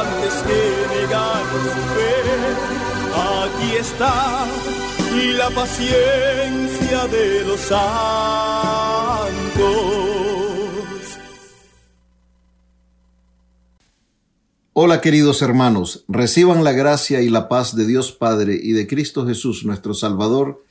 antes 0.00 0.34
que 0.42 0.60
su 1.74 1.82
fe. 1.94 2.16
Aquí 3.14 3.76
está 3.76 4.46
la 5.38 5.50
paciencia 5.50 7.06
de 7.06 7.44
los 7.44 7.60
santos. 7.60 7.86
Hola 14.74 15.00
queridos 15.00 15.40
hermanos, 15.40 16.04
reciban 16.06 16.62
la 16.62 16.72
gracia 16.72 17.22
y 17.22 17.30
la 17.30 17.48
paz 17.48 17.74
de 17.74 17.86
Dios 17.86 18.12
Padre 18.12 18.58
y 18.62 18.72
de 18.72 18.86
Cristo 18.86 19.26
Jesús 19.26 19.64
nuestro 19.64 19.94
Salvador 19.94 20.62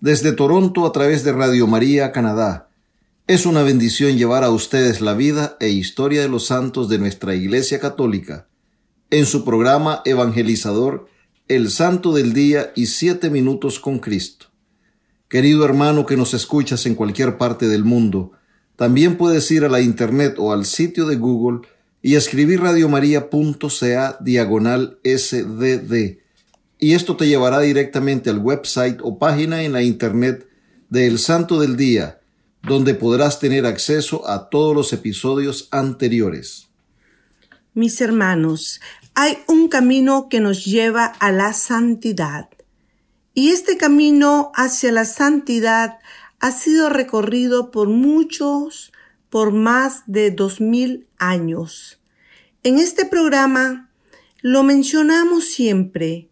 desde 0.00 0.32
Toronto 0.32 0.86
a 0.86 0.92
través 0.92 1.22
de 1.24 1.32
Radio 1.32 1.66
María, 1.66 2.12
Canadá. 2.12 2.70
Es 3.26 3.44
una 3.44 3.62
bendición 3.62 4.16
llevar 4.16 4.42
a 4.42 4.50
ustedes 4.50 5.02
la 5.02 5.12
vida 5.12 5.56
e 5.60 5.68
historia 5.68 6.22
de 6.22 6.28
los 6.28 6.46
santos 6.46 6.88
de 6.88 6.98
nuestra 6.98 7.34
Iglesia 7.34 7.78
Católica 7.78 8.46
en 9.12 9.26
su 9.26 9.44
programa 9.44 10.00
evangelizador 10.06 11.06
El 11.46 11.70
Santo 11.70 12.14
del 12.14 12.32
Día 12.32 12.72
y 12.74 12.86
Siete 12.86 13.28
Minutos 13.28 13.78
con 13.78 13.98
Cristo. 13.98 14.46
Querido 15.28 15.66
hermano 15.66 16.06
que 16.06 16.16
nos 16.16 16.32
escuchas 16.32 16.86
en 16.86 16.94
cualquier 16.94 17.36
parte 17.36 17.68
del 17.68 17.84
mundo, 17.84 18.32
también 18.74 19.18
puedes 19.18 19.50
ir 19.50 19.64
a 19.64 19.68
la 19.68 19.82
internet 19.82 20.36
o 20.38 20.50
al 20.50 20.64
sitio 20.64 21.04
de 21.06 21.16
Google 21.16 21.68
y 22.00 22.14
escribir 22.14 22.62
radiomaria.ca 22.62 24.16
diagonal 24.20 24.98
sdd 25.04 26.22
y 26.78 26.94
esto 26.94 27.14
te 27.14 27.28
llevará 27.28 27.60
directamente 27.60 28.30
al 28.30 28.38
website 28.38 28.98
o 29.02 29.18
página 29.18 29.62
en 29.62 29.72
la 29.72 29.82
internet 29.82 30.48
de 30.88 31.06
El 31.06 31.18
Santo 31.18 31.60
del 31.60 31.76
Día, 31.76 32.20
donde 32.62 32.94
podrás 32.94 33.38
tener 33.38 33.66
acceso 33.66 34.26
a 34.26 34.48
todos 34.48 34.74
los 34.74 34.94
episodios 34.94 35.68
anteriores. 35.70 36.72
Mis 37.74 38.02
hermanos, 38.02 38.80
hay 39.14 39.38
un 39.46 39.68
camino 39.68 40.28
que 40.28 40.40
nos 40.40 40.64
lleva 40.64 41.06
a 41.06 41.32
la 41.32 41.52
santidad. 41.52 42.48
Y 43.34 43.50
este 43.50 43.76
camino 43.76 44.52
hacia 44.54 44.92
la 44.92 45.04
santidad 45.04 45.98
ha 46.40 46.50
sido 46.52 46.88
recorrido 46.88 47.70
por 47.70 47.88
muchos, 47.88 48.92
por 49.30 49.52
más 49.52 50.02
de 50.06 50.30
dos 50.30 50.60
mil 50.60 51.06
años. 51.18 52.00
En 52.62 52.78
este 52.78 53.04
programa 53.04 53.90
lo 54.40 54.62
mencionamos 54.62 55.44
siempre, 55.44 56.28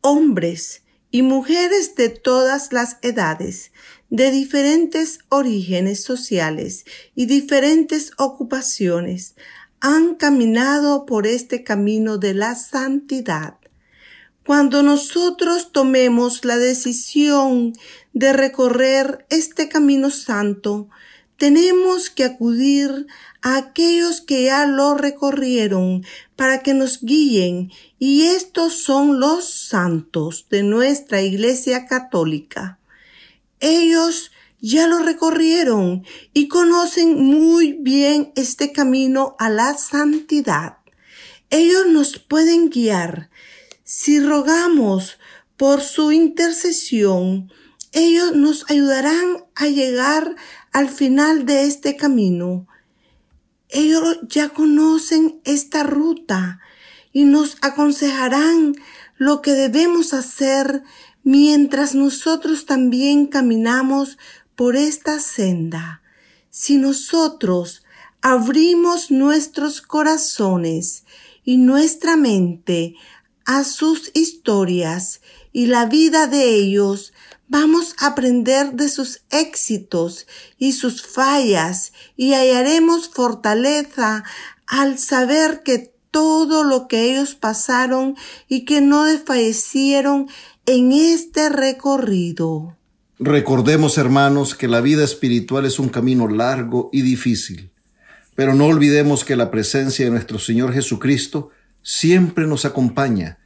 hombres 0.00 0.82
y 1.10 1.22
mujeres 1.22 1.94
de 1.94 2.08
todas 2.08 2.72
las 2.72 2.98
edades, 3.02 3.72
de 4.10 4.30
diferentes 4.30 5.20
orígenes 5.28 6.02
sociales 6.02 6.84
y 7.14 7.26
diferentes 7.26 8.12
ocupaciones, 8.18 9.36
han 9.82 10.14
caminado 10.14 11.06
por 11.06 11.26
este 11.26 11.64
camino 11.64 12.16
de 12.16 12.34
la 12.34 12.54
santidad. 12.54 13.56
Cuando 14.46 14.84
nosotros 14.84 15.72
tomemos 15.72 16.44
la 16.44 16.56
decisión 16.56 17.72
de 18.12 18.32
recorrer 18.32 19.26
este 19.28 19.68
camino 19.68 20.10
santo, 20.10 20.88
tenemos 21.36 22.10
que 22.10 22.22
acudir 22.22 23.08
a 23.42 23.56
aquellos 23.56 24.20
que 24.20 24.44
ya 24.44 24.66
lo 24.66 24.94
recorrieron 24.94 26.04
para 26.36 26.62
que 26.62 26.74
nos 26.74 27.00
guíen 27.02 27.72
y 27.98 28.26
estos 28.26 28.74
son 28.74 29.18
los 29.18 29.52
santos 29.52 30.46
de 30.48 30.62
nuestra 30.62 31.22
Iglesia 31.22 31.86
Católica. 31.86 32.78
Ellos 33.58 34.31
ya 34.62 34.86
lo 34.86 35.00
recorrieron 35.00 36.04
y 36.32 36.46
conocen 36.46 37.20
muy 37.20 37.72
bien 37.72 38.32
este 38.36 38.72
camino 38.72 39.34
a 39.38 39.50
la 39.50 39.76
santidad. 39.76 40.78
Ellos 41.50 41.86
nos 41.88 42.18
pueden 42.18 42.70
guiar. 42.70 43.28
Si 43.82 44.20
rogamos 44.20 45.18
por 45.56 45.82
su 45.82 46.12
intercesión, 46.12 47.52
ellos 47.90 48.34
nos 48.36 48.70
ayudarán 48.70 49.44
a 49.56 49.66
llegar 49.66 50.36
al 50.72 50.88
final 50.88 51.44
de 51.44 51.64
este 51.64 51.96
camino. 51.96 52.68
Ellos 53.68 54.20
ya 54.28 54.50
conocen 54.50 55.40
esta 55.44 55.82
ruta 55.82 56.60
y 57.12 57.24
nos 57.24 57.56
aconsejarán 57.62 58.76
lo 59.16 59.42
que 59.42 59.52
debemos 59.52 60.14
hacer 60.14 60.84
mientras 61.24 61.94
nosotros 61.94 62.66
también 62.66 63.26
caminamos 63.26 64.18
por 64.56 64.76
esta 64.76 65.20
senda. 65.20 66.02
Si 66.50 66.76
nosotros 66.76 67.82
abrimos 68.20 69.10
nuestros 69.10 69.82
corazones 69.82 71.04
y 71.44 71.56
nuestra 71.56 72.16
mente 72.16 72.94
a 73.44 73.64
sus 73.64 74.10
historias 74.14 75.20
y 75.52 75.66
la 75.66 75.86
vida 75.86 76.26
de 76.26 76.54
ellos, 76.54 77.12
vamos 77.48 77.94
a 77.98 78.06
aprender 78.06 78.72
de 78.72 78.88
sus 78.88 79.22
éxitos 79.30 80.26
y 80.56 80.72
sus 80.72 81.02
fallas 81.02 81.92
y 82.16 82.34
hallaremos 82.34 83.08
fortaleza 83.08 84.24
al 84.66 84.98
saber 84.98 85.62
que 85.62 85.92
todo 86.10 86.62
lo 86.62 86.88
que 86.88 87.10
ellos 87.10 87.34
pasaron 87.34 88.16
y 88.48 88.64
que 88.64 88.80
no 88.80 89.04
desfallecieron 89.04 90.28
en 90.66 90.92
este 90.92 91.48
recorrido. 91.48 92.76
Recordemos, 93.24 93.98
hermanos, 93.98 94.56
que 94.56 94.66
la 94.66 94.80
vida 94.80 95.04
espiritual 95.04 95.64
es 95.64 95.78
un 95.78 95.90
camino 95.90 96.26
largo 96.26 96.90
y 96.92 97.02
difícil, 97.02 97.70
pero 98.34 98.52
no 98.52 98.66
olvidemos 98.66 99.24
que 99.24 99.36
la 99.36 99.48
presencia 99.48 100.04
de 100.04 100.10
nuestro 100.10 100.40
Señor 100.40 100.72
Jesucristo 100.72 101.50
siempre 101.82 102.48
nos 102.48 102.64
acompaña, 102.64 103.38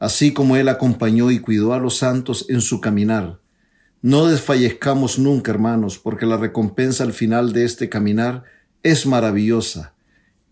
así 0.00 0.32
como 0.32 0.56
Él 0.56 0.68
acompañó 0.68 1.30
y 1.30 1.38
cuidó 1.38 1.74
a 1.74 1.78
los 1.78 1.98
santos 1.98 2.46
en 2.48 2.60
su 2.60 2.80
caminar. 2.80 3.38
No 4.02 4.26
desfallezcamos 4.26 5.20
nunca, 5.20 5.52
hermanos, 5.52 5.96
porque 5.96 6.26
la 6.26 6.36
recompensa 6.36 7.04
al 7.04 7.12
final 7.12 7.52
de 7.52 7.66
este 7.66 7.88
caminar 7.88 8.42
es 8.82 9.06
maravillosa, 9.06 9.94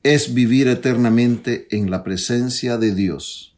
es 0.05 0.35
vivir 0.35 0.69
eternamente 0.69 1.67
en 1.73 1.91
la 1.91 2.05
presencia 2.05 2.79
de 2.79 2.95
Dios. 2.95 3.57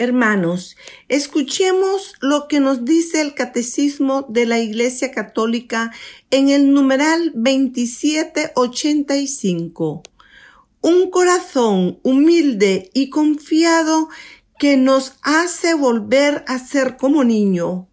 Hermanos, 0.00 0.76
escuchemos 1.08 2.14
lo 2.20 2.46
que 2.46 2.60
nos 2.60 2.84
dice 2.84 3.20
el 3.20 3.34
Catecismo 3.34 4.24
de 4.28 4.46
la 4.46 4.60
Iglesia 4.60 5.10
Católica 5.10 5.90
en 6.30 6.50
el 6.50 6.72
numeral 6.72 7.32
2785. 7.34 10.04
Un 10.80 11.10
corazón 11.10 11.98
humilde 12.04 12.90
y 12.94 13.10
confiado 13.10 14.08
que 14.56 14.76
nos 14.76 15.14
hace 15.22 15.74
volver 15.74 16.44
a 16.46 16.60
ser 16.60 16.96
como 16.96 17.24
niño, 17.24 17.88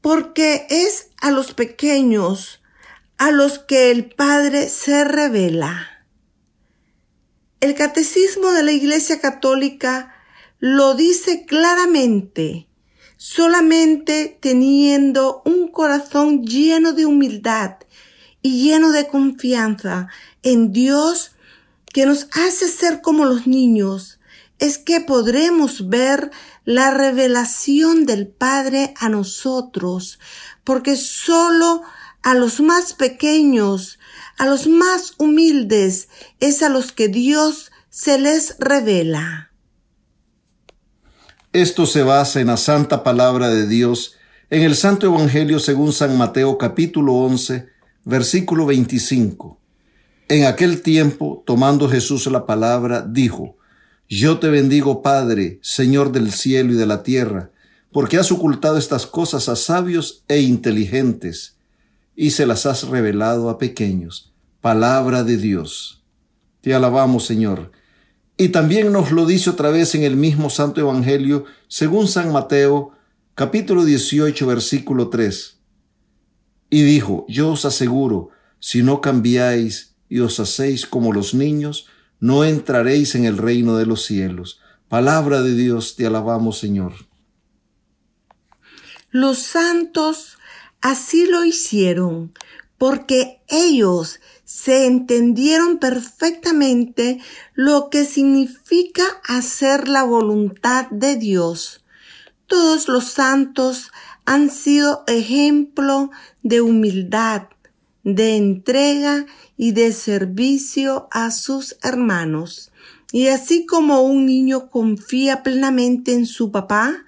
porque 0.00 0.66
es 0.68 1.10
a 1.20 1.30
los 1.30 1.54
pequeños 1.54 2.58
a 3.18 3.30
los 3.30 3.60
que 3.60 3.92
el 3.92 4.10
Padre 4.10 4.68
se 4.68 5.04
revela. 5.04 6.04
El 7.60 7.76
Catecismo 7.76 8.50
de 8.50 8.64
la 8.64 8.72
Iglesia 8.72 9.20
Católica 9.20 10.11
lo 10.62 10.94
dice 10.94 11.44
claramente. 11.44 12.68
Solamente 13.16 14.38
teniendo 14.40 15.42
un 15.44 15.66
corazón 15.66 16.44
lleno 16.44 16.92
de 16.92 17.04
humildad 17.04 17.78
y 18.42 18.62
lleno 18.62 18.92
de 18.92 19.08
confianza 19.08 20.06
en 20.44 20.72
Dios 20.72 21.32
que 21.92 22.06
nos 22.06 22.28
hace 22.30 22.68
ser 22.68 23.00
como 23.00 23.24
los 23.24 23.48
niños 23.48 24.20
es 24.60 24.78
que 24.78 25.00
podremos 25.00 25.88
ver 25.88 26.30
la 26.64 26.92
revelación 26.92 28.06
del 28.06 28.28
Padre 28.28 28.94
a 28.98 29.08
nosotros, 29.08 30.20
porque 30.62 30.94
solo 30.94 31.82
a 32.22 32.34
los 32.34 32.60
más 32.60 32.92
pequeños, 32.92 33.98
a 34.38 34.46
los 34.46 34.68
más 34.68 35.14
humildes, 35.18 36.08
es 36.38 36.62
a 36.62 36.68
los 36.68 36.92
que 36.92 37.08
Dios 37.08 37.72
se 37.90 38.18
les 38.20 38.56
revela. 38.60 39.51
Esto 41.52 41.84
se 41.84 42.02
basa 42.02 42.40
en 42.40 42.46
la 42.46 42.56
santa 42.56 43.02
palabra 43.02 43.50
de 43.50 43.68
Dios 43.68 44.14
en 44.48 44.62
el 44.62 44.74
Santo 44.74 45.04
Evangelio 45.04 45.58
según 45.58 45.92
San 45.92 46.16
Mateo 46.16 46.56
capítulo 46.56 47.12
11, 47.12 47.68
versículo 48.06 48.64
25. 48.64 49.60
En 50.28 50.46
aquel 50.46 50.80
tiempo, 50.80 51.42
tomando 51.44 51.90
Jesús 51.90 52.26
la 52.28 52.46
palabra, 52.46 53.02
dijo, 53.06 53.58
Yo 54.08 54.38
te 54.38 54.48
bendigo, 54.48 55.02
Padre, 55.02 55.58
Señor 55.60 56.10
del 56.10 56.32
cielo 56.32 56.72
y 56.72 56.76
de 56.76 56.86
la 56.86 57.02
tierra, 57.02 57.50
porque 57.92 58.16
has 58.16 58.32
ocultado 58.32 58.78
estas 58.78 59.06
cosas 59.06 59.50
a 59.50 59.56
sabios 59.56 60.24
e 60.28 60.40
inteligentes, 60.40 61.58
y 62.16 62.30
se 62.30 62.46
las 62.46 62.64
has 62.64 62.84
revelado 62.84 63.50
a 63.50 63.58
pequeños. 63.58 64.32
Palabra 64.62 65.22
de 65.22 65.36
Dios. 65.36 66.02
Te 66.62 66.72
alabamos, 66.72 67.26
Señor. 67.26 67.72
Y 68.36 68.48
también 68.48 68.92
nos 68.92 69.12
lo 69.12 69.26
dice 69.26 69.50
otra 69.50 69.70
vez 69.70 69.94
en 69.94 70.02
el 70.02 70.16
mismo 70.16 70.50
Santo 70.50 70.80
Evangelio, 70.80 71.44
según 71.68 72.08
San 72.08 72.32
Mateo, 72.32 72.92
capítulo 73.34 73.84
18, 73.84 74.46
versículo 74.46 75.08
3. 75.10 75.58
Y 76.70 76.82
dijo, 76.82 77.26
yo 77.28 77.52
os 77.52 77.64
aseguro, 77.64 78.30
si 78.58 78.82
no 78.82 79.00
cambiáis 79.00 79.94
y 80.08 80.20
os 80.20 80.40
hacéis 80.40 80.86
como 80.86 81.12
los 81.12 81.34
niños, 81.34 81.86
no 82.20 82.44
entraréis 82.44 83.14
en 83.14 83.24
el 83.24 83.36
reino 83.36 83.76
de 83.76 83.84
los 83.86 84.04
cielos. 84.04 84.60
Palabra 84.88 85.42
de 85.42 85.54
Dios, 85.54 85.96
te 85.96 86.06
alabamos, 86.06 86.58
Señor. 86.58 86.94
Los 89.10 89.38
santos 89.38 90.38
así 90.80 91.26
lo 91.26 91.44
hicieron, 91.44 92.32
porque 92.78 93.42
ellos 93.48 94.20
se 94.52 94.84
entendieron 94.84 95.78
perfectamente 95.78 97.20
lo 97.54 97.88
que 97.88 98.04
significa 98.04 99.02
hacer 99.24 99.88
la 99.88 100.02
voluntad 100.04 100.88
de 100.90 101.16
Dios. 101.16 101.82
Todos 102.46 102.86
los 102.86 103.04
santos 103.04 103.90
han 104.26 104.50
sido 104.50 105.04
ejemplo 105.06 106.10
de 106.42 106.60
humildad, 106.60 107.44
de 108.04 108.36
entrega 108.36 109.24
y 109.56 109.72
de 109.72 109.90
servicio 109.90 111.08
a 111.10 111.30
sus 111.30 111.78
hermanos. 111.82 112.72
Y 113.10 113.28
así 113.28 113.64
como 113.64 114.02
un 114.02 114.26
niño 114.26 114.68
confía 114.68 115.42
plenamente 115.42 116.12
en 116.12 116.26
su 116.26 116.52
papá, 116.52 117.06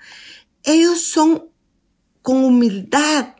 ellos 0.62 1.02
son 1.02 1.44
con 2.22 2.42
humildad 2.42 3.34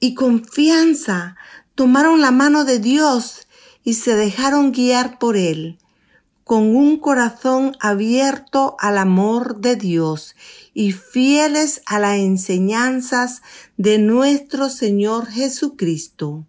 y 0.00 0.12
confianza 0.12 1.36
tomaron 1.82 2.20
la 2.20 2.30
mano 2.30 2.64
de 2.64 2.78
Dios 2.78 3.48
y 3.82 3.94
se 3.94 4.14
dejaron 4.14 4.70
guiar 4.70 5.18
por 5.18 5.36
Él, 5.36 5.80
con 6.44 6.76
un 6.76 6.96
corazón 6.96 7.76
abierto 7.80 8.76
al 8.78 8.98
amor 8.98 9.56
de 9.56 9.74
Dios 9.74 10.36
y 10.74 10.92
fieles 10.92 11.82
a 11.86 11.98
las 11.98 12.18
enseñanzas 12.18 13.42
de 13.78 13.98
nuestro 13.98 14.70
Señor 14.70 15.26
Jesucristo. 15.26 16.46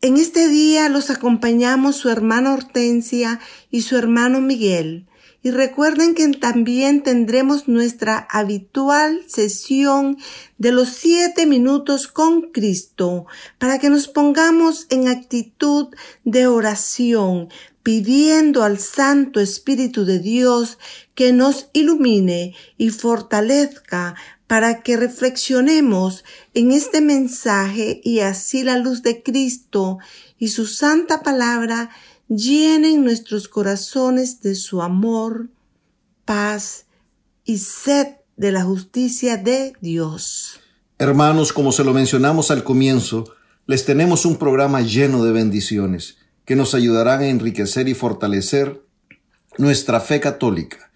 En 0.00 0.16
este 0.16 0.48
día 0.48 0.88
los 0.88 1.10
acompañamos 1.10 1.96
su 1.96 2.08
hermana 2.08 2.54
Hortensia 2.54 3.38
y 3.70 3.82
su 3.82 3.98
hermano 3.98 4.40
Miguel. 4.40 5.06
Y 5.40 5.52
recuerden 5.52 6.14
que 6.14 6.26
también 6.28 7.02
tendremos 7.02 7.68
nuestra 7.68 8.26
habitual 8.30 9.22
sesión 9.28 10.18
de 10.58 10.72
los 10.72 10.88
siete 10.88 11.46
minutos 11.46 12.08
con 12.08 12.50
Cristo 12.50 13.26
para 13.58 13.78
que 13.78 13.88
nos 13.88 14.08
pongamos 14.08 14.86
en 14.90 15.06
actitud 15.06 15.94
de 16.24 16.48
oración, 16.48 17.48
pidiendo 17.84 18.64
al 18.64 18.80
Santo 18.80 19.38
Espíritu 19.38 20.04
de 20.04 20.18
Dios 20.18 20.78
que 21.14 21.32
nos 21.32 21.68
ilumine 21.72 22.54
y 22.76 22.90
fortalezca 22.90 24.16
para 24.48 24.82
que 24.82 24.96
reflexionemos 24.96 26.24
en 26.54 26.72
este 26.72 27.00
mensaje 27.00 28.00
y 28.02 28.20
así 28.20 28.64
la 28.64 28.78
luz 28.78 29.02
de 29.02 29.22
Cristo 29.22 29.98
y 30.38 30.48
su 30.48 30.66
santa 30.66 31.22
palabra 31.22 31.90
llenen 32.28 33.04
nuestros 33.04 33.48
corazones 33.48 34.40
de 34.42 34.54
su 34.54 34.82
amor, 34.82 35.48
paz 36.24 36.86
y 37.44 37.58
sed 37.58 38.08
de 38.36 38.52
la 38.52 38.62
justicia 38.62 39.36
de 39.36 39.72
Dios. 39.80 40.60
Hermanos, 40.98 41.52
como 41.52 41.72
se 41.72 41.84
lo 41.84 41.92
mencionamos 41.92 42.50
al 42.50 42.64
comienzo, 42.64 43.24
les 43.66 43.84
tenemos 43.84 44.24
un 44.24 44.36
programa 44.36 44.80
lleno 44.80 45.24
de 45.24 45.32
bendiciones 45.32 46.18
que 46.44 46.56
nos 46.56 46.74
ayudarán 46.74 47.20
a 47.20 47.28
enriquecer 47.28 47.88
y 47.88 47.94
fortalecer 47.94 48.82
nuestra 49.58 50.00
fe 50.00 50.20
católica. 50.20 50.90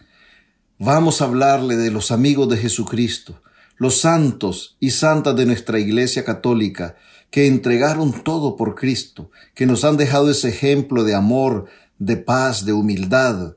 Vamos 0.78 1.20
a 1.20 1.26
hablarle 1.26 1.76
de 1.76 1.90
los 1.90 2.11
amigos 2.11 2.49
de 2.49 2.56
Jesucristo, 2.56 3.43
los 3.76 4.00
santos 4.00 4.76
y 4.81 4.90
santas 4.90 5.37
de 5.37 5.46
nuestra 5.46 5.78
Iglesia 5.78 6.25
Católica, 6.25 6.96
que 7.32 7.46
entregaron 7.46 8.12
todo 8.23 8.56
por 8.56 8.75
Cristo, 8.75 9.31
que 9.55 9.64
nos 9.64 9.84
han 9.84 9.96
dejado 9.96 10.31
ese 10.31 10.50
ejemplo 10.50 11.02
de 11.02 11.14
amor, 11.14 11.64
de 11.99 12.19
paz, 12.19 12.67
de 12.67 12.75
humildad, 12.75 13.56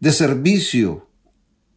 de 0.00 0.12
servicio 0.12 1.08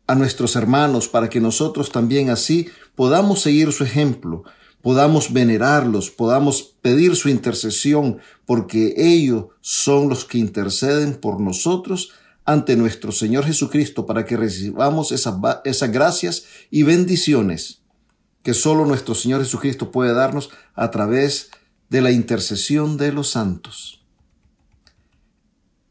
a 0.07 0.15
nuestros 0.15 0.55
hermanos, 0.55 1.07
para 1.07 1.29
que 1.29 1.39
nosotros 1.39 1.91
también 1.91 2.31
así 2.31 2.67
podamos 2.95 3.43
seguir 3.43 3.71
su 3.71 3.83
ejemplo, 3.83 4.43
podamos 4.81 5.31
venerarlos, 5.31 6.09
podamos 6.09 6.63
pedir 6.81 7.15
su 7.15 7.29
intercesión, 7.29 8.17
porque 8.47 8.95
ellos 8.97 9.45
son 9.61 10.09
los 10.09 10.25
que 10.25 10.39
interceden 10.39 11.13
por 11.13 11.39
nosotros 11.39 12.13
ante 12.43 12.75
nuestro 12.75 13.11
Señor 13.11 13.45
Jesucristo 13.45 14.07
para 14.07 14.25
que 14.25 14.35
recibamos 14.35 15.11
esas, 15.11 15.35
esas 15.63 15.91
gracias 15.91 16.45
y 16.71 16.81
bendiciones 16.81 17.82
que 18.43 18.53
solo 18.53 18.85
nuestro 18.85 19.15
Señor 19.15 19.41
Jesucristo 19.41 19.91
puede 19.91 20.13
darnos 20.13 20.51
a 20.75 20.91
través 20.91 21.49
de 21.89 22.01
la 22.01 22.11
intercesión 22.11 22.97
de 22.97 23.11
los 23.11 23.29
santos. 23.29 24.01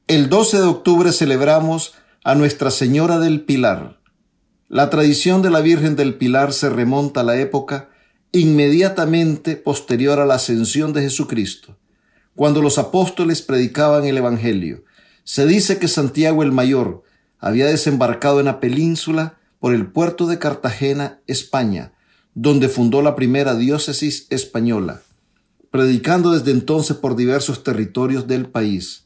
El 0.07 0.29
12 0.29 0.59
de 0.59 0.65
octubre 0.65 1.13
celebramos 1.13 1.95
a 2.23 2.35
Nuestra 2.35 2.71
Señora 2.71 3.19
del 3.19 3.41
Pilar. 3.41 3.99
La 4.69 4.91
tradición 4.91 5.43
de 5.43 5.51
la 5.51 5.61
Virgen 5.61 5.97
del 5.97 6.15
Pilar 6.15 6.53
se 6.53 6.69
remonta 6.71 7.23
a 7.23 7.25
la 7.25 7.37
época 7.37 7.89
inmediatamente 8.31 9.57
posterior 9.57 10.21
a 10.21 10.27
la 10.27 10.35
ascensión 10.35 10.93
de 10.93 11.03
Jesucristo, 11.03 11.77
cuando 12.35 12.63
los 12.63 12.79
apóstoles 12.79 13.43
predicaban 13.43 14.05
el 14.05 14.19
Evangelio 14.19 14.85
se 15.25 15.47
dice 15.47 15.79
que 15.79 15.89
Santiago 15.89 16.43
el 16.43 16.53
Mayor 16.53 17.03
había 17.39 17.67
desembarcado 17.67 18.41
en 18.41 18.47
la 18.47 18.61
península 18.61 19.39
por 19.61 19.75
el 19.75 19.87
puerto 19.87 20.27
de 20.27 20.39
Cartagena, 20.39 21.21
España, 21.27 21.93
donde 22.35 22.69
fundó 22.69 23.03
la 23.03 23.15
primera 23.15 23.55
diócesis 23.55 24.27
española, 24.31 25.03
predicando 25.71 26.33
desde 26.33 26.51
entonces 26.51 26.97
por 26.97 27.17
diversos 27.17 27.63
territorios 27.63 28.27
del 28.27 28.47
país. 28.47 29.05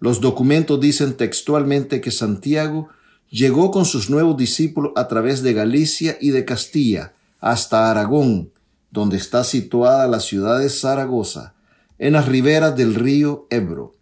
Los 0.00 0.20
documentos 0.20 0.80
dicen 0.80 1.14
textualmente 1.14 2.00
que 2.00 2.10
Santiago 2.10 2.88
llegó 3.30 3.70
con 3.70 3.84
sus 3.84 4.10
nuevos 4.10 4.36
discípulos 4.36 4.92
a 4.96 5.08
través 5.08 5.42
de 5.42 5.52
Galicia 5.52 6.16
y 6.20 6.30
de 6.30 6.44
Castilla 6.44 7.12
hasta 7.40 7.90
Aragón, 7.90 8.50
donde 8.90 9.16
está 9.16 9.44
situada 9.44 10.06
la 10.08 10.20
ciudad 10.20 10.60
de 10.60 10.68
Zaragoza, 10.68 11.54
en 11.98 12.14
las 12.14 12.26
riberas 12.26 12.76
del 12.76 12.94
río 12.94 13.46
Ebro. 13.50 13.94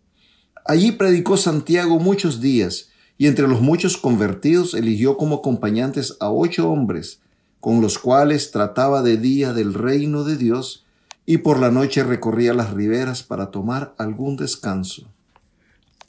Allí 0.64 0.92
predicó 0.92 1.36
Santiago 1.36 1.98
muchos 1.98 2.40
días, 2.40 2.88
y 3.18 3.26
entre 3.26 3.48
los 3.48 3.60
muchos 3.60 3.96
convertidos 3.96 4.74
eligió 4.74 5.16
como 5.16 5.36
acompañantes 5.36 6.16
a 6.20 6.30
ocho 6.30 6.70
hombres, 6.70 7.20
con 7.66 7.80
los 7.80 7.98
cuales 7.98 8.52
trataba 8.52 9.02
de 9.02 9.16
día 9.16 9.52
del 9.52 9.74
reino 9.74 10.22
de 10.22 10.36
Dios, 10.36 10.84
y 11.26 11.38
por 11.38 11.58
la 11.58 11.72
noche 11.72 12.04
recorría 12.04 12.54
las 12.54 12.72
riberas 12.72 13.24
para 13.24 13.50
tomar 13.50 13.92
algún 13.98 14.36
descanso. 14.36 15.08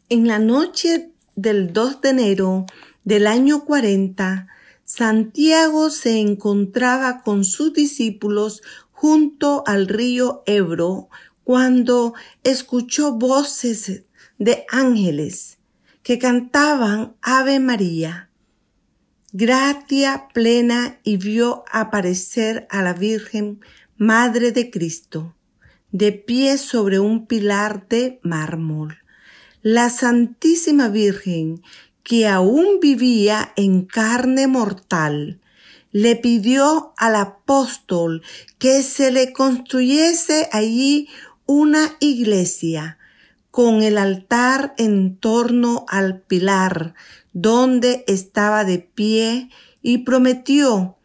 En 0.07 0.27
la 0.27 0.37
noche 0.37 1.09
del 1.35 1.73
2 1.73 2.01
de 2.01 2.09
enero 2.09 2.65
del 3.05 3.25
año 3.25 3.65
40, 3.65 4.45
Santiago 4.85 5.89
se 5.89 6.19
encontraba 6.19 7.23
con 7.23 7.43
sus 7.43 7.73
discípulos 7.73 8.61
junto 8.91 9.63
al 9.65 9.87
río 9.87 10.43
Ebro 10.45 11.09
cuando 11.43 12.13
escuchó 12.43 13.13
voces 13.13 14.03
de 14.37 14.63
ángeles 14.69 15.57
que 16.03 16.19
cantaban 16.19 17.15
Ave 17.23 17.59
María. 17.59 18.26
Gratia 19.33 20.29
plena 20.33 20.99
y 21.03 21.17
vio 21.17 21.65
aparecer 21.69 22.65
a 22.69 22.81
la 22.81 22.93
Virgen, 22.93 23.59
Madre 23.97 24.53
de 24.53 24.71
Cristo. 24.71 25.35
de 25.91 26.13
pie 26.13 26.57
sobre 26.57 26.99
un 26.99 27.27
pilar 27.27 27.87
de 27.89 28.19
mármol. 28.23 28.99
La 29.61 29.89
Santísima 29.89 30.87
Virgen, 30.87 31.61
que 32.03 32.27
aún 32.27 32.79
vivía 32.81 33.51
en 33.57 33.85
carne 33.85 34.47
mortal, 34.47 35.41
le 35.91 36.15
pidió 36.15 36.93
al 36.97 37.15
apóstol 37.15 38.21
que 38.59 38.81
se 38.83 39.11
le 39.11 39.33
construyese 39.33 40.47
allí 40.53 41.09
una 41.45 41.97
iglesia 41.99 42.97
con 43.51 43.81
el 43.81 43.97
altar 43.97 44.73
en 44.77 45.17
torno 45.17 45.85
al 45.89 46.21
pilar 46.21 46.93
donde 47.39 48.03
estaba 48.07 48.63
de 48.63 48.79
pie 48.79 49.49
y 49.83 49.99
prometió 49.99 50.97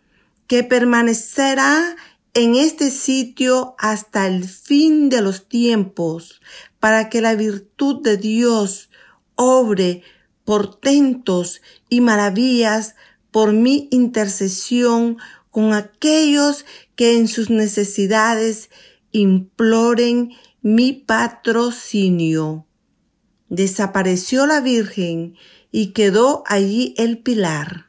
que 0.47 0.65
permanecerá 0.65 1.95
en 2.33 2.55
este 2.55 2.91
sitio 2.91 3.75
hasta 3.79 4.27
el 4.27 4.45
fin 4.49 5.11
de 5.11 5.21
los 5.21 5.47
tiempos, 5.47 6.41
para 6.81 7.11
que 7.11 7.21
la 7.21 7.35
virtud 7.35 8.03
de 8.03 8.17
Dios 8.17 8.89
obre 9.35 10.03
portentos 10.45 11.61
y 11.91 12.01
maravillas 12.01 12.95
por 13.31 13.53
mi 13.53 13.89
intercesión 13.91 15.19
con 15.51 15.75
aquellos 15.75 16.65
que 16.97 17.19
en 17.19 17.29
sus 17.29 17.51
necesidades 17.51 18.71
imploren 19.11 20.31
mi 20.63 20.95
patrocinio. 20.95 22.67
Desapareció 23.51 24.47
la 24.47 24.63
Virgen 24.63 25.37
y 25.73 25.89
quedó 25.89 26.45
allí 26.47 26.95
el 26.99 27.19
pilar. 27.19 27.87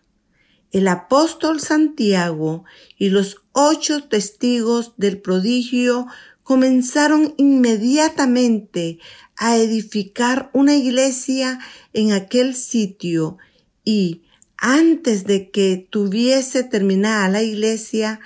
El 0.72 0.88
apóstol 0.88 1.60
Santiago 1.60 2.63
y 2.98 3.10
los 3.10 3.44
ocho 3.52 4.06
testigos 4.06 4.94
del 4.98 5.22
prodigio 5.22 6.08
comenzaron 6.42 7.36
inmediatamente 7.38 8.98
a 9.38 9.58
edificar 9.58 10.50
una 10.54 10.75
iglesia 10.75 11.60
en 11.94 12.12
aquel 12.12 12.56
sitio 12.56 13.38
y 13.84 14.24
antes 14.58 15.25
de 15.25 15.52
que 15.52 15.88
tuviese 15.90 16.63
terminada 16.63 17.28
la 17.28 17.44
iglesia, 17.44 18.22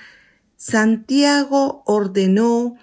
Santiago 0.56 1.82
ordenó 1.84 2.76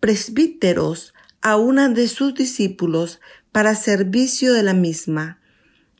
presbíteros 0.00 1.12
a 1.40 1.56
una 1.56 1.88
de 1.88 2.08
sus 2.08 2.34
discípulos 2.34 3.20
para 3.58 3.74
servicio 3.74 4.52
de 4.52 4.62
la 4.62 4.72
misma. 4.72 5.40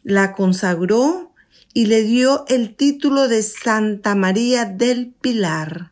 La 0.04 0.32
consagró 0.32 1.34
y 1.74 1.86
le 1.86 2.04
dio 2.04 2.44
el 2.46 2.76
título 2.76 3.26
de 3.26 3.42
Santa 3.42 4.14
María 4.14 4.64
del 4.64 5.12
Pilar. 5.20 5.90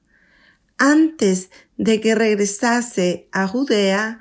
Antes 0.78 1.50
de 1.76 2.00
que 2.00 2.14
regresase 2.14 3.26
a 3.32 3.48
Judea, 3.48 4.20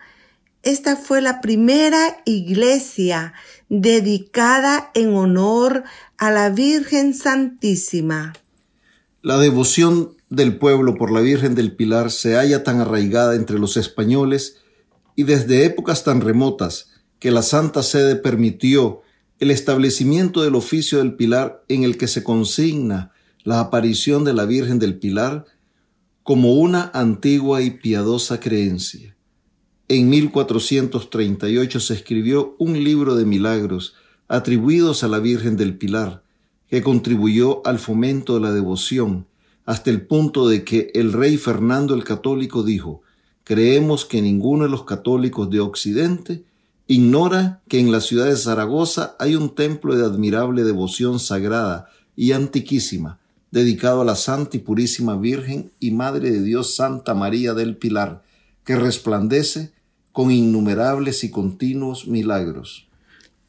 esta 0.64 0.96
fue 0.96 1.22
la 1.22 1.40
primera 1.40 2.18
iglesia 2.26 3.36
dedicada 3.70 4.90
en 4.96 5.14
honor 5.14 5.84
a 6.18 6.32
la 6.32 6.50
Virgen 6.50 7.14
Santísima. 7.14 8.34
La 9.22 9.38
devoción 9.38 10.18
del 10.32 10.58
pueblo 10.58 10.96
por 10.96 11.12
la 11.12 11.22
Virgen 11.22 11.54
del 11.54 11.76
Pilar 11.76 12.10
se 12.10 12.38
halla 12.38 12.64
tan 12.64 12.82
arraigada 12.82 13.36
entre 13.36 13.60
los 13.60 13.78
españoles 13.78 14.64
y 15.16 15.26
desde 15.26 15.64
épocas 15.66 16.04
tan 16.04 16.22
remotas 16.22 16.95
que 17.20 17.32
la 17.32 17.42
Santa 17.42 17.84
Sede 17.84 18.16
permitió 18.16 19.02
el 19.40 19.52
establecimiento 19.52 20.44
del 20.44 20.56
oficio 20.56 21.00
del 21.00 21.16
Pilar 21.16 21.64
en 21.68 21.84
el 21.84 21.98
que 21.98 22.08
se 22.08 22.24
consigna 22.24 23.12
la 23.44 23.60
aparición 23.60 24.24
de 24.24 24.34
la 24.34 24.46
Virgen 24.46 24.80
del 24.80 24.98
Pilar 24.98 25.46
como 26.24 26.54
una 26.54 26.90
antigua 26.94 27.62
y 27.62 27.72
piadosa 27.72 28.40
creencia. 28.40 29.16
En 29.88 30.10
1438 30.10 31.80
se 31.80 31.94
escribió 31.94 32.56
un 32.58 32.84
libro 32.84 33.16
de 33.16 33.26
milagros 33.26 33.94
atribuidos 34.28 35.04
a 35.04 35.08
la 35.08 35.20
Virgen 35.20 35.58
del 35.58 35.78
Pilar, 35.78 36.24
que 36.68 36.82
contribuyó 36.82 37.66
al 37.68 37.78
fomento 37.78 38.34
de 38.34 38.40
la 38.40 38.52
devoción, 38.52 39.28
hasta 39.66 39.92
el 39.92 40.02
punto 40.02 40.48
de 40.48 40.64
que 40.64 40.92
el 40.96 41.14
rey 41.14 41.38
Fernando 41.38 41.94
el 41.94 42.04
Católico 42.04 42.64
dijo, 42.64 43.04
creemos 43.44 44.06
que 44.06 44.22
ninguno 44.22 44.64
de 44.64 44.72
los 44.72 44.86
católicos 44.86 45.50
de 45.52 45.60
Occidente 45.60 46.44
ignora 46.88 47.62
que 47.68 47.80
en 47.80 47.92
la 47.92 48.02
ciudad 48.02 48.26
de 48.26 48.38
Zaragoza 48.38 49.16
hay 49.20 49.36
un 49.36 49.56
templo 49.56 49.96
de 49.96 50.06
admirable 50.06 50.64
devoción 50.64 51.20
sagrada 51.20 51.90
y 52.16 52.32
antiquísima, 52.32 53.20
dedicado 53.52 54.02
a 54.02 54.06
la 54.06 54.16
Santa 54.16 54.58
y 54.58 54.60
Purísima 54.60 55.16
Virgen 55.16 55.72
y 55.80 55.92
Madre 55.92 56.32
de 56.32 56.42
Dios 56.42 56.76
Santa 56.76 57.14
María 57.14 57.54
del 57.54 57.78
Pilar, 57.78 58.24
que 58.64 58.76
resplandece 58.76 59.72
con 60.12 60.32
innumerables 60.32 61.24
y 61.24 61.32
continuos 61.32 62.08
milagros. 62.08 62.88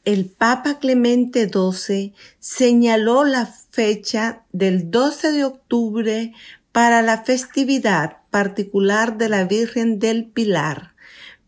El 0.03 0.25
Papa 0.25 0.79
Clemente 0.79 1.49
XII 1.49 2.13
señaló 2.39 3.25
la 3.25 3.45
fecha 3.45 4.45
del 4.53 4.89
12 4.89 5.33
de 5.33 5.43
octubre 5.43 6.33
para 6.71 7.01
la 7.01 7.23
festividad 7.23 8.17
particular 8.29 9.17
de 9.17 9.29
la 9.29 9.43
Virgen 9.45 9.99
del 9.99 10.25
Pilar, 10.25 10.93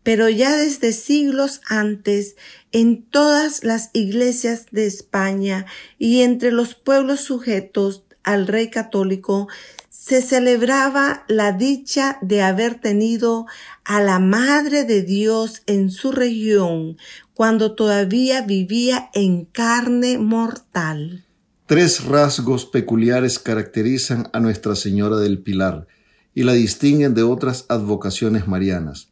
pero 0.02 0.28
ya 0.28 0.56
desde 0.56 0.92
siglos 0.92 1.60
antes 1.68 2.36
en 2.72 3.02
todas 3.02 3.64
las 3.64 3.90
iglesias 3.92 4.66
de 4.70 4.86
España 4.86 5.66
y 5.98 6.22
entre 6.22 6.52
los 6.52 6.74
pueblos 6.74 7.20
sujetos 7.20 8.04
al 8.22 8.46
rey 8.46 8.70
católico 8.70 9.48
se 9.88 10.22
celebraba 10.22 11.24
la 11.28 11.52
dicha 11.52 12.18
de 12.22 12.42
haber 12.42 12.80
tenido 12.80 13.46
a 13.84 14.00
la 14.00 14.18
Madre 14.18 14.84
de 14.84 15.02
Dios 15.02 15.62
en 15.66 15.90
su 15.90 16.10
región 16.10 16.96
cuando 17.34 17.74
todavía 17.74 18.42
vivía 18.42 19.10
en 19.14 19.44
carne 19.44 20.18
mortal. 20.18 21.24
Tres 21.66 22.04
rasgos 22.04 22.66
peculiares 22.66 23.38
caracterizan 23.38 24.28
a 24.32 24.40
Nuestra 24.40 24.74
Señora 24.74 25.18
del 25.18 25.38
Pilar 25.42 25.86
y 26.34 26.42
la 26.42 26.54
distinguen 26.54 27.14
de 27.14 27.22
otras 27.22 27.66
advocaciones 27.68 28.48
marianas. 28.48 29.09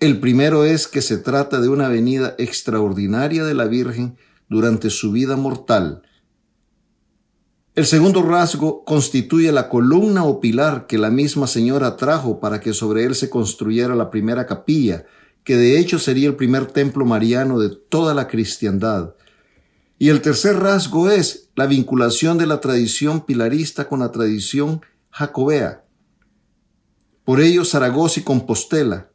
El 0.00 0.18
primero 0.18 0.64
es 0.64 0.88
que 0.88 1.02
se 1.02 1.18
trata 1.18 1.60
de 1.60 1.68
una 1.68 1.88
venida 1.88 2.34
extraordinaria 2.38 3.44
de 3.44 3.54
la 3.54 3.66
Virgen 3.66 4.16
durante 4.48 4.90
su 4.90 5.12
vida 5.12 5.36
mortal, 5.36 6.02
el 7.76 7.86
segundo 7.86 8.22
rasgo 8.22 8.84
constituye 8.84 9.52
la 9.52 9.68
columna 9.68 10.24
o 10.24 10.40
pilar 10.40 10.88
que 10.88 10.98
la 10.98 11.08
misma 11.08 11.46
señora 11.46 11.96
trajo 11.96 12.40
para 12.40 12.60
que 12.60 12.74
sobre 12.74 13.04
él 13.04 13.14
se 13.14 13.30
construyera 13.30 13.94
la 13.94 14.10
primera 14.10 14.44
capilla, 14.44 15.06
que 15.44 15.56
de 15.56 15.78
hecho 15.78 16.00
sería 16.00 16.28
el 16.28 16.34
primer 16.34 16.66
templo 16.66 17.06
mariano 17.06 17.60
de 17.60 17.70
toda 17.70 18.12
la 18.12 18.26
cristiandad. 18.26 19.14
Y 19.98 20.08
el 20.08 20.20
tercer 20.20 20.56
rasgo 20.56 21.10
es 21.10 21.50
la 21.54 21.66
vinculación 21.66 22.38
de 22.38 22.46
la 22.46 22.60
tradición 22.60 23.24
pilarista 23.24 23.88
con 23.88 24.00
la 24.00 24.10
tradición 24.10 24.82
jacobea. 25.10 25.84
Por 27.24 27.40
ello, 27.40 27.64
Zaragoza 27.64 28.18
y 28.18 28.24
Compostela, 28.24 29.10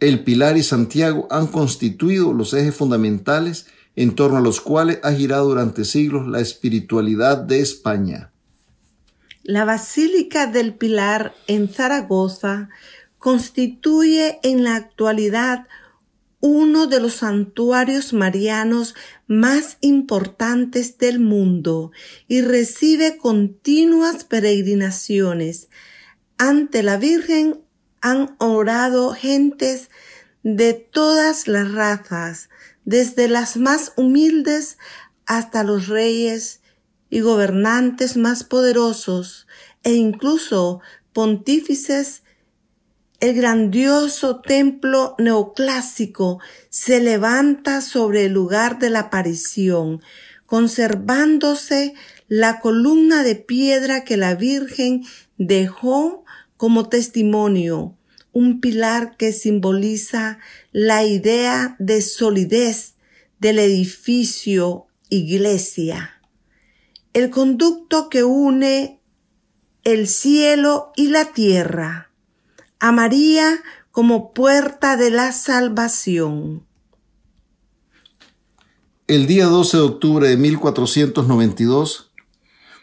el 0.00 0.24
Pilar 0.24 0.56
y 0.56 0.62
Santiago 0.62 1.26
han 1.30 1.46
constituido 1.46 2.32
los 2.32 2.52
ejes 2.52 2.74
fundamentales 2.74 3.66
en 3.94 4.14
torno 4.14 4.36
a 4.36 4.42
los 4.42 4.60
cuales 4.60 5.00
ha 5.02 5.12
girado 5.12 5.48
durante 5.48 5.84
siglos 5.84 6.28
la 6.28 6.40
espiritualidad 6.40 7.38
de 7.38 7.60
España. 7.60 8.30
La 9.42 9.64
Basílica 9.64 10.46
del 10.46 10.74
Pilar 10.74 11.34
en 11.46 11.68
Zaragoza 11.68 12.68
constituye 13.18 14.38
en 14.42 14.64
la 14.64 14.76
actualidad 14.76 15.66
uno 16.40 16.86
de 16.86 17.00
los 17.00 17.14
santuarios 17.14 18.12
marianos 18.12 18.94
más 19.26 19.78
importantes 19.80 20.98
del 20.98 21.18
mundo 21.18 21.90
y 22.28 22.42
recibe 22.42 23.16
continuas 23.16 24.24
peregrinaciones. 24.24 25.68
Ante 26.38 26.82
la 26.82 26.98
Virgen 26.98 27.65
han 28.06 28.36
orado 28.38 29.12
gentes 29.14 29.90
de 30.44 30.74
todas 30.74 31.48
las 31.48 31.72
razas, 31.72 32.50
desde 32.84 33.26
las 33.26 33.56
más 33.56 33.94
humildes 33.96 34.78
hasta 35.26 35.64
los 35.64 35.88
reyes 35.88 36.60
y 37.10 37.18
gobernantes 37.18 38.16
más 38.16 38.44
poderosos 38.44 39.48
e 39.82 39.94
incluso 39.94 40.80
pontífices, 41.12 42.22
el 43.18 43.34
grandioso 43.34 44.40
templo 44.40 45.16
neoclásico 45.18 46.38
se 46.68 47.00
levanta 47.00 47.80
sobre 47.80 48.26
el 48.26 48.32
lugar 48.34 48.78
de 48.78 48.90
la 48.90 49.00
aparición, 49.00 50.00
conservándose 50.44 51.94
la 52.28 52.60
columna 52.60 53.24
de 53.24 53.34
piedra 53.34 54.04
que 54.04 54.16
la 54.16 54.36
Virgen 54.36 55.02
dejó 55.38 56.25
como 56.56 56.88
testimonio 56.88 57.96
un 58.32 58.60
pilar 58.60 59.16
que 59.16 59.32
simboliza 59.32 60.38
la 60.70 61.04
idea 61.04 61.74
de 61.78 62.02
solidez 62.02 62.96
del 63.38 63.58
edificio 63.58 64.86
iglesia, 65.08 66.20
el 67.12 67.30
conducto 67.30 68.08
que 68.08 68.24
une 68.24 69.00
el 69.84 70.06
cielo 70.06 70.92
y 70.96 71.08
la 71.08 71.32
tierra. 71.32 72.10
a 72.78 72.92
María 72.92 73.62
como 73.90 74.34
puerta 74.34 74.98
de 74.98 75.10
la 75.10 75.32
salvación. 75.32 76.66
El 79.06 79.26
día 79.26 79.46
12 79.46 79.76
de 79.78 79.82
octubre 79.82 80.28
de 80.28 80.36
1492 80.36 82.05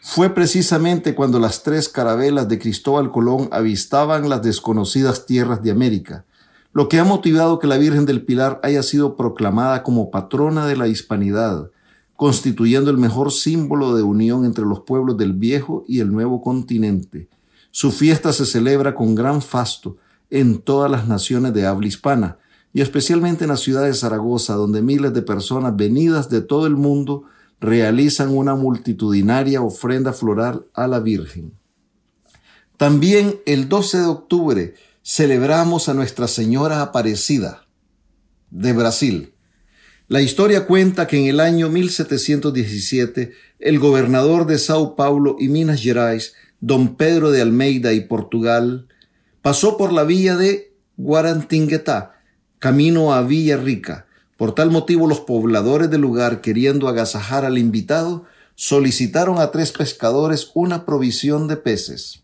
fue 0.06 0.34
precisamente 0.34 1.14
cuando 1.14 1.40
las 1.40 1.62
tres 1.62 1.88
carabelas 1.88 2.46
de 2.46 2.58
Cristóbal 2.58 3.10
Colón 3.10 3.48
avistaban 3.50 4.28
las 4.28 4.42
desconocidas 4.42 5.24
tierras 5.24 5.62
de 5.62 5.70
América, 5.70 6.26
lo 6.74 6.90
que 6.90 6.98
ha 6.98 7.04
motivado 7.04 7.58
que 7.58 7.66
la 7.66 7.78
Virgen 7.78 8.04
del 8.04 8.22
Pilar 8.22 8.60
haya 8.62 8.82
sido 8.82 9.16
proclamada 9.16 9.82
como 9.82 10.10
patrona 10.10 10.66
de 10.66 10.76
la 10.76 10.88
hispanidad, 10.88 11.70
constituyendo 12.16 12.90
el 12.90 12.98
mejor 12.98 13.32
símbolo 13.32 13.96
de 13.96 14.02
unión 14.02 14.44
entre 14.44 14.66
los 14.66 14.80
pueblos 14.80 15.16
del 15.16 15.32
viejo 15.32 15.86
y 15.88 16.00
el 16.00 16.12
nuevo 16.12 16.42
continente. 16.42 17.30
Su 17.70 17.90
fiesta 17.90 18.34
se 18.34 18.44
celebra 18.44 18.94
con 18.94 19.14
gran 19.14 19.40
fasto 19.40 19.96
en 20.28 20.58
todas 20.58 20.90
las 20.90 21.08
naciones 21.08 21.54
de 21.54 21.66
habla 21.66 21.86
hispana, 21.86 22.36
y 22.74 22.82
especialmente 22.82 23.44
en 23.44 23.50
la 23.50 23.56
ciudad 23.56 23.84
de 23.84 23.94
Zaragoza, 23.94 24.52
donde 24.52 24.82
miles 24.82 25.14
de 25.14 25.22
personas 25.22 25.74
venidas 25.74 26.28
de 26.28 26.42
todo 26.42 26.66
el 26.66 26.76
mundo 26.76 27.24
realizan 27.64 28.36
una 28.36 28.54
multitudinaria 28.54 29.62
ofrenda 29.62 30.12
floral 30.12 30.66
a 30.74 30.86
la 30.86 31.00
Virgen. 31.00 31.54
También 32.76 33.40
el 33.46 33.68
12 33.68 33.98
de 33.98 34.06
octubre 34.06 34.74
celebramos 35.02 35.88
a 35.88 35.94
Nuestra 35.94 36.28
Señora 36.28 36.82
Aparecida 36.82 37.66
de 38.50 38.72
Brasil. 38.72 39.32
La 40.08 40.20
historia 40.20 40.66
cuenta 40.66 41.06
que 41.06 41.18
en 41.18 41.26
el 41.26 41.40
año 41.40 41.70
1717 41.70 43.32
el 43.58 43.78
gobernador 43.78 44.46
de 44.46 44.58
Sao 44.58 44.94
Paulo 44.94 45.36
y 45.38 45.48
Minas 45.48 45.80
Gerais, 45.80 46.34
don 46.60 46.96
Pedro 46.96 47.30
de 47.30 47.40
Almeida 47.40 47.94
y 47.94 48.02
Portugal, 48.02 48.88
pasó 49.40 49.78
por 49.78 49.92
la 49.92 50.04
villa 50.04 50.36
de 50.36 50.74
Guarantinguetá, 50.98 52.20
camino 52.58 53.14
a 53.14 53.22
Villa 53.22 53.56
Rica. 53.56 54.03
Por 54.36 54.54
tal 54.54 54.70
motivo 54.70 55.06
los 55.06 55.20
pobladores 55.20 55.90
del 55.90 56.00
lugar, 56.00 56.40
queriendo 56.40 56.88
agasajar 56.88 57.44
al 57.44 57.58
invitado, 57.58 58.24
solicitaron 58.56 59.38
a 59.38 59.50
tres 59.50 59.72
pescadores 59.72 60.50
una 60.54 60.84
provisión 60.84 61.48
de 61.48 61.56
peces. 61.56 62.22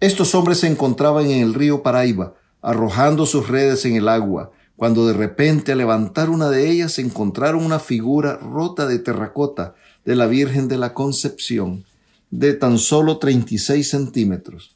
Estos 0.00 0.34
hombres 0.34 0.58
se 0.58 0.66
encontraban 0.66 1.26
en 1.26 1.42
el 1.42 1.54
río 1.54 1.82
Paraiba, 1.82 2.34
arrojando 2.60 3.26
sus 3.26 3.48
redes 3.48 3.84
en 3.84 3.96
el 3.96 4.08
agua, 4.08 4.50
cuando 4.76 5.06
de 5.06 5.14
repente 5.14 5.72
al 5.72 5.78
levantar 5.78 6.30
una 6.30 6.50
de 6.50 6.70
ellas 6.70 6.98
encontraron 6.98 7.64
una 7.64 7.78
figura 7.78 8.36
rota 8.36 8.86
de 8.86 8.98
terracota 8.98 9.74
de 10.04 10.16
la 10.16 10.26
Virgen 10.26 10.68
de 10.68 10.78
la 10.78 10.92
Concepción, 10.92 11.84
de 12.30 12.54
tan 12.54 12.78
solo 12.78 13.18
36 13.18 13.88
centímetros. 13.88 14.74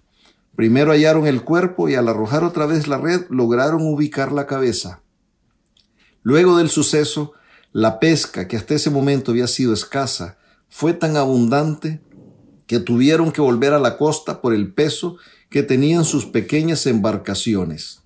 Primero 0.54 0.92
hallaron 0.92 1.26
el 1.26 1.42
cuerpo 1.42 1.88
y 1.88 1.94
al 1.94 2.08
arrojar 2.08 2.44
otra 2.44 2.66
vez 2.66 2.88
la 2.88 2.98
red 2.98 3.22
lograron 3.28 3.82
ubicar 3.82 4.32
la 4.32 4.46
cabeza. 4.46 5.02
Luego 6.28 6.58
del 6.58 6.68
suceso, 6.68 7.32
la 7.72 7.98
pesca, 7.98 8.48
que 8.48 8.58
hasta 8.58 8.74
ese 8.74 8.90
momento 8.90 9.30
había 9.30 9.46
sido 9.46 9.72
escasa, 9.72 10.36
fue 10.68 10.92
tan 10.92 11.16
abundante 11.16 12.02
que 12.66 12.80
tuvieron 12.80 13.32
que 13.32 13.40
volver 13.40 13.72
a 13.72 13.78
la 13.78 13.96
costa 13.96 14.42
por 14.42 14.52
el 14.52 14.74
peso 14.74 15.16
que 15.48 15.62
tenían 15.62 16.04
sus 16.04 16.26
pequeñas 16.26 16.84
embarcaciones. 16.84 18.02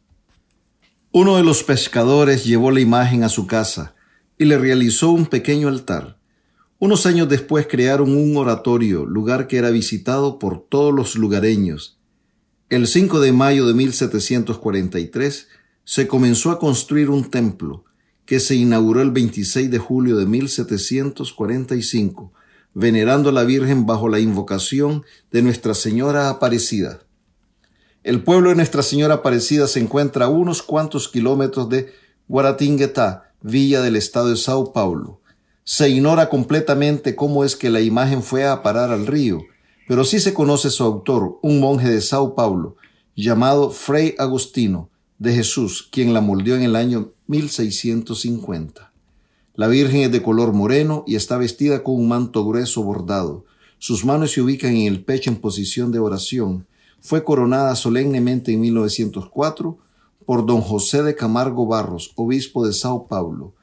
Uno 1.10 1.36
de 1.36 1.42
los 1.42 1.64
pescadores 1.64 2.44
llevó 2.44 2.70
la 2.70 2.78
imagen 2.78 3.24
a 3.24 3.28
su 3.28 3.48
casa 3.48 3.96
y 4.38 4.44
le 4.44 4.56
realizó 4.56 5.10
un 5.10 5.26
pequeño 5.26 5.66
altar. 5.66 6.16
Unos 6.78 7.06
años 7.06 7.28
después 7.28 7.66
crearon 7.68 8.16
un 8.16 8.36
oratorio, 8.36 9.04
lugar 9.04 9.48
que 9.48 9.56
era 9.56 9.70
visitado 9.70 10.38
por 10.38 10.64
todos 10.68 10.94
los 10.94 11.16
lugareños. 11.16 11.98
El 12.68 12.86
5 12.86 13.18
de 13.18 13.32
mayo 13.32 13.66
de 13.66 13.74
1743 13.74 15.48
se 15.82 16.06
comenzó 16.06 16.52
a 16.52 16.60
construir 16.60 17.10
un 17.10 17.28
templo 17.28 17.84
que 18.32 18.40
se 18.40 18.54
inauguró 18.54 19.02
el 19.02 19.10
26 19.10 19.70
de 19.70 19.76
julio 19.76 20.16
de 20.16 20.24
1745, 20.24 22.32
venerando 22.72 23.28
a 23.28 23.32
la 23.32 23.44
Virgen 23.44 23.84
bajo 23.84 24.08
la 24.08 24.20
invocación 24.20 25.04
de 25.30 25.42
Nuestra 25.42 25.74
Señora 25.74 26.30
Aparecida. 26.30 27.00
El 28.02 28.24
pueblo 28.24 28.48
de 28.48 28.56
Nuestra 28.56 28.82
Señora 28.82 29.16
Aparecida 29.16 29.66
se 29.66 29.80
encuentra 29.80 30.24
a 30.24 30.28
unos 30.30 30.62
cuantos 30.62 31.10
kilómetros 31.10 31.68
de 31.68 31.92
Guaratinguetá, 32.26 33.34
villa 33.42 33.82
del 33.82 33.96
estado 33.96 34.30
de 34.30 34.38
Sao 34.38 34.72
Paulo. 34.72 35.20
Se 35.64 35.90
ignora 35.90 36.30
completamente 36.30 37.14
cómo 37.14 37.44
es 37.44 37.54
que 37.54 37.68
la 37.68 37.82
imagen 37.82 38.22
fue 38.22 38.46
a 38.46 38.62
parar 38.62 38.92
al 38.92 39.06
río, 39.06 39.42
pero 39.86 40.04
sí 40.04 40.20
se 40.20 40.32
conoce 40.32 40.70
su 40.70 40.84
autor, 40.84 41.38
un 41.42 41.60
monje 41.60 41.90
de 41.90 42.00
Sao 42.00 42.34
Paulo, 42.34 42.76
llamado 43.14 43.68
Frei 43.68 44.14
Agustino 44.16 44.88
de 45.18 45.34
Jesús, 45.34 45.86
quien 45.92 46.14
la 46.14 46.22
moldeó 46.22 46.56
en 46.56 46.62
el 46.62 46.76
año 46.76 47.12
1650. 47.32 48.92
La 49.56 49.66
Virgen 49.66 50.02
es 50.02 50.12
de 50.12 50.22
color 50.22 50.52
moreno 50.52 51.02
y 51.06 51.16
está 51.16 51.36
vestida 51.36 51.82
con 51.82 51.96
un 51.96 52.06
manto 52.06 52.46
grueso 52.46 52.84
bordado. 52.84 53.44
Sus 53.78 54.04
manos 54.04 54.30
se 54.30 54.40
ubican 54.40 54.76
en 54.76 54.86
el 54.86 55.04
pecho 55.04 55.30
en 55.30 55.36
posición 55.36 55.90
de 55.90 55.98
oración 55.98 56.66
fue 57.02 57.24
coronada 57.24 57.74
solemnemente 57.74 58.52
en 58.52 58.60
1904 58.60 59.76
por 60.24 60.46
don 60.46 60.60
José 60.60 61.02
de 61.02 61.16
Camargo 61.16 61.66
Barros, 61.66 62.12
obispo 62.14 62.64
de 62.64 62.72
Sao 62.72 63.08
Paulo. 63.08 63.54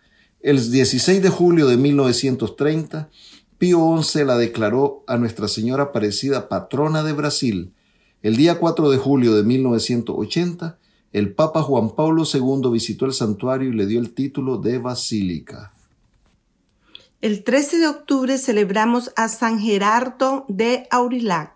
El 0.41 0.69
16 0.69 1.23
de 1.23 1.29
julio 1.29 1.67
de 1.67 1.77
1930, 1.77 3.10
Pío 3.58 4.01
XI 4.01 4.25
la 4.25 4.38
declaró 4.38 5.05
a 5.08 5.17
Nuestra 5.17 5.47
Señora 5.47 5.84
Aparecida 5.84 6.49
patrona 6.49 7.01
de 7.01 7.13
Brasil. 7.13 7.73
El 8.21 8.36
día 8.36 8.60
4 8.60 8.89
de 8.89 8.97
julio 8.97 9.36
de 9.36 9.43
1980, 9.43 10.77
el 11.12 11.34
Papa 11.34 11.63
Juan 11.63 11.95
Pablo 11.95 12.24
II 12.32 12.69
visitó 12.72 13.06
el 13.06 13.13
santuario 13.13 13.69
y 13.69 13.74
le 13.74 13.88
dio 13.88 14.00
el 14.00 14.13
título 14.13 14.58
de 14.58 14.78
basílica. 14.78 15.74
El 17.22 17.43
13 17.43 17.80
de 17.80 17.88
octubre 17.88 18.38
celebramos 18.38 19.12
a 19.15 19.28
San 19.28 19.60
Gerardo 19.60 20.45
de 20.48 20.86
Aurillac. 20.91 21.56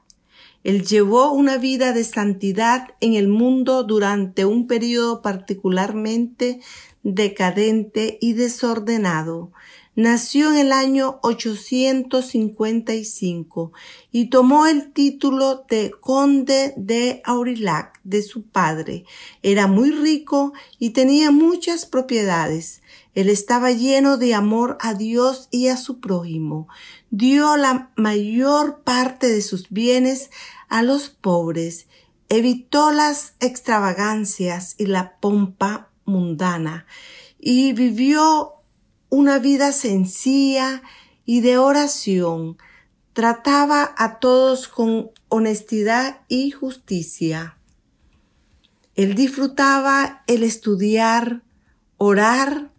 Él 0.64 0.84
llevó 0.86 1.32
una 1.32 1.58
vida 1.58 1.94
de 1.94 2.04
santidad 2.04 2.96
en 3.00 3.14
el 3.14 3.28
mundo 3.28 3.84
durante 3.84 4.46
un 4.46 4.66
periodo 4.66 5.22
particularmente 5.22 6.62
decadente 7.04 8.18
y 8.22 8.34
desordenado. 8.34 9.52
Nació 9.96 10.52
en 10.52 10.58
el 10.58 10.72
año 10.72 11.20
855 11.22 13.72
y 14.12 14.32
tomó 14.32 14.66
el 14.66 14.94
título 14.94 15.64
de 15.70 15.92
conde 16.02 16.74
de 16.76 17.22
Aurillac 17.24 17.93
de 18.04 18.22
su 18.22 18.44
padre. 18.44 19.06
Era 19.42 19.68
muy 19.68 19.92
rico 19.92 20.54
y 20.80 20.92
tenía 20.92 21.32
muchas 21.32 21.86
propiedades. 21.86 22.82
Él 23.16 23.30
estaba 23.30 23.72
lleno 23.72 24.18
de 24.18 24.34
amor 24.34 24.78
a 24.82 24.94
Dios 24.94 25.48
y 25.52 25.68
a 25.68 25.78
su 25.78 26.00
prójimo. 26.00 26.68
Dio 27.12 27.58
la 27.58 27.92
mayor 27.96 28.82
parte 28.84 29.28
de 29.28 29.42
sus 29.42 29.70
bienes 29.70 30.32
a 30.70 30.82
los 30.82 31.10
pobres, 31.10 31.88
evitó 32.30 32.92
las 32.92 33.36
extravagancias 33.40 34.76
y 34.78 34.88
la 34.88 35.18
pompa 35.20 35.90
mundana 36.06 36.86
y 37.40 37.74
vivió 37.74 38.54
una 39.10 39.38
vida 39.38 39.72
sencilla 39.72 40.82
y 41.26 41.42
de 41.42 41.58
oración. 41.58 42.58
Trataba 43.14 43.94
a 43.98 44.20
todos 44.20 44.68
con 44.68 45.12
honestidad 45.30 46.22
y 46.28 46.52
justicia. 46.52 47.58
Él 48.96 49.16
disfrutaba 49.16 50.24
el 50.28 50.44
estudiar, 50.44 51.42
orar 51.98 52.72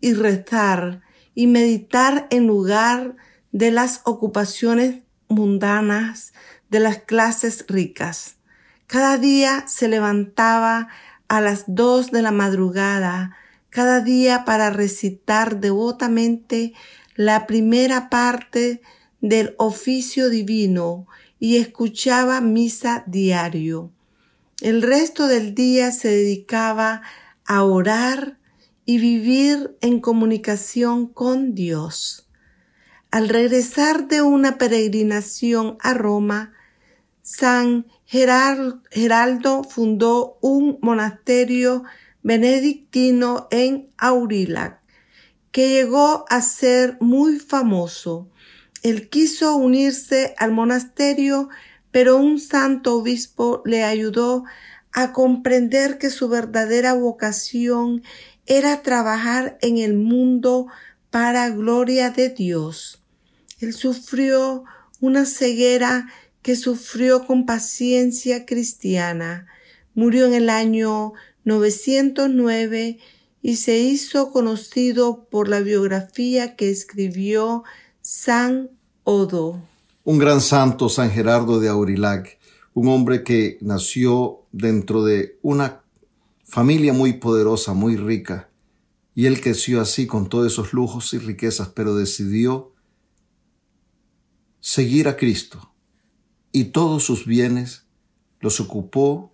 y 0.00 0.12
rezar 0.12 1.00
y 1.34 1.46
meditar 1.46 2.26
en 2.30 2.46
lugar 2.46 3.16
de 3.52 3.70
las 3.70 4.02
ocupaciones 4.04 5.02
mundanas 5.28 6.32
de 6.68 6.80
las 6.80 6.98
clases 6.98 7.64
ricas. 7.68 8.36
Cada 8.86 9.16
día 9.16 9.64
se 9.66 9.88
levantaba 9.88 10.88
a 11.28 11.40
las 11.40 11.64
dos 11.66 12.10
de 12.10 12.20
la 12.20 12.30
madrugada, 12.30 13.36
cada 13.70 14.00
día 14.00 14.44
para 14.44 14.70
recitar 14.70 15.60
devotamente 15.60 16.74
la 17.16 17.46
primera 17.46 18.10
parte 18.10 18.82
del 19.20 19.54
oficio 19.58 20.28
divino 20.28 21.06
y 21.38 21.56
escuchaba 21.56 22.40
misa 22.40 23.04
diario. 23.06 23.90
El 24.60 24.82
resto 24.82 25.26
del 25.26 25.54
día 25.54 25.90
se 25.90 26.08
dedicaba 26.08 27.02
a 27.44 27.64
orar 27.64 28.38
y 28.86 28.98
vivir 28.98 29.76
en 29.80 30.00
comunicación 30.00 31.08
con 31.08 31.54
Dios. 31.54 32.28
Al 33.10 33.28
regresar 33.28 34.06
de 34.06 34.22
una 34.22 34.56
peregrinación 34.56 35.76
a 35.80 35.94
Roma, 35.94 36.52
San 37.22 37.86
Geraldo 38.06 39.64
fundó 39.64 40.38
un 40.40 40.78
monasterio 40.82 41.82
benedictino 42.22 43.48
en 43.50 43.90
Aurillac, 43.98 44.80
que 45.50 45.70
llegó 45.70 46.26
a 46.28 46.40
ser 46.42 46.96
muy 47.00 47.40
famoso. 47.40 48.28
Él 48.82 49.08
quiso 49.08 49.56
unirse 49.56 50.34
al 50.38 50.52
monasterio, 50.52 51.48
pero 51.94 52.16
un 52.16 52.40
santo 52.40 52.96
obispo 52.96 53.62
le 53.64 53.84
ayudó 53.84 54.42
a 54.90 55.12
comprender 55.12 55.96
que 55.96 56.10
su 56.10 56.28
verdadera 56.28 56.92
vocación 56.94 58.02
era 58.46 58.82
trabajar 58.82 59.58
en 59.62 59.78
el 59.78 59.94
mundo 59.94 60.66
para 61.10 61.48
gloria 61.50 62.10
de 62.10 62.30
Dios. 62.30 63.00
Él 63.60 63.74
sufrió 63.74 64.64
una 65.00 65.24
ceguera 65.24 66.08
que 66.42 66.56
sufrió 66.56 67.28
con 67.28 67.46
paciencia 67.46 68.44
cristiana. 68.44 69.46
Murió 69.94 70.26
en 70.26 70.34
el 70.34 70.50
año 70.50 71.12
909 71.44 72.98
y 73.40 73.54
se 73.54 73.78
hizo 73.78 74.32
conocido 74.32 75.28
por 75.30 75.48
la 75.48 75.60
biografía 75.60 76.56
que 76.56 76.70
escribió 76.70 77.62
San 78.02 78.70
Odo. 79.04 79.62
Un 80.04 80.18
gran 80.18 80.42
santo, 80.42 80.90
San 80.90 81.10
Gerardo 81.10 81.58
de 81.60 81.68
Aurillac, 81.68 82.38
un 82.74 82.88
hombre 82.88 83.24
que 83.24 83.56
nació 83.62 84.42
dentro 84.52 85.02
de 85.02 85.38
una 85.40 85.82
familia 86.44 86.92
muy 86.92 87.14
poderosa, 87.14 87.72
muy 87.72 87.96
rica, 87.96 88.50
y 89.14 89.24
él 89.26 89.40
creció 89.40 89.80
así 89.80 90.06
con 90.06 90.28
todos 90.28 90.52
esos 90.52 90.74
lujos 90.74 91.14
y 91.14 91.18
riquezas, 91.18 91.68
pero 91.68 91.96
decidió 91.96 92.74
seguir 94.60 95.08
a 95.08 95.16
Cristo 95.16 95.72
y 96.52 96.64
todos 96.66 97.02
sus 97.02 97.26
bienes 97.26 97.86
los 98.40 98.60
ocupó 98.60 99.32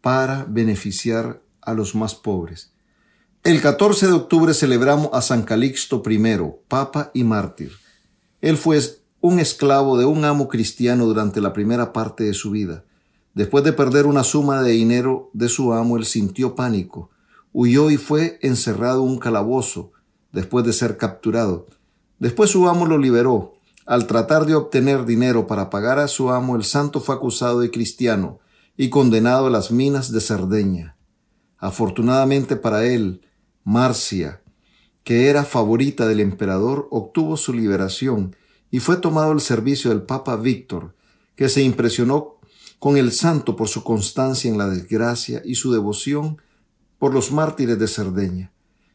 para 0.00 0.44
beneficiar 0.44 1.42
a 1.62 1.72
los 1.74 1.94
más 1.94 2.14
pobres. 2.14 2.72
El 3.42 3.62
14 3.62 4.06
de 4.06 4.12
octubre 4.12 4.52
celebramos 4.52 5.10
a 5.14 5.22
San 5.22 5.44
Calixto 5.44 6.02
I, 6.06 6.20
Papa 6.68 7.10
y 7.14 7.24
mártir. 7.24 7.72
Él 8.40 8.56
fue 8.56 8.78
un 9.20 9.38
esclavo 9.38 9.98
de 9.98 10.04
un 10.04 10.24
amo 10.24 10.48
cristiano 10.48 11.06
durante 11.06 11.40
la 11.40 11.52
primera 11.52 11.92
parte 11.92 12.24
de 12.24 12.34
su 12.34 12.50
vida. 12.50 12.84
Después 13.34 13.64
de 13.64 13.72
perder 13.72 14.06
una 14.06 14.24
suma 14.24 14.62
de 14.62 14.72
dinero 14.72 15.30
de 15.32 15.48
su 15.48 15.72
amo, 15.72 15.96
él 15.96 16.04
sintió 16.04 16.54
pánico 16.54 17.10
huyó 17.52 17.90
y 17.90 17.96
fue 17.96 18.38
encerrado 18.42 19.02
en 19.02 19.10
un 19.10 19.18
calabozo 19.18 19.92
después 20.32 20.64
de 20.64 20.72
ser 20.72 20.96
capturado. 20.96 21.66
Después 22.18 22.50
su 22.50 22.68
amo 22.68 22.86
lo 22.86 22.98
liberó. 22.98 23.54
Al 23.86 24.06
tratar 24.06 24.46
de 24.46 24.54
obtener 24.54 25.04
dinero 25.04 25.46
para 25.46 25.70
pagar 25.70 25.98
a 25.98 26.06
su 26.06 26.30
amo, 26.30 26.54
el 26.54 26.64
santo 26.64 27.00
fue 27.00 27.14
acusado 27.14 27.60
de 27.60 27.70
cristiano 27.70 28.38
y 28.76 28.88
condenado 28.88 29.48
a 29.48 29.50
las 29.50 29.72
minas 29.72 30.12
de 30.12 30.20
Cerdeña. 30.20 30.96
Afortunadamente 31.58 32.56
para 32.56 32.84
él, 32.84 33.22
Marcia, 33.64 34.42
que 35.02 35.28
era 35.28 35.44
favorita 35.44 36.06
del 36.06 36.20
emperador, 36.20 36.86
obtuvo 36.90 37.36
su 37.36 37.52
liberación 37.52 38.36
y 38.70 38.80
fue 38.80 38.96
tomado 38.96 39.32
al 39.32 39.40
servicio 39.40 39.90
del 39.90 40.02
Papa 40.02 40.36
Víctor, 40.36 40.94
que 41.36 41.48
se 41.48 41.62
impresionó 41.62 42.36
con 42.78 42.96
el 42.96 43.12
santo 43.12 43.56
por 43.56 43.68
su 43.68 43.84
constancia 43.84 44.50
en 44.50 44.56
la 44.56 44.68
desgracia 44.68 45.42
y 45.44 45.54
su 45.54 45.72
devoción 45.72 46.40
por 46.98 47.12
los 47.12 47.32
mártires 47.32 47.78
de 47.78 47.88
Cerdeña. 47.88 48.52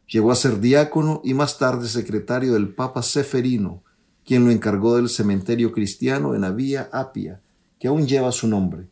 Llegó 0.07 0.31
a 0.31 0.35
ser 0.35 0.59
diácono 0.59 1.21
y 1.23 1.33
más 1.33 1.57
tarde 1.57 1.87
secretario 1.87 2.53
del 2.53 2.73
Papa 2.73 3.03
Seferino, 3.03 3.83
quien 4.25 4.45
lo 4.45 4.51
encargó 4.51 4.95
del 4.95 5.09
cementerio 5.09 5.71
cristiano 5.71 6.33
en 6.33 6.41
la 6.41 6.51
Vía 6.51 6.89
Apia, 6.91 7.41
que 7.79 7.87
aún 7.87 8.07
lleva 8.07 8.31
su 8.31 8.47
nombre. 8.47 8.87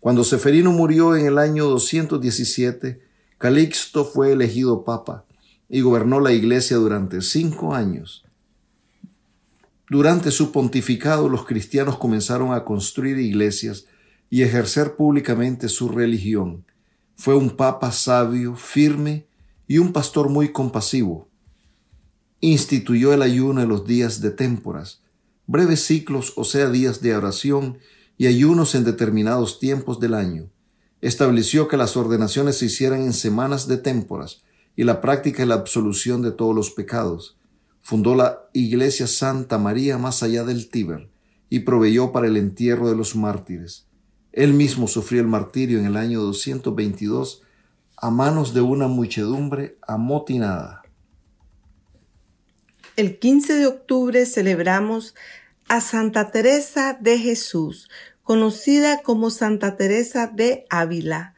Cuando 0.00 0.22
Seferino 0.22 0.70
murió 0.70 1.16
en 1.16 1.26
el 1.26 1.38
año 1.38 1.64
217, 1.66 3.00
Calixto 3.38 4.04
fue 4.04 4.32
elegido 4.32 4.84
papa 4.84 5.24
y 5.68 5.80
gobernó 5.80 6.20
la 6.20 6.32
iglesia 6.32 6.76
durante 6.76 7.22
cinco 7.22 7.74
años. 7.74 8.25
Durante 9.88 10.32
su 10.32 10.50
pontificado 10.50 11.28
los 11.28 11.44
cristianos 11.44 11.96
comenzaron 11.96 12.52
a 12.52 12.64
construir 12.64 13.18
iglesias 13.18 13.86
y 14.28 14.42
ejercer 14.42 14.96
públicamente 14.96 15.68
su 15.68 15.88
religión. 15.88 16.64
Fue 17.14 17.36
un 17.36 17.50
papa 17.50 17.92
sabio, 17.92 18.56
firme 18.56 19.26
y 19.68 19.78
un 19.78 19.92
pastor 19.92 20.28
muy 20.28 20.50
compasivo. 20.50 21.28
Instituyó 22.40 23.14
el 23.14 23.22
ayuno 23.22 23.62
en 23.62 23.68
los 23.68 23.86
días 23.86 24.20
de 24.20 24.30
témporas, 24.30 25.02
breves 25.46 25.84
ciclos, 25.84 26.32
o 26.36 26.44
sea, 26.44 26.68
días 26.68 27.00
de 27.00 27.14
oración 27.14 27.78
y 28.18 28.26
ayunos 28.26 28.74
en 28.74 28.84
determinados 28.84 29.60
tiempos 29.60 30.00
del 30.00 30.14
año. 30.14 30.50
Estableció 31.00 31.68
que 31.68 31.76
las 31.76 31.96
ordenaciones 31.96 32.58
se 32.58 32.66
hicieran 32.66 33.02
en 33.02 33.12
semanas 33.12 33.68
de 33.68 33.76
témporas 33.76 34.42
y 34.74 34.82
la 34.82 35.00
práctica 35.00 35.44
y 35.44 35.46
la 35.46 35.54
absolución 35.54 36.22
de 36.22 36.32
todos 36.32 36.54
los 36.54 36.70
pecados. 36.70 37.36
Fundó 37.86 38.16
la 38.16 38.48
Iglesia 38.52 39.06
Santa 39.06 39.58
María 39.58 39.96
más 39.96 40.24
allá 40.24 40.42
del 40.42 40.70
Tíber 40.70 41.08
y 41.48 41.60
proveyó 41.60 42.10
para 42.10 42.26
el 42.26 42.36
entierro 42.36 42.88
de 42.88 42.96
los 42.96 43.14
mártires. 43.14 43.86
Él 44.32 44.54
mismo 44.54 44.88
sufrió 44.88 45.20
el 45.20 45.28
martirio 45.28 45.78
en 45.78 45.86
el 45.86 45.96
año 45.96 46.20
222 46.20 47.44
a 47.96 48.10
manos 48.10 48.54
de 48.54 48.60
una 48.60 48.88
muchedumbre 48.88 49.78
amotinada. 49.86 50.82
El 52.96 53.20
15 53.20 53.52
de 53.54 53.66
octubre 53.68 54.26
celebramos 54.26 55.14
a 55.68 55.80
Santa 55.80 56.32
Teresa 56.32 56.98
de 57.00 57.20
Jesús, 57.20 57.88
conocida 58.24 59.00
como 59.04 59.30
Santa 59.30 59.76
Teresa 59.76 60.26
de 60.26 60.66
Ávila, 60.70 61.36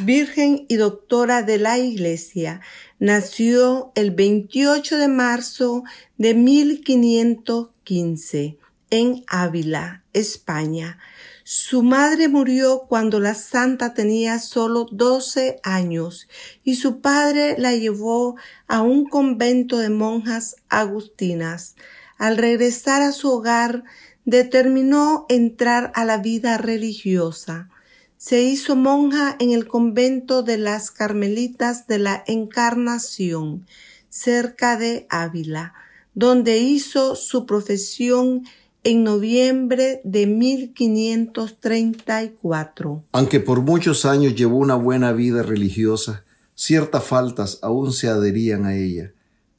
Virgen 0.00 0.64
y 0.68 0.76
doctora 0.76 1.42
de 1.42 1.58
la 1.58 1.76
Iglesia. 1.76 2.60
Nació 3.00 3.92
el 3.94 4.10
28 4.10 4.96
de 4.96 5.06
marzo 5.06 5.84
de 6.16 6.34
1515 6.34 8.58
en 8.90 9.22
Ávila, 9.28 10.02
España. 10.12 10.98
Su 11.44 11.84
madre 11.84 12.26
murió 12.26 12.86
cuando 12.88 13.20
la 13.20 13.34
santa 13.34 13.94
tenía 13.94 14.40
solo 14.40 14.88
doce 14.90 15.60
años 15.62 16.26
y 16.64 16.74
su 16.74 17.00
padre 17.00 17.54
la 17.56 17.72
llevó 17.76 18.34
a 18.66 18.82
un 18.82 19.04
convento 19.04 19.78
de 19.78 19.90
monjas 19.90 20.56
agustinas. 20.68 21.76
Al 22.18 22.36
regresar 22.36 23.02
a 23.02 23.12
su 23.12 23.30
hogar, 23.30 23.84
determinó 24.24 25.24
entrar 25.28 25.92
a 25.94 26.04
la 26.04 26.18
vida 26.18 26.58
religiosa. 26.58 27.70
Se 28.18 28.42
hizo 28.42 28.74
monja 28.74 29.36
en 29.38 29.52
el 29.52 29.68
convento 29.68 30.42
de 30.42 30.58
las 30.58 30.90
Carmelitas 30.90 31.86
de 31.86 32.00
la 32.00 32.24
Encarnación, 32.26 33.64
cerca 34.08 34.76
de 34.76 35.06
Ávila, 35.08 35.74
donde 36.14 36.58
hizo 36.58 37.14
su 37.14 37.46
profesión 37.46 38.42
en 38.82 39.04
noviembre 39.04 40.00
de 40.02 40.26
1534. 40.26 43.04
Aunque 43.12 43.38
por 43.38 43.62
muchos 43.62 44.04
años 44.04 44.34
llevó 44.34 44.56
una 44.56 44.74
buena 44.74 45.12
vida 45.12 45.44
religiosa, 45.44 46.24
ciertas 46.56 47.04
faltas 47.04 47.60
aún 47.62 47.92
se 47.92 48.08
adherían 48.08 48.66
a 48.66 48.74
ella. 48.74 49.12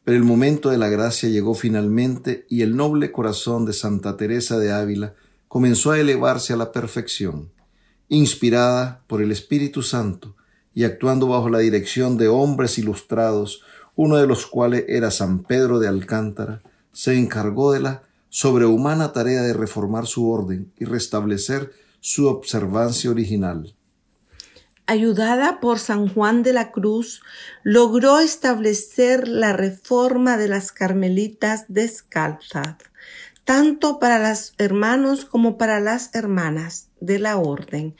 Pero 0.03 0.17
el 0.17 0.25
momento 0.25 0.69
de 0.69 0.77
la 0.77 0.89
gracia 0.89 1.29
llegó 1.29 1.53
finalmente 1.53 2.45
y 2.49 2.63
el 2.63 2.75
noble 2.75 3.13
corazón 3.13 3.63
de 3.63 3.71
Santa 3.71 4.17
Teresa 4.17 4.59
de 4.59 4.73
Ávila 4.73 5.13
comenzó 5.47 5.91
a 5.91 5.99
elevarse 6.01 6.51
a 6.51 6.57
la 6.57 6.73
perfección. 6.73 7.57
Inspirada 8.11 9.03
por 9.05 9.21
el 9.21 9.31
Espíritu 9.31 9.83
Santo 9.83 10.35
y 10.73 10.83
actuando 10.83 11.27
bajo 11.27 11.47
la 11.49 11.59
dirección 11.59 12.17
de 12.17 12.27
hombres 12.27 12.79
ilustrados, 12.79 13.61
uno 13.95 14.17
de 14.17 14.25
los 14.25 14.47
cuales 14.47 14.85
era 14.87 15.11
San 15.11 15.43
Pedro 15.43 15.77
de 15.77 15.87
Alcántara, 15.87 16.63
se 16.91 17.19
encargó 17.19 17.71
de 17.71 17.81
la 17.81 18.03
sobrehumana 18.29 19.13
tarea 19.13 19.43
de 19.43 19.53
reformar 19.53 20.07
su 20.07 20.27
orden 20.27 20.71
y 20.79 20.85
restablecer 20.85 21.71
su 21.99 22.27
observancia 22.27 23.11
original. 23.11 23.75
Ayudada 24.87 25.59
por 25.59 25.77
San 25.77 26.07
Juan 26.07 26.41
de 26.41 26.53
la 26.53 26.71
Cruz, 26.71 27.21
logró 27.61 28.19
establecer 28.19 29.27
la 29.27 29.53
reforma 29.53 30.37
de 30.37 30.47
las 30.47 30.71
carmelitas 30.71 31.65
descalzas, 31.67 32.77
tanto 33.43 33.99
para 33.99 34.17
los 34.17 34.55
hermanos 34.57 35.25
como 35.25 35.59
para 35.59 35.79
las 35.79 36.15
hermanas 36.15 36.88
de 37.01 37.19
la 37.19 37.37
orden. 37.37 37.95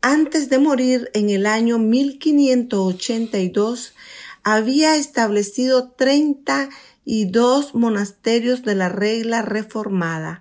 Antes 0.00 0.48
de 0.48 0.58
morir 0.58 1.10
en 1.14 1.30
el 1.30 1.46
año 1.46 1.78
1582, 1.78 3.94
había 4.42 4.96
establecido 4.96 5.90
treinta 5.90 6.68
y 7.04 7.26
dos 7.26 7.74
monasterios 7.74 8.62
de 8.62 8.74
la 8.74 8.88
regla 8.88 9.42
reformada, 9.42 10.40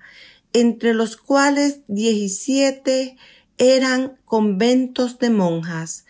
entre 0.53 0.93
los 0.93 1.17
cuales 1.17 1.81
diecisiete 1.87 3.17
eran 3.57 4.17
conventos 4.25 5.19
de 5.19 5.29
monjas. 5.29 6.05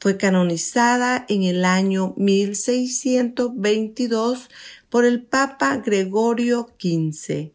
Fue 0.00 0.16
canonizada 0.16 1.26
en 1.28 1.42
el 1.44 1.64
año 1.64 2.14
1622 2.16 4.48
por 4.90 5.04
el 5.04 5.22
Papa 5.22 5.76
Gregorio 5.76 6.74
XV. 6.80 7.52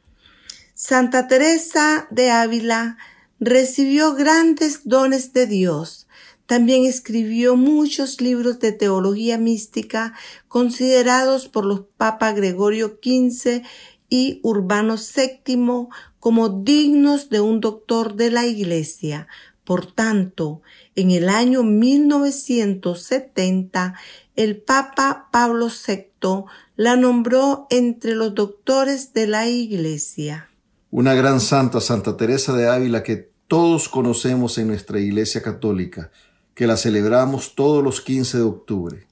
Santa 0.73 1.27
Teresa 1.27 2.07
de 2.09 2.31
Ávila 2.31 2.97
recibió 3.41 4.13
grandes 4.13 4.85
dones 4.85 5.33
de 5.33 5.47
Dios 5.47 6.07
también 6.51 6.83
escribió 6.83 7.55
muchos 7.55 8.19
libros 8.19 8.59
de 8.59 8.73
teología 8.73 9.37
mística 9.37 10.13
considerados 10.49 11.47
por 11.47 11.63
los 11.63 11.83
papas 11.95 12.35
Gregorio 12.35 12.99
XV 13.01 13.61
y 14.09 14.41
Urbano 14.43 14.97
VII 14.97 15.87
como 16.19 16.49
dignos 16.49 17.29
de 17.29 17.39
un 17.39 17.61
doctor 17.61 18.15
de 18.15 18.31
la 18.31 18.47
Iglesia. 18.47 19.29
Por 19.63 19.85
tanto, 19.85 20.61
En 20.93 21.11
el 21.11 21.29
año 21.29 21.63
1970, 21.63 23.93
el 24.35 24.61
Papa 24.61 25.29
Pablo 25.31 25.69
VI 25.69 26.43
la 26.75 26.97
nombró 26.97 27.65
entre 27.69 28.13
los 28.13 28.35
doctores 28.35 29.13
de 29.13 29.27
la 29.27 29.47
Iglesia. 29.47 30.49
Una 30.89 31.13
gran 31.13 31.39
santa, 31.39 31.79
Santa 31.79 32.17
Teresa 32.17 32.51
de 32.51 32.67
Ávila, 32.67 33.03
que 33.03 33.30
todos 33.51 33.89
conocemos 33.89 34.57
en 34.59 34.67
nuestra 34.67 34.97
Iglesia 35.01 35.41
Católica, 35.41 36.09
que 36.55 36.67
la 36.67 36.77
celebramos 36.77 37.53
todos 37.53 37.83
los 37.83 37.99
15 37.99 38.37
de 38.37 38.43
octubre. 38.43 39.07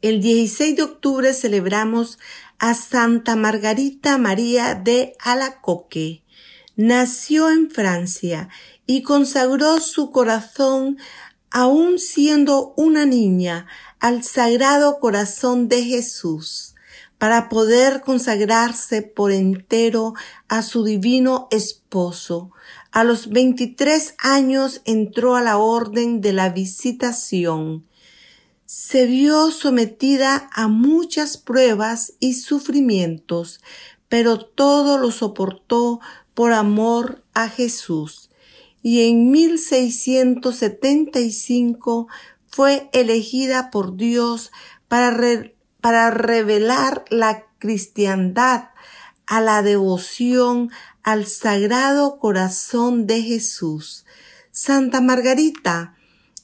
El 0.00 0.22
16 0.22 0.76
de 0.76 0.82
octubre 0.84 1.32
celebramos 1.34 2.20
a 2.60 2.74
Santa 2.74 3.34
Margarita 3.34 4.16
María 4.16 4.76
de 4.76 5.14
Alacoque. 5.18 6.22
Nació 6.76 7.50
en 7.50 7.68
Francia 7.68 8.48
y 8.86 9.02
consagró 9.02 9.80
su 9.80 10.12
corazón 10.12 10.98
aún 11.50 11.98
siendo 11.98 12.74
una 12.76 13.06
niña, 13.06 13.66
al 13.98 14.22
Sagrado 14.22 15.00
Corazón 15.00 15.66
de 15.66 15.82
Jesús, 15.82 16.73
para 17.18 17.48
poder 17.48 18.02
consagrarse 18.02 19.02
por 19.02 19.32
entero 19.32 20.14
a 20.48 20.62
su 20.62 20.84
divino 20.84 21.48
esposo. 21.50 22.50
A 22.92 23.04
los 23.04 23.30
23 23.30 24.14
años 24.18 24.82
entró 24.84 25.36
a 25.36 25.42
la 25.42 25.58
Orden 25.58 26.20
de 26.20 26.32
la 26.32 26.50
Visitación. 26.50 27.86
Se 28.66 29.06
vio 29.06 29.50
sometida 29.50 30.48
a 30.52 30.68
muchas 30.68 31.36
pruebas 31.36 32.14
y 32.20 32.34
sufrimientos, 32.34 33.60
pero 34.08 34.44
todo 34.44 34.98
lo 34.98 35.10
soportó 35.10 36.00
por 36.34 36.52
amor 36.52 37.24
a 37.34 37.48
Jesús 37.48 38.30
y 38.84 39.08
en 39.08 39.30
1675 39.30 42.06
fue 42.46 42.88
elegida 42.92 43.70
por 43.70 43.96
Dios 43.96 44.52
para, 44.88 45.16
para 45.84 46.10
revelar 46.10 47.04
la 47.10 47.44
cristiandad 47.58 48.70
a 49.26 49.42
la 49.42 49.60
devoción 49.60 50.70
al 51.02 51.26
Sagrado 51.26 52.18
Corazón 52.18 53.06
de 53.06 53.20
Jesús. 53.20 54.06
Santa 54.50 55.02
Margarita 55.02 55.94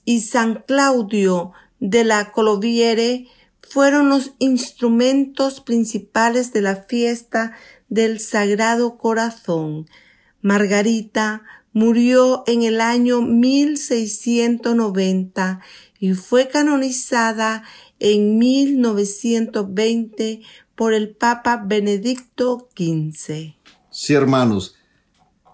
y 0.05 0.21
San 0.21 0.63
Claudio 0.67 1.53
de 1.79 2.05
la 2.05 2.33
Coloviere 2.33 3.29
fueron 3.63 4.11
los 4.11 4.33
instrumentos 4.41 5.63
principales 5.63 6.53
de 6.53 6.61
la 6.61 6.77
fiesta 6.77 7.57
del 7.89 8.21
Sagrado 8.21 8.99
Corazón. 8.99 9.89
Margarita 10.43 11.45
Murió 11.73 12.43
en 12.49 12.65
el 12.65 12.81
año 12.81 13.23
1690 13.23 15.61
y 16.01 16.15
fue 16.15 16.49
canonizada 16.49 17.63
en 18.01 18.39
1920 18.39 20.41
por 20.75 20.95
el 20.95 21.11
Papa 21.11 21.63
Benedicto 21.65 22.69
XV. 22.75 23.55
Sí, 23.91 24.15
hermanos, 24.15 24.75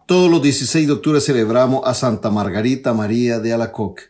todos 0.07 0.31
los 0.31 0.41
16 0.41 0.87
de 0.87 0.93
octubre 0.93 1.21
celebramos 1.21 1.83
a 1.85 1.93
Santa 1.93 2.31
Margarita 2.31 2.95
María 2.95 3.41
de 3.41 3.53
Alacoque. 3.53 4.05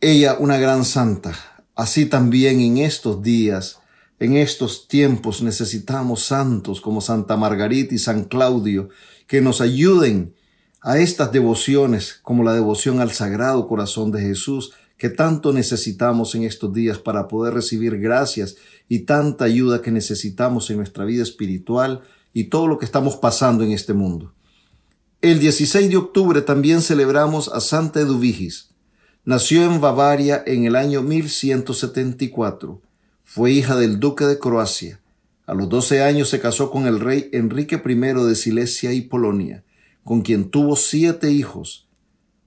Ella, 0.00 0.36
una 0.38 0.58
gran 0.58 0.84
santa. 0.84 1.34
Así 1.76 2.06
también 2.06 2.60
en 2.60 2.78
estos 2.78 3.22
días, 3.22 3.78
en 4.18 4.36
estos 4.36 4.88
tiempos, 4.88 5.42
necesitamos 5.42 6.24
santos 6.24 6.80
como 6.80 7.00
Santa 7.00 7.36
Margarita 7.36 7.94
y 7.94 7.98
San 7.98 8.24
Claudio 8.24 8.88
que 9.26 9.40
nos 9.40 9.60
ayuden 9.60 10.34
a 10.80 10.98
estas 10.98 11.32
devociones 11.32 12.18
como 12.22 12.42
la 12.42 12.54
devoción 12.54 13.00
al 13.00 13.12
Sagrado 13.12 13.68
Corazón 13.68 14.10
de 14.10 14.22
Jesús 14.22 14.72
que 14.96 15.10
tanto 15.10 15.52
necesitamos 15.52 16.34
en 16.34 16.44
estos 16.44 16.72
días 16.72 16.98
para 16.98 17.28
poder 17.28 17.54
recibir 17.54 17.98
gracias 17.98 18.56
y 18.88 19.00
tanta 19.00 19.44
ayuda 19.44 19.82
que 19.82 19.90
necesitamos 19.90 20.70
en 20.70 20.78
nuestra 20.78 21.04
vida 21.04 21.22
espiritual 21.22 22.02
y 22.32 22.44
todo 22.44 22.66
lo 22.66 22.78
que 22.78 22.84
estamos 22.84 23.16
pasando 23.16 23.64
en 23.64 23.72
este 23.72 23.92
mundo. 23.92 24.32
El 25.20 25.38
16 25.38 25.90
de 25.90 25.96
octubre 25.96 26.42
también 26.42 26.82
celebramos 26.82 27.48
a 27.48 27.60
Santa 27.60 28.00
Eduvigis. 28.00 28.70
Nació 29.24 29.64
en 29.64 29.80
Bavaria 29.80 30.42
en 30.46 30.64
el 30.64 30.76
año 30.76 31.02
1174. 31.02 32.80
Fue 33.24 33.50
hija 33.50 33.76
del 33.76 33.98
duque 33.98 34.24
de 34.24 34.38
Croacia. 34.38 35.00
A 35.46 35.54
los 35.54 35.68
12 35.68 36.02
años 36.02 36.28
se 36.28 36.40
casó 36.40 36.70
con 36.70 36.86
el 36.86 37.00
rey 37.00 37.28
Enrique 37.32 37.82
I 37.84 37.94
de 37.94 38.34
Silesia 38.34 38.92
y 38.92 39.02
Polonia 39.02 39.64
con 40.06 40.22
quien 40.22 40.50
tuvo 40.50 40.76
siete 40.76 41.32
hijos. 41.32 41.85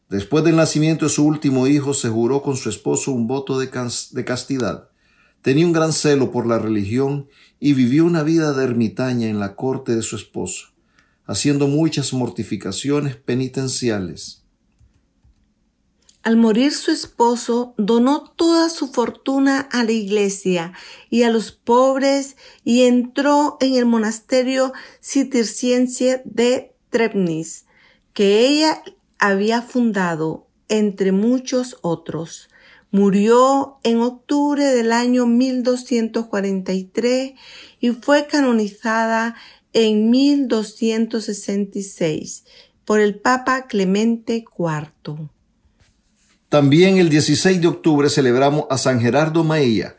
Después 0.10 0.43
del 0.43 0.56
nacimiento 0.56 1.06
de 1.06 1.12
su 1.12 1.24
último 1.24 1.67
hijo, 1.67 1.93
se 1.93 2.10
juró 2.10 2.41
con 2.41 2.58
su 2.58 2.69
esposo 2.69 3.12
un 3.12 3.28
voto 3.28 3.60
de, 3.60 3.69
castidad. 3.69 4.89
Tenía 5.43 5.67
un 5.67 5.72
gran 5.72 5.93
celo 5.93 6.32
por 6.32 6.48
la 6.48 6.58
religión 6.58 7.30
y 7.60 7.74
vivió 7.74 8.06
una 8.06 8.24
vida 8.24 8.54
de 8.54 8.63
ermitaña 8.63 9.28
en 9.28 9.39
la 9.39 9.56
corte 9.56 9.95
de 9.95 10.02
su 10.02 10.15
esposo, 10.15 10.69
haciendo 11.26 11.67
muchas 11.67 12.12
mortificaciones 12.12 13.17
penitenciales. 13.17 14.43
Al 16.24 16.38
morir 16.38 16.74
su 16.74 16.89
esposo, 16.89 17.76
donó 17.78 18.32
toda 18.36 18.69
su 18.69 18.88
fortuna 18.88 19.60
a 19.60 19.84
la 19.84 19.91
iglesia 19.91 20.74
y 21.12 21.22
a 21.22 21.30
los 21.30 21.52
pobres 21.52 22.36
y 22.63 22.82
entró 22.82 23.58
en 23.62 23.76
el 23.76 23.86
monasterio 23.86 24.74
cisterciense 25.02 26.24
de 26.26 26.76
Trebnis, 26.89 27.65
que 28.13 28.48
ella 28.48 28.82
había 29.19 29.62
fundado 29.62 30.47
entre 30.69 31.12
muchos 31.12 31.77
otros. 31.82 32.49
Murió 32.91 33.77
en 33.84 33.99
octubre 33.99 34.65
del 34.65 34.91
año 34.91 35.27
1243 35.27 37.34
y 37.79 37.91
fue 37.91 38.25
canonizada 38.25 39.36
en 39.73 40.10
1266 40.10 42.45
por 42.86 42.99
el 42.99 43.19
Papa 43.19 43.67
Clemente 43.67 44.43
IV. 44.58 45.29
También 46.49 46.97
el 46.97 47.10
16 47.10 47.62
de 47.62 47.67
octubre 47.67 48.10
celebramos 48.10 48.65
a 48.71 48.79
San 48.79 48.99
Gerardo 48.99 49.43
Maella. 49.43 49.95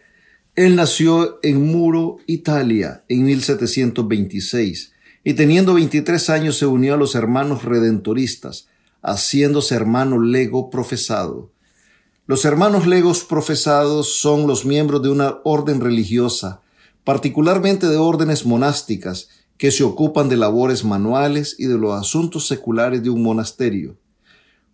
Él 0.56 0.74
nació 0.74 1.38
en 1.44 1.64
Muro, 1.64 2.16
Italia, 2.26 3.04
en 3.08 3.24
1726 3.24 4.94
y 5.22 5.34
teniendo 5.34 5.74
23 5.74 6.30
años 6.30 6.58
se 6.58 6.66
unió 6.66 6.94
a 6.94 6.96
los 6.96 7.14
hermanos 7.14 7.64
redentoristas, 7.64 8.66
haciéndose 9.02 9.74
hermano 9.74 10.20
lego 10.20 10.70
profesado. 10.70 11.50
Los 12.26 12.44
hermanos 12.44 12.86
legos 12.86 13.24
profesados 13.24 14.20
son 14.20 14.46
los 14.46 14.64
miembros 14.64 15.02
de 15.02 15.08
una 15.08 15.38
orden 15.44 15.80
religiosa, 15.80 16.60
particularmente 17.02 17.88
de 17.88 17.96
órdenes 17.96 18.46
monásticas, 18.46 19.28
que 19.56 19.70
se 19.70 19.82
ocupan 19.82 20.28
de 20.28 20.36
labores 20.36 20.84
manuales 20.84 21.56
y 21.58 21.66
de 21.66 21.76
los 21.76 21.98
asuntos 21.98 22.46
seculares 22.46 23.02
de 23.02 23.10
un 23.10 23.22
monasterio, 23.22 23.96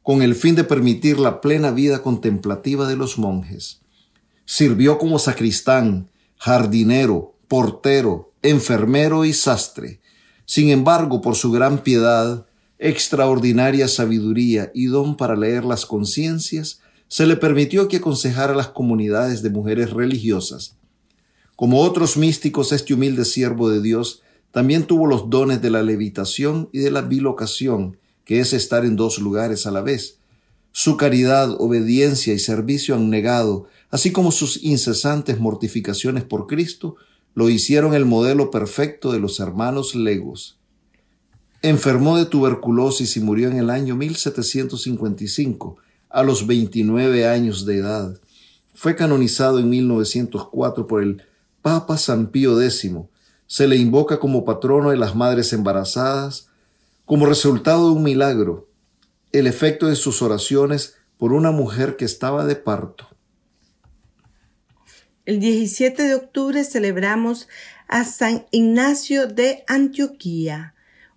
con 0.02 0.22
el 0.22 0.34
fin 0.34 0.54
de 0.54 0.64
permitir 0.64 1.18
la 1.18 1.40
plena 1.40 1.70
vida 1.70 2.02
contemplativa 2.02 2.86
de 2.86 2.96
los 2.96 3.18
monjes. 3.18 3.80
Sirvió 4.44 4.98
como 4.98 5.18
sacristán, 5.18 6.08
jardinero, 6.36 7.34
portero, 7.48 8.32
enfermero 8.42 9.24
y 9.24 9.32
sastre, 9.32 10.00
sin 10.44 10.70
embargo, 10.70 11.20
por 11.20 11.34
su 11.34 11.50
gran 11.50 11.78
piedad, 11.78 12.46
extraordinaria 12.78 13.88
sabiduría 13.88 14.70
y 14.74 14.86
don 14.86 15.16
para 15.16 15.36
leer 15.36 15.64
las 15.64 15.86
conciencias, 15.86 16.80
se 17.08 17.26
le 17.26 17.36
permitió 17.36 17.88
que 17.88 17.98
aconsejara 17.98 18.52
a 18.52 18.56
las 18.56 18.68
comunidades 18.68 19.42
de 19.42 19.50
mujeres 19.50 19.90
religiosas. 19.90 20.76
Como 21.54 21.80
otros 21.80 22.16
místicos, 22.16 22.72
este 22.72 22.94
humilde 22.94 23.24
siervo 23.24 23.70
de 23.70 23.80
Dios 23.80 24.22
también 24.50 24.86
tuvo 24.86 25.06
los 25.06 25.30
dones 25.30 25.62
de 25.62 25.70
la 25.70 25.82
levitación 25.82 26.68
y 26.72 26.78
de 26.80 26.90
la 26.90 27.02
bilocación, 27.02 27.98
que 28.24 28.40
es 28.40 28.52
estar 28.52 28.84
en 28.84 28.96
dos 28.96 29.18
lugares 29.18 29.66
a 29.66 29.70
la 29.70 29.80
vez. 29.80 30.18
Su 30.72 30.96
caridad, 30.96 31.56
obediencia 31.58 32.34
y 32.34 32.38
servicio 32.38 32.94
han 32.94 33.08
negado, 33.08 33.66
así 33.90 34.12
como 34.12 34.32
sus 34.32 34.62
incesantes 34.62 35.38
mortificaciones 35.38 36.24
por 36.24 36.46
Cristo, 36.46 36.96
lo 37.34 37.48
hicieron 37.48 37.94
el 37.94 38.04
modelo 38.04 38.50
perfecto 38.50 39.12
de 39.12 39.20
los 39.20 39.40
hermanos 39.40 39.94
Legos. 39.94 40.58
Enfermó 41.66 42.16
de 42.16 42.26
tuberculosis 42.26 43.16
y 43.16 43.20
murió 43.20 43.48
en 43.48 43.56
el 43.56 43.70
año 43.70 43.96
1755, 43.96 45.76
a 46.08 46.22
los 46.22 46.46
29 46.46 47.26
años 47.26 47.66
de 47.66 47.78
edad. 47.78 48.20
Fue 48.72 48.94
canonizado 48.94 49.58
en 49.58 49.68
1904 49.70 50.86
por 50.86 51.02
el 51.02 51.24
Papa 51.62 51.98
San 51.98 52.28
Pío 52.28 52.62
X. 52.62 52.92
Se 53.48 53.66
le 53.66 53.74
invoca 53.74 54.20
como 54.20 54.44
patrono 54.44 54.90
de 54.90 54.96
las 54.96 55.16
madres 55.16 55.52
embarazadas, 55.52 56.50
como 57.04 57.26
resultado 57.26 57.88
de 57.88 57.96
un 57.96 58.04
milagro, 58.04 58.68
el 59.32 59.48
efecto 59.48 59.88
de 59.88 59.96
sus 59.96 60.22
oraciones 60.22 60.94
por 61.16 61.32
una 61.32 61.50
mujer 61.50 61.96
que 61.96 62.04
estaba 62.04 62.44
de 62.44 62.54
parto. 62.54 63.08
El 65.24 65.40
17 65.40 66.00
de 66.04 66.14
octubre 66.14 66.62
celebramos 66.62 67.48
a 67.88 68.04
San 68.04 68.46
Ignacio 68.52 69.26
de 69.26 69.64
Antioquía, 69.66 70.75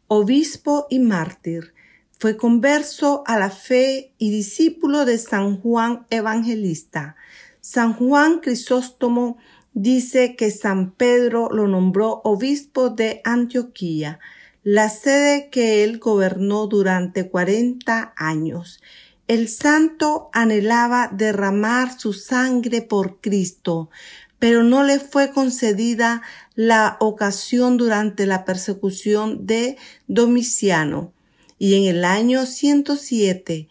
obispo 0.10 0.88
y 0.90 1.00
mártir. 1.00 1.74
Fue 2.18 2.36
converso 2.36 3.24
a 3.26 3.40
la 3.40 3.50
fe 3.50 4.12
y 4.18 4.32
discípulo 4.32 5.06
de 5.06 5.18
San 5.18 5.62
Juan 5.62 6.06
Evangelista. 6.10 7.16
San 7.62 7.94
Juan 7.94 8.40
Crisóstomo 8.40 9.38
dice 9.74 10.36
que 10.36 10.52
San 10.52 10.92
Pedro 10.92 11.50
lo 11.52 11.68
nombró 11.68 12.22
obispo 12.24 12.90
de 12.90 13.22
Antioquía, 13.24 14.20
la 14.64 14.90
sede 14.90 15.50
que 15.50 15.84
él 15.84 16.00
gobernó 16.00 16.68
durante 16.68 17.30
cuarenta 17.30 18.14
años. 18.18 18.82
El 19.28 19.48
santo 19.48 20.32
anhelaba 20.34 21.12
derramar 21.14 21.98
su 21.98 22.14
sangre 22.14 22.82
por 22.82 23.22
Cristo, 23.22 23.92
pero 24.40 24.64
no 24.64 24.84
le 24.84 25.00
fue 25.00 25.32
concedida 25.32 26.22
la 26.56 26.98
ocasión 27.00 27.78
durante 27.78 28.26
la 28.26 28.46
persecución 28.46 29.46
de 29.46 29.78
Domiciano. 30.08 31.14
Y 31.58 31.76
en 31.76 31.96
el 31.96 32.06
año 32.06 32.46
107, 32.46 33.68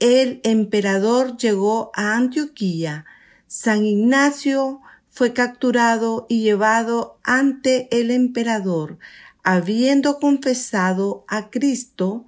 el 0.00 0.40
emperador 0.42 1.36
llegó 1.36 1.92
a 1.94 2.16
Antioquía. 2.16 3.06
San 3.46 3.86
Ignacio 3.86 4.80
fue 5.08 5.32
capturado 5.32 6.26
y 6.28 6.42
llevado 6.42 7.18
ante 7.22 7.88
el 7.90 8.10
emperador. 8.10 8.98
Habiendo 9.44 10.18
confesado 10.18 11.24
a 11.28 11.48
Cristo, 11.48 12.26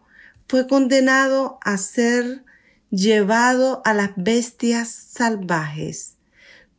fue 0.48 0.66
condenado 0.66 1.59
a 1.62 1.76
ser 1.76 2.44
llevado 2.90 3.83
a 3.85 3.94
las 3.94 4.11
bestias 4.16 4.88
salvajes. 4.88 6.16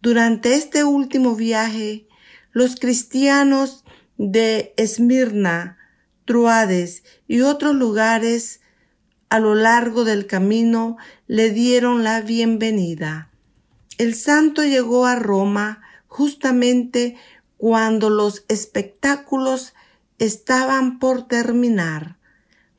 Durante 0.02 0.56
este 0.56 0.84
último 0.84 1.36
viaje, 1.36 2.08
los 2.54 2.76
cristianos 2.76 3.86
de 4.18 4.74
Esmirna, 4.76 5.78
Truades 6.26 7.04
y 7.28 7.42
otros 7.42 7.76
lugares 7.76 8.62
a 9.30 9.40
lo 9.40 9.54
largo 9.54 10.04
del 10.04 10.26
camino 10.26 10.98
le 11.28 11.52
dieron 11.52 12.04
la 12.04 12.22
bienvenida. 12.22 13.30
El 14.00 14.16
santo 14.16 14.64
llegó 14.64 15.06
a 15.06 15.16
Roma 15.16 15.84
justamente 16.08 17.16
cuando 17.58 18.10
los 18.10 18.44
espectáculos 18.48 19.76
estaban 20.18 20.98
por 20.98 21.28
terminar. 21.28 22.18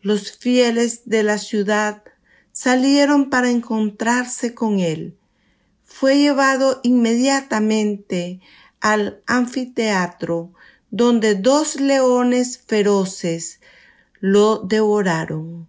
Los 0.01 0.37
fieles 0.37 1.03
de 1.09 1.23
la 1.23 1.39
ciudad 1.39 2.03
salieron 2.51 3.31
para 3.31 3.49
encontrarse 3.49 4.55
con 4.55 4.81
él. 4.81 5.17
Fue 6.03 6.19
llevado 6.19 6.81
inmediatamente 6.83 8.41
al 8.81 9.23
anfiteatro, 9.29 10.53
donde 10.91 11.37
dos 11.37 11.81
leones 11.81 12.59
feroces 12.59 13.61
lo 14.19 14.59
devoraron. 14.59 15.69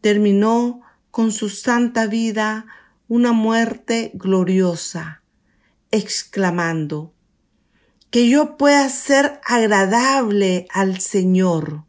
Terminó 0.00 0.80
con 1.12 1.30
su 1.30 1.48
santa 1.48 2.08
vida 2.08 2.66
una 3.06 3.30
muerte 3.30 4.10
gloriosa 4.14 5.22
exclamando, 5.92 7.14
que 8.10 8.28
yo 8.28 8.56
pueda 8.56 8.88
ser 8.88 9.40
agradable 9.44 10.66
al 10.72 10.98
Señor. 10.98 11.84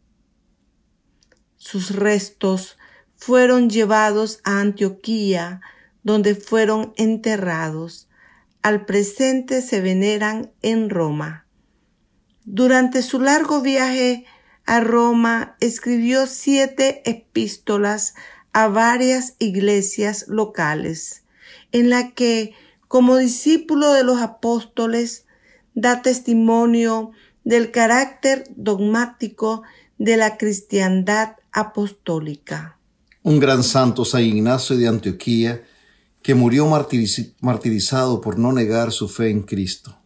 Sus 1.56 1.90
restos 1.90 2.78
fueron 3.16 3.68
llevados 3.68 4.38
a 4.44 4.60
Antioquía, 4.60 5.60
donde 6.08 6.34
fueron 6.34 6.94
enterrados. 6.96 8.08
Al 8.62 8.86
presente 8.86 9.60
se 9.60 9.82
veneran 9.82 10.50
en 10.62 10.88
Roma. 10.88 11.46
Durante 12.46 13.02
su 13.02 13.20
largo 13.20 13.60
viaje 13.60 14.24
a 14.64 14.80
Roma 14.80 15.56
escribió 15.60 16.26
siete 16.26 17.02
epístolas 17.04 18.14
a 18.54 18.68
varias 18.68 19.34
iglesias 19.38 20.24
locales, 20.28 21.24
en 21.72 21.90
la 21.90 22.12
que 22.12 22.54
como 22.88 23.18
discípulo 23.18 23.92
de 23.92 24.02
los 24.02 24.22
apóstoles, 24.22 25.26
da 25.74 26.00
testimonio 26.00 27.10
del 27.44 27.70
carácter 27.70 28.44
dogmático 28.56 29.62
de 29.98 30.16
la 30.16 30.38
cristiandad 30.38 31.36
apostólica. 31.52 32.78
Un 33.22 33.38
gran 33.40 33.62
santo, 33.62 34.06
San 34.06 34.22
Ignacio 34.22 34.74
de 34.74 34.88
Antioquía, 34.88 35.62
que 36.28 36.34
murió 36.34 36.66
martirizado 37.40 38.20
por 38.20 38.38
no 38.38 38.52
negar 38.52 38.92
su 38.92 39.08
fe 39.08 39.30
en 39.30 39.40
Cristo. 39.40 39.96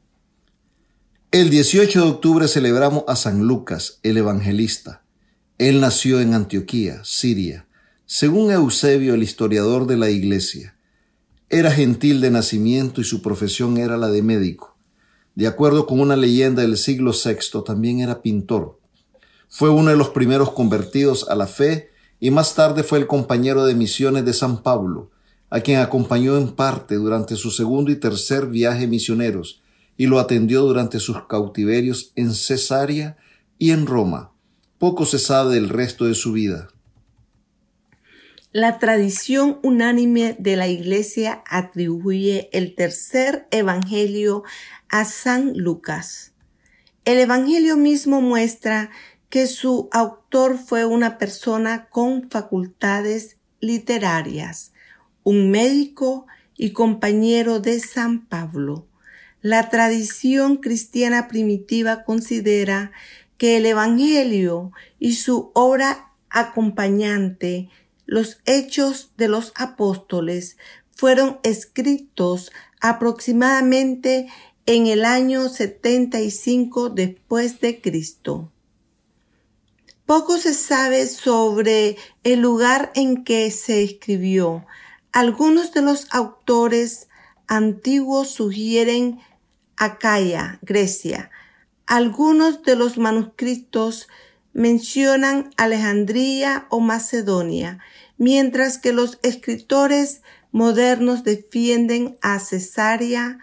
El 1.32 1.50
18 1.50 2.00
de 2.00 2.08
octubre 2.08 2.46
celebramos 2.46 3.02
a 3.08 3.16
San 3.16 3.48
Lucas, 3.48 3.98
el 4.04 4.18
evangelista. 4.18 5.02
Él 5.58 5.80
nació 5.80 6.20
en 6.20 6.34
Antioquía, 6.34 7.00
Siria, 7.02 7.66
según 8.06 8.52
Eusebio, 8.52 9.14
el 9.14 9.24
historiador 9.24 9.88
de 9.88 9.96
la 9.96 10.10
Iglesia. 10.10 10.76
Era 11.48 11.72
gentil 11.72 12.20
de 12.20 12.30
nacimiento 12.30 13.00
y 13.00 13.04
su 13.04 13.20
profesión 13.20 13.76
era 13.76 13.96
la 13.96 14.06
de 14.06 14.22
médico. 14.22 14.76
De 15.34 15.48
acuerdo 15.48 15.86
con 15.86 15.98
una 15.98 16.14
leyenda 16.14 16.62
del 16.62 16.76
siglo 16.76 17.10
VI, 17.10 17.64
también 17.66 17.98
era 17.98 18.22
pintor. 18.22 18.78
Fue 19.48 19.70
uno 19.70 19.90
de 19.90 19.96
los 19.96 20.10
primeros 20.10 20.52
convertidos 20.52 21.28
a 21.28 21.34
la 21.34 21.48
fe 21.48 21.90
y 22.20 22.30
más 22.30 22.54
tarde 22.54 22.84
fue 22.84 23.00
el 23.00 23.08
compañero 23.08 23.66
de 23.66 23.74
misiones 23.74 24.24
de 24.24 24.32
San 24.34 24.62
Pablo, 24.62 25.10
a 25.52 25.60
quien 25.60 25.80
acompañó 25.80 26.38
en 26.38 26.52
parte 26.52 26.94
durante 26.94 27.36
su 27.36 27.50
segundo 27.50 27.92
y 27.92 27.96
tercer 27.96 28.46
viaje 28.46 28.86
misioneros 28.86 29.60
y 29.98 30.06
lo 30.06 30.18
atendió 30.18 30.62
durante 30.62 30.98
sus 30.98 31.26
cautiverios 31.26 32.12
en 32.16 32.32
Cesarea 32.32 33.18
y 33.58 33.72
en 33.72 33.84
Roma. 33.84 34.32
Poco 34.78 35.04
se 35.04 35.18
sabe 35.18 35.56
del 35.56 35.68
resto 35.68 36.06
de 36.06 36.14
su 36.14 36.32
vida. 36.32 36.68
La 38.50 38.78
tradición 38.78 39.58
unánime 39.62 40.36
de 40.38 40.56
la 40.56 40.68
Iglesia 40.68 41.44
atribuye 41.46 42.48
el 42.54 42.74
tercer 42.74 43.46
Evangelio 43.50 44.44
a 44.88 45.04
San 45.04 45.52
Lucas. 45.54 46.32
El 47.04 47.18
Evangelio 47.18 47.76
mismo 47.76 48.22
muestra 48.22 48.88
que 49.28 49.46
su 49.46 49.90
autor 49.92 50.56
fue 50.56 50.86
una 50.86 51.18
persona 51.18 51.90
con 51.90 52.30
facultades 52.30 53.36
literarias, 53.60 54.71
un 55.24 55.50
médico 55.50 56.26
y 56.56 56.70
compañero 56.72 57.60
de 57.60 57.80
San 57.80 58.26
Pablo. 58.26 58.86
La 59.40 59.68
tradición 59.70 60.56
cristiana 60.56 61.28
primitiva 61.28 62.04
considera 62.04 62.92
que 63.38 63.56
el 63.56 63.66
Evangelio 63.66 64.72
y 64.98 65.14
su 65.14 65.50
obra 65.54 66.12
acompañante 66.30 67.68
los 68.06 68.40
hechos 68.46 69.12
de 69.16 69.28
los 69.28 69.52
apóstoles 69.56 70.56
fueron 70.94 71.38
escritos 71.42 72.52
aproximadamente 72.80 74.28
en 74.66 74.86
el 74.86 75.04
año 75.04 75.48
75 75.48 76.90
después 76.90 77.60
de 77.60 77.80
Cristo. 77.80 78.52
Poco 80.06 80.36
se 80.36 80.52
sabe 80.52 81.06
sobre 81.06 81.96
el 82.22 82.40
lugar 82.40 82.92
en 82.94 83.24
que 83.24 83.50
se 83.50 83.82
escribió. 83.82 84.66
Algunos 85.12 85.72
de 85.72 85.82
los 85.82 86.06
autores 86.10 87.08
antiguos 87.46 88.30
sugieren 88.30 89.20
Acaya, 89.76 90.58
Grecia. 90.62 91.30
Algunos 91.86 92.62
de 92.62 92.76
los 92.76 92.98
manuscritos 92.98 94.08
mencionan 94.52 95.50
Alejandría 95.56 96.66
o 96.70 96.80
Macedonia 96.80 97.80
mientras 98.22 98.78
que 98.78 98.92
los 98.92 99.18
escritores 99.22 100.22
modernos 100.52 101.24
defienden 101.24 102.16
a 102.22 102.38
Cesarea, 102.38 103.38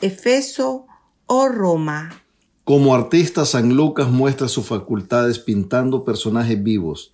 Efeso 0.00 0.86
o 1.26 1.48
Roma. 1.48 2.22
Como 2.64 2.94
artista, 2.94 3.44
San 3.44 3.74
Lucas 3.74 4.10
muestra 4.10 4.48
sus 4.48 4.66
facultades 4.66 5.38
pintando 5.38 6.04
personajes 6.04 6.60
vivos. 6.60 7.12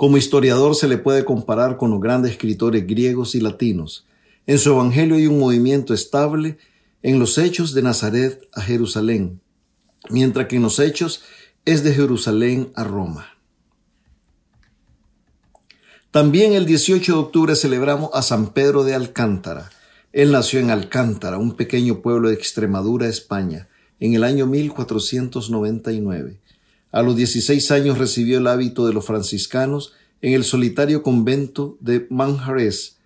Como 0.00 0.16
historiador 0.16 0.74
se 0.76 0.88
le 0.88 0.96
puede 0.96 1.26
comparar 1.26 1.76
con 1.76 1.90
los 1.90 2.00
grandes 2.00 2.30
escritores 2.30 2.86
griegos 2.86 3.34
y 3.34 3.40
latinos. 3.42 4.06
En 4.46 4.58
su 4.58 4.70
Evangelio 4.70 5.16
hay 5.16 5.26
un 5.26 5.38
movimiento 5.38 5.92
estable 5.92 6.56
en 7.02 7.18
los 7.18 7.36
hechos 7.36 7.74
de 7.74 7.82
Nazaret 7.82 8.48
a 8.54 8.62
Jerusalén, 8.62 9.42
mientras 10.08 10.46
que 10.46 10.56
en 10.56 10.62
los 10.62 10.78
hechos 10.78 11.22
es 11.66 11.84
de 11.84 11.92
Jerusalén 11.92 12.72
a 12.76 12.84
Roma. 12.84 13.26
También 16.10 16.54
el 16.54 16.64
18 16.64 17.12
de 17.12 17.18
octubre 17.18 17.54
celebramos 17.54 18.08
a 18.14 18.22
San 18.22 18.54
Pedro 18.54 18.84
de 18.84 18.94
Alcántara. 18.94 19.68
Él 20.14 20.32
nació 20.32 20.60
en 20.60 20.70
Alcántara, 20.70 21.36
un 21.36 21.56
pequeño 21.56 22.00
pueblo 22.00 22.30
de 22.30 22.36
Extremadura, 22.36 23.06
España, 23.06 23.68
en 23.98 24.14
el 24.14 24.24
año 24.24 24.46
1499. 24.46 26.40
A 26.92 27.02
los 27.02 27.16
16 27.16 27.70
años 27.70 27.98
recibió 27.98 28.38
el 28.38 28.46
hábito 28.46 28.86
de 28.86 28.92
los 28.92 29.06
franciscanos 29.06 29.92
en 30.22 30.32
el 30.34 30.44
solitario 30.44 31.02
convento 31.02 31.76
de 31.80 32.06
Manjarres. 32.10 32.98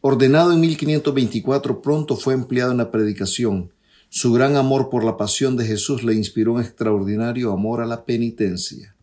Ordenado 0.00 0.52
en 0.52 0.60
1524, 0.60 1.82
pronto 1.82 2.16
fue 2.16 2.34
empleado 2.34 2.72
en 2.72 2.78
la 2.78 2.90
predicación. 2.90 3.72
Su 4.08 4.32
gran 4.32 4.56
amor 4.56 4.88
por 4.88 5.04
la 5.04 5.16
pasión 5.16 5.56
de 5.56 5.66
Jesús 5.66 6.04
le 6.04 6.14
inspiró 6.14 6.54
un 6.54 6.60
extraordinario 6.60 7.52
amor 7.52 7.80
a 7.80 7.86
la 7.86 8.04
penitencia. 8.04 8.94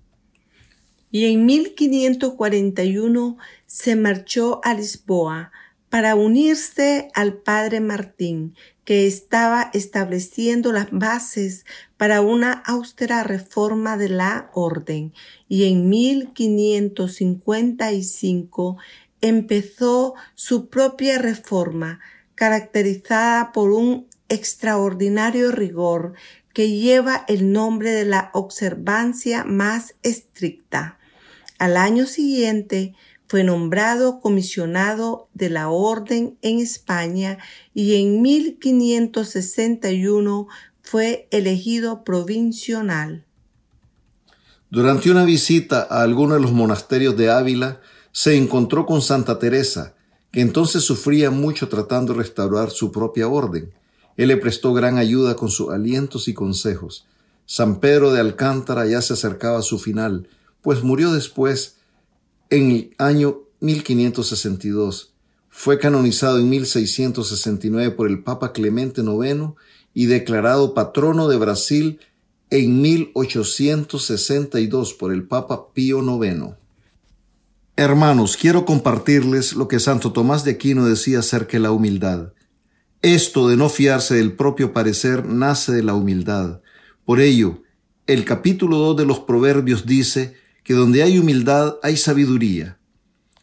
y 1.11 1.25
en 1.25 1.45
1541 1.45 3.37
se 3.67 3.95
marchó 3.95 4.61
a 4.63 4.73
Lisboa 4.73 5.51
para 5.89 6.15
unirse 6.15 7.09
al 7.13 7.35
padre 7.35 7.81
Martín, 7.81 8.55
que 8.85 9.07
estaba 9.07 9.71
estableciendo 9.73 10.71
las 10.71 10.91
bases 10.91 11.65
para 11.97 12.21
una 12.21 12.51
austera 12.51 13.23
reforma 13.23 13.97
de 13.97 14.09
la 14.09 14.51
orden, 14.53 15.11
y 15.47 15.63
en 15.65 15.89
1555 15.89 18.77
empezó 19.21 20.13
su 20.35 20.69
propia 20.69 21.17
reforma, 21.17 21.99
caracterizada 22.35 23.51
por 23.53 23.71
un 23.71 24.05
extraordinario 24.27 25.51
rigor 25.51 26.13
que 26.53 26.69
lleva 26.69 27.25
el 27.27 27.51
nombre 27.51 27.91
de 27.91 28.05
la 28.05 28.29
observancia 28.33 29.43
más 29.43 29.95
estricta. 30.03 30.99
Al 31.57 31.77
año 31.77 32.05
siguiente 32.05 32.93
fue 33.33 33.43
nombrado 33.43 34.19
comisionado 34.19 35.27
de 35.33 35.49
la 35.49 35.69
Orden 35.69 36.37
en 36.43 36.59
España 36.59 37.39
y 37.73 37.95
en 37.95 38.21
1561 38.21 40.47
fue 40.83 41.27
elegido 41.31 42.03
provincial. 42.03 43.25
Durante 44.69 45.09
una 45.09 45.25
visita 45.25 45.87
a 45.89 46.03
alguno 46.03 46.35
de 46.35 46.41
los 46.41 46.51
monasterios 46.51 47.17
de 47.17 47.31
Ávila, 47.31 47.81
se 48.11 48.37
encontró 48.37 48.85
con 48.85 49.01
Santa 49.01 49.39
Teresa, 49.39 49.95
que 50.31 50.41
entonces 50.41 50.83
sufría 50.83 51.31
mucho 51.31 51.69
tratando 51.69 52.13
de 52.13 52.19
restaurar 52.19 52.69
su 52.69 52.91
propia 52.91 53.27
orden. 53.27 53.73
Él 54.15 54.27
le 54.27 54.37
prestó 54.37 54.73
gran 54.73 54.99
ayuda 54.99 55.35
con 55.35 55.49
sus 55.49 55.71
alientos 55.71 56.27
y 56.27 56.35
consejos. 56.35 57.07
San 57.47 57.79
Pedro 57.79 58.13
de 58.13 58.19
Alcántara 58.19 58.85
ya 58.85 59.01
se 59.01 59.13
acercaba 59.13 59.57
a 59.57 59.63
su 59.63 59.79
final, 59.79 60.27
pues 60.61 60.83
murió 60.83 61.11
después 61.11 61.77
en 62.53 62.71
el 62.71 62.95
año 62.99 63.39
1562. 63.61 65.13
Fue 65.49 65.79
canonizado 65.79 66.37
en 66.37 66.49
1669 66.49 67.89
por 67.91 68.07
el 68.07 68.21
Papa 68.21 68.53
Clemente 68.53 69.01
IX 69.01 69.53
y 69.95 70.05
declarado 70.05 70.75
patrono 70.75 71.27
de 71.27 71.37
Brasil 71.37 71.99
en 72.51 72.79
1862 72.79 74.93
por 74.93 75.11
el 75.11 75.23
Papa 75.23 75.73
Pío 75.73 76.03
IX. 76.03 76.51
Hermanos, 77.75 78.37
quiero 78.37 78.65
compartirles 78.65 79.53
lo 79.53 79.67
que 79.67 79.79
Santo 79.79 80.11
Tomás 80.11 80.43
de 80.43 80.51
Aquino 80.51 80.85
decía 80.85 81.17
acerca 81.19 81.53
de 81.53 81.61
la 81.61 81.71
humildad. 81.71 82.33
Esto 83.01 83.49
de 83.49 83.57
no 83.57 83.69
fiarse 83.69 84.13
del 84.13 84.33
propio 84.33 84.73
parecer 84.73 85.25
nace 85.25 85.71
de 85.71 85.81
la 85.81 85.95
humildad. 85.95 86.61
Por 87.03 87.19
ello, 87.19 87.63
el 88.05 88.25
capítulo 88.25 88.77
2 88.77 88.97
de 88.97 89.05
los 89.07 89.21
Proverbios 89.21 89.87
dice 89.87 90.42
que 90.63 90.73
donde 90.73 91.03
hay 91.03 91.19
humildad 91.19 91.75
hay 91.83 91.97
sabiduría. 91.97 92.77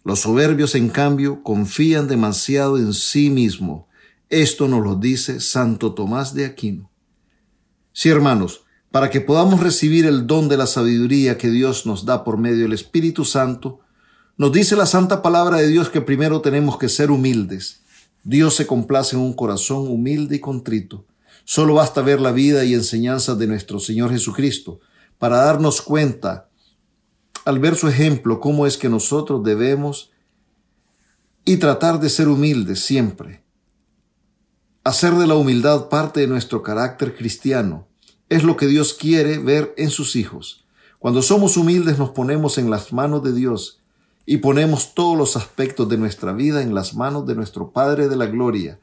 Los 0.05 0.21
soberbios, 0.21 0.75
en 0.75 0.89
cambio, 0.89 1.43
confían 1.43 2.09
demasiado 2.09 2.79
en 2.79 2.93
sí 2.93 3.31
mismo. 3.31 3.89
Esto 4.29 4.69
nos 4.69 4.83
lo 4.83 4.97
dice 4.97 5.41
Santo 5.41 5.93
Tomás 5.93 6.35
de 6.35 6.47
Aquino. 6.47 6.91
Sí, 7.93 8.09
hermanos, 8.09 8.63
para 8.91 9.11
que 9.11 9.21
podamos 9.21 9.61
recibir 9.61 10.07
el 10.07 10.27
don 10.27 10.49
de 10.49 10.57
la 10.57 10.67
sabiduría 10.67 11.37
que 11.37 11.51
Dios 11.51 11.87
nos 11.87 12.07
da 12.07 12.25
por 12.25 12.39
medio 12.39 12.63
del 12.63 12.73
Espíritu 12.73 13.25
Santo, 13.25 13.81
nos 14.37 14.53
dice 14.53 14.75
la 14.75 14.87
santa 14.87 15.21
palabra 15.21 15.59
de 15.59 15.69
Dios 15.69 15.91
que 15.91 16.01
primero 16.01 16.41
tenemos 16.41 16.79
que 16.79 16.89
ser 16.89 17.11
humildes 17.11 17.81
Dios 18.23 18.55
se 18.55 18.67
complace 18.67 19.17
en 19.17 19.23
un 19.23 19.33
corazón 19.33 19.89
humilde 19.89 20.37
y 20.37 20.41
contrito. 20.41 21.07
Solo 21.45 21.75
basta 21.75 22.03
ver 22.03 22.21
la 22.21 22.33
vida 22.33 22.65
y 22.65 22.75
enseñanzas 22.75 23.39
de 23.39 23.47
nuestro 23.47 23.81
Señor 23.81 24.11
Jesucristo 24.11 24.81
para 25.19 25.39
darnos 25.39 25.81
cuenta, 25.81 26.50
al 27.51 27.59
ver 27.59 27.75
su 27.75 27.89
ejemplo, 27.89 28.39
cómo 28.39 28.65
es 28.65 28.79
que 28.79 28.89
nosotros 28.89 29.43
debemos 29.43 30.13
y 31.45 31.57
tratar 31.57 31.99
de 31.99 32.09
ser 32.09 32.29
humildes 32.29 32.85
siempre. 32.85 33.43
Hacer 34.85 35.15
de 35.15 35.27
la 35.27 35.35
humildad 35.35 35.89
parte 35.89 36.21
de 36.21 36.29
nuestro 36.29 36.63
carácter 36.63 37.17
cristiano 37.17 37.89
es 38.29 38.45
lo 38.45 38.57
que 38.57 38.69
Dios 38.69 38.95
quiere 38.95 39.39
ver 39.39 39.75
en 39.77 39.91
sus 39.91 40.15
hijos. 40.15 40.65
Cuando 41.01 41.23
somos 41.23 41.57
humildes 41.57 41.99
nos 41.99 42.11
ponemos 42.11 42.57
en 42.57 42.71
las 42.71 42.93
manos 42.93 43.25
de 43.25 43.33
Dios 43.33 43.81
y 44.25 44.37
ponemos 44.37 44.95
todos 44.95 45.19
los 45.19 45.37
aspectos 45.37 45.89
de 45.89 45.99
nuestra 45.99 46.33
vida 46.33 46.63
en 46.63 46.73
las 46.73 46.95
manos 46.95 47.27
de 47.27 47.35
nuestro 47.35 47.73
Padre 47.73 48.09
de 48.09 48.15
la 48.15 48.27
Gloria, 48.27 48.79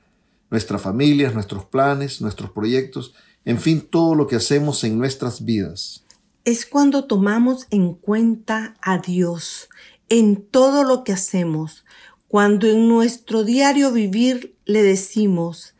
nuestras 0.49 0.81
familias, 0.81 1.33
nuestros 1.33 1.63
planes, 1.63 2.19
nuestros 2.19 2.51
proyectos, 2.51 3.13
en 3.45 3.59
fin, 3.59 3.79
todo 3.79 4.13
lo 4.13 4.27
que 4.27 4.35
hacemos 4.35 4.83
en 4.83 4.97
nuestras 4.97 5.45
vidas. 5.45 6.03
Es 6.47 6.65
cuando 6.65 7.03
tomamos 7.03 7.67
en 7.71 7.93
cuenta 7.93 8.77
a 8.81 8.99
Dios 8.99 9.67
en 10.07 10.41
todo 10.41 10.85
lo 10.85 11.03
que 11.03 11.11
hacemos, 11.11 11.83
cuando 12.29 12.67
en 12.67 12.87
nuestro 12.87 13.43
diario 13.43 13.91
vivir 13.91 14.55
le 14.63 14.81
decimos, 14.81 15.75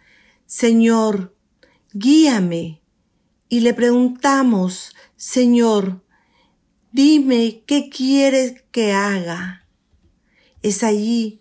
Señor, 0.45 1.33
guíame, 1.93 2.81
y 3.47 3.61
le 3.61 3.73
preguntamos, 3.73 4.93
Señor, 5.15 6.01
Dime 6.91 7.63
qué 7.65 7.89
quieres 7.89 8.63
que 8.71 8.91
haga. 8.91 9.65
Es 10.63 10.83
allí 10.83 11.39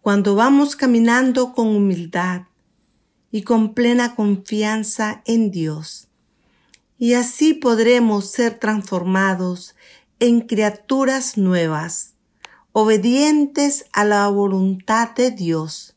cuando 0.00 0.36
vamos 0.36 0.76
caminando 0.76 1.54
con 1.54 1.66
humildad 1.68 2.42
y 3.32 3.42
con 3.42 3.74
plena 3.74 4.14
confianza 4.14 5.22
en 5.24 5.50
Dios. 5.50 6.09
Y 7.02 7.14
así 7.14 7.54
podremos 7.54 8.30
ser 8.30 8.58
transformados 8.58 9.74
en 10.18 10.42
criaturas 10.42 11.38
nuevas, 11.38 12.12
obedientes 12.72 13.86
a 13.94 14.04
la 14.04 14.28
voluntad 14.28 15.14
de 15.14 15.30
Dios. 15.30 15.96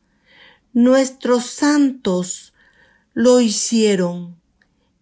Nuestros 0.71 1.47
santos 1.47 2.53
lo 3.13 3.41
hicieron. 3.41 4.39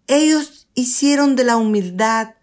Ellos 0.08 0.68
hicieron 0.74 1.36
de 1.36 1.43
la 1.43 1.58
humildad 1.58 2.34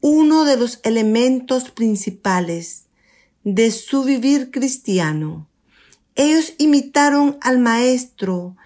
uno 0.00 0.42
de 0.42 0.56
los 0.56 0.80
elementos 0.82 1.70
principales 1.70 2.86
de 3.44 3.70
su 3.70 4.02
vivir 4.02 4.50
cristiano. 4.50 5.48
Ellos 6.16 6.54
imitaron 6.58 7.38
al 7.40 7.60
Maestro 7.60 8.56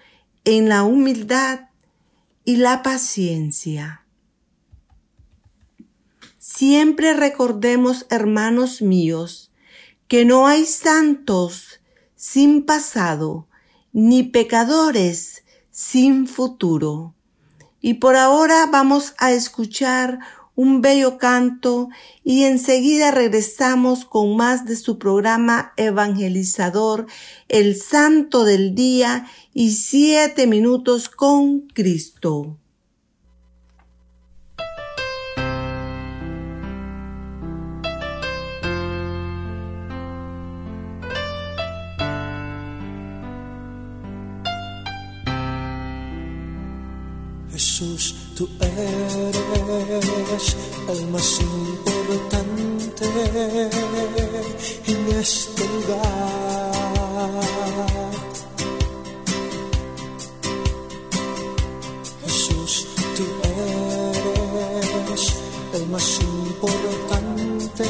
en 0.45 0.67
la 0.67 0.81
humildad 0.81 1.69
y 2.43 2.55
la 2.55 2.81
paciencia. 2.81 4.01
Siempre 6.57 7.13
recordemos, 7.13 8.05
hermanos 8.09 8.81
míos, 8.81 9.51
que 10.07 10.23
no 10.23 10.47
hay 10.47 10.65
santos 10.65 11.81
sin 12.15 12.63
pasado, 12.65 13.49
ni 13.91 14.23
pecadores 14.23 15.43
sin 15.69 16.27
futuro. 16.27 17.13
Y 17.81 17.95
por 17.95 18.15
ahora 18.15 18.67
vamos 18.67 19.15
a 19.17 19.33
escuchar 19.33 20.19
un 20.55 20.79
bello 20.79 21.17
canto 21.17 21.89
y 22.23 22.43
enseguida 22.43 23.11
regresamos 23.11 24.05
con 24.05 24.37
más 24.37 24.63
de 24.63 24.77
su 24.77 24.97
programa 24.97 25.73
evangelizador, 25.75 27.05
El 27.49 27.75
Santo 27.75 28.45
del 28.45 28.75
Día 28.75 29.27
y 29.53 29.71
siete 29.71 30.47
minutos 30.47 31.09
con 31.09 31.67
Cristo. 31.67 32.57
Jesús, 47.85 48.15
tú 48.35 48.49
eres 48.59 49.35
el 50.89 51.07
más 51.09 51.39
importante 51.39 53.05
en 54.87 55.07
este 55.19 55.67
lugar. 55.67 56.71
Jesús, 62.23 62.87
tú 63.15 63.23
eres 64.33 65.33
el 65.73 65.85
más 65.87 66.19
importante 66.21 67.83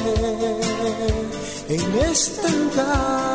en 1.69 1.99
este 2.11 2.49
lugar. 2.49 3.34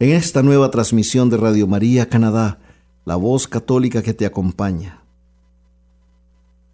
en 0.00 0.10
esta 0.10 0.42
nueva 0.42 0.70
transmisión 0.70 1.28
de 1.30 1.36
Radio 1.36 1.66
María 1.66 2.08
Canadá, 2.08 2.58
la 3.04 3.16
voz 3.16 3.48
católica 3.48 4.02
que 4.02 4.14
te 4.14 4.26
acompaña. 4.26 5.02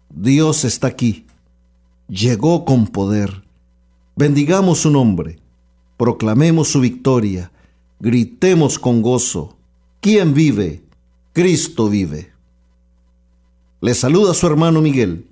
Dios 0.09 0.63
está 0.63 0.87
aquí, 0.87 1.25
llegó 2.07 2.65
con 2.65 2.87
poder. 2.87 3.43
Bendigamos 4.15 4.79
su 4.79 4.91
nombre, 4.91 5.39
proclamemos 5.97 6.67
su 6.67 6.79
victoria, 6.79 7.51
gritemos 7.99 8.77
con 8.77 9.01
gozo. 9.01 9.57
¿Quién 10.01 10.33
vive? 10.33 10.83
Cristo 11.33 11.89
vive. 11.89 12.31
Le 13.81 13.93
saluda 13.93 14.33
su 14.33 14.47
hermano 14.47 14.81
Miguel 14.81 15.27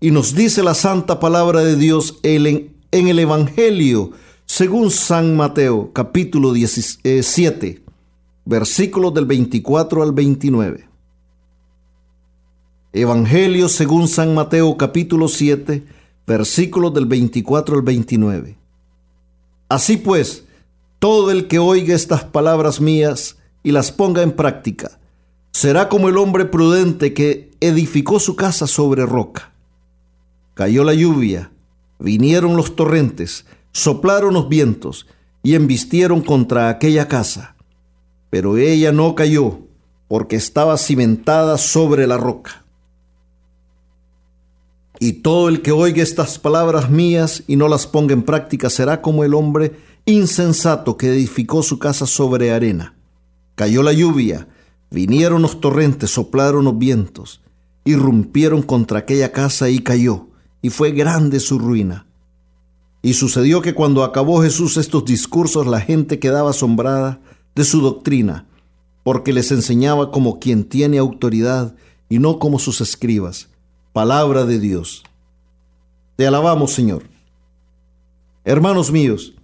y 0.00 0.10
nos 0.10 0.34
dice 0.34 0.62
la 0.62 0.74
santa 0.74 1.20
palabra 1.20 1.60
de 1.60 1.76
Dios 1.76 2.18
en 2.22 2.74
en 2.90 3.08
el 3.08 3.18
Evangelio 3.18 4.12
según 4.56 4.92
San 4.92 5.36
Mateo 5.36 5.90
capítulo 5.92 6.52
17 6.52 7.82
versículos 8.44 9.12
del 9.12 9.26
24 9.26 10.00
al 10.00 10.12
29. 10.12 10.88
Evangelio 12.92 13.68
según 13.68 14.06
San 14.06 14.32
Mateo 14.32 14.76
capítulo 14.76 15.26
7 15.26 15.84
versículos 16.24 16.94
del 16.94 17.06
24 17.06 17.74
al 17.74 17.82
29. 17.82 18.56
Así 19.68 19.96
pues, 19.96 20.44
todo 21.00 21.32
el 21.32 21.48
que 21.48 21.58
oiga 21.58 21.96
estas 21.96 22.22
palabras 22.22 22.80
mías 22.80 23.38
y 23.64 23.72
las 23.72 23.90
ponga 23.90 24.22
en 24.22 24.30
práctica, 24.30 25.00
será 25.50 25.88
como 25.88 26.08
el 26.08 26.16
hombre 26.16 26.44
prudente 26.44 27.12
que 27.12 27.50
edificó 27.58 28.20
su 28.20 28.36
casa 28.36 28.68
sobre 28.68 29.04
roca. 29.04 29.52
Cayó 30.54 30.84
la 30.84 30.94
lluvia, 30.94 31.50
vinieron 31.98 32.56
los 32.56 32.76
torrentes, 32.76 33.46
soplaron 33.74 34.32
los 34.32 34.48
vientos 34.48 35.06
y 35.42 35.54
embistieron 35.54 36.22
contra 36.22 36.70
aquella 36.70 37.06
casa. 37.08 37.56
Pero 38.30 38.56
ella 38.56 38.92
no 38.92 39.14
cayó, 39.14 39.58
porque 40.08 40.36
estaba 40.36 40.78
cimentada 40.78 41.58
sobre 41.58 42.06
la 42.06 42.16
roca. 42.16 42.64
Y 45.00 45.14
todo 45.14 45.48
el 45.48 45.60
que 45.60 45.72
oiga 45.72 46.02
estas 46.02 46.38
palabras 46.38 46.88
mías 46.88 47.42
y 47.46 47.56
no 47.56 47.68
las 47.68 47.86
ponga 47.86 48.14
en 48.14 48.22
práctica 48.22 48.70
será 48.70 49.02
como 49.02 49.24
el 49.24 49.34
hombre 49.34 49.72
insensato 50.06 50.96
que 50.96 51.08
edificó 51.08 51.62
su 51.62 51.78
casa 51.78 52.06
sobre 52.06 52.52
arena. 52.52 52.94
Cayó 53.56 53.82
la 53.82 53.92
lluvia, 53.92 54.48
vinieron 54.90 55.42
los 55.42 55.60
torrentes, 55.60 56.10
soplaron 56.10 56.64
los 56.64 56.78
vientos, 56.78 57.40
irrumpieron 57.84 58.62
contra 58.62 59.00
aquella 59.00 59.32
casa 59.32 59.68
y 59.68 59.80
cayó, 59.80 60.28
y 60.62 60.70
fue 60.70 60.92
grande 60.92 61.40
su 61.40 61.58
ruina. 61.58 62.03
Y 63.04 63.12
sucedió 63.12 63.60
que 63.60 63.74
cuando 63.74 64.02
acabó 64.02 64.40
Jesús 64.42 64.78
estos 64.78 65.04
discursos, 65.04 65.66
la 65.66 65.78
gente 65.78 66.18
quedaba 66.18 66.50
asombrada 66.50 67.20
de 67.54 67.62
su 67.64 67.82
doctrina, 67.82 68.46
porque 69.02 69.34
les 69.34 69.52
enseñaba 69.52 70.10
como 70.10 70.40
quien 70.40 70.64
tiene 70.64 70.96
autoridad 70.96 71.76
y 72.08 72.18
no 72.18 72.38
como 72.38 72.58
sus 72.58 72.80
escribas. 72.80 73.50
Palabra 73.92 74.46
de 74.46 74.58
Dios. 74.58 75.04
Te 76.16 76.26
alabamos, 76.26 76.72
Señor. 76.72 77.02
Hermanos 78.42 78.90
míos, 78.90 79.34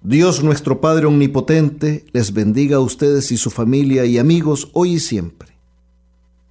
Dios 0.00 0.42
nuestro 0.42 0.80
Padre 0.80 1.04
Omnipotente 1.04 2.06
les 2.14 2.32
bendiga 2.32 2.78
a 2.78 2.80
ustedes 2.80 3.32
y 3.32 3.36
su 3.36 3.50
familia 3.50 4.06
y 4.06 4.16
amigos 4.16 4.70
hoy 4.72 4.94
y 4.94 5.00
siempre. 5.00 5.58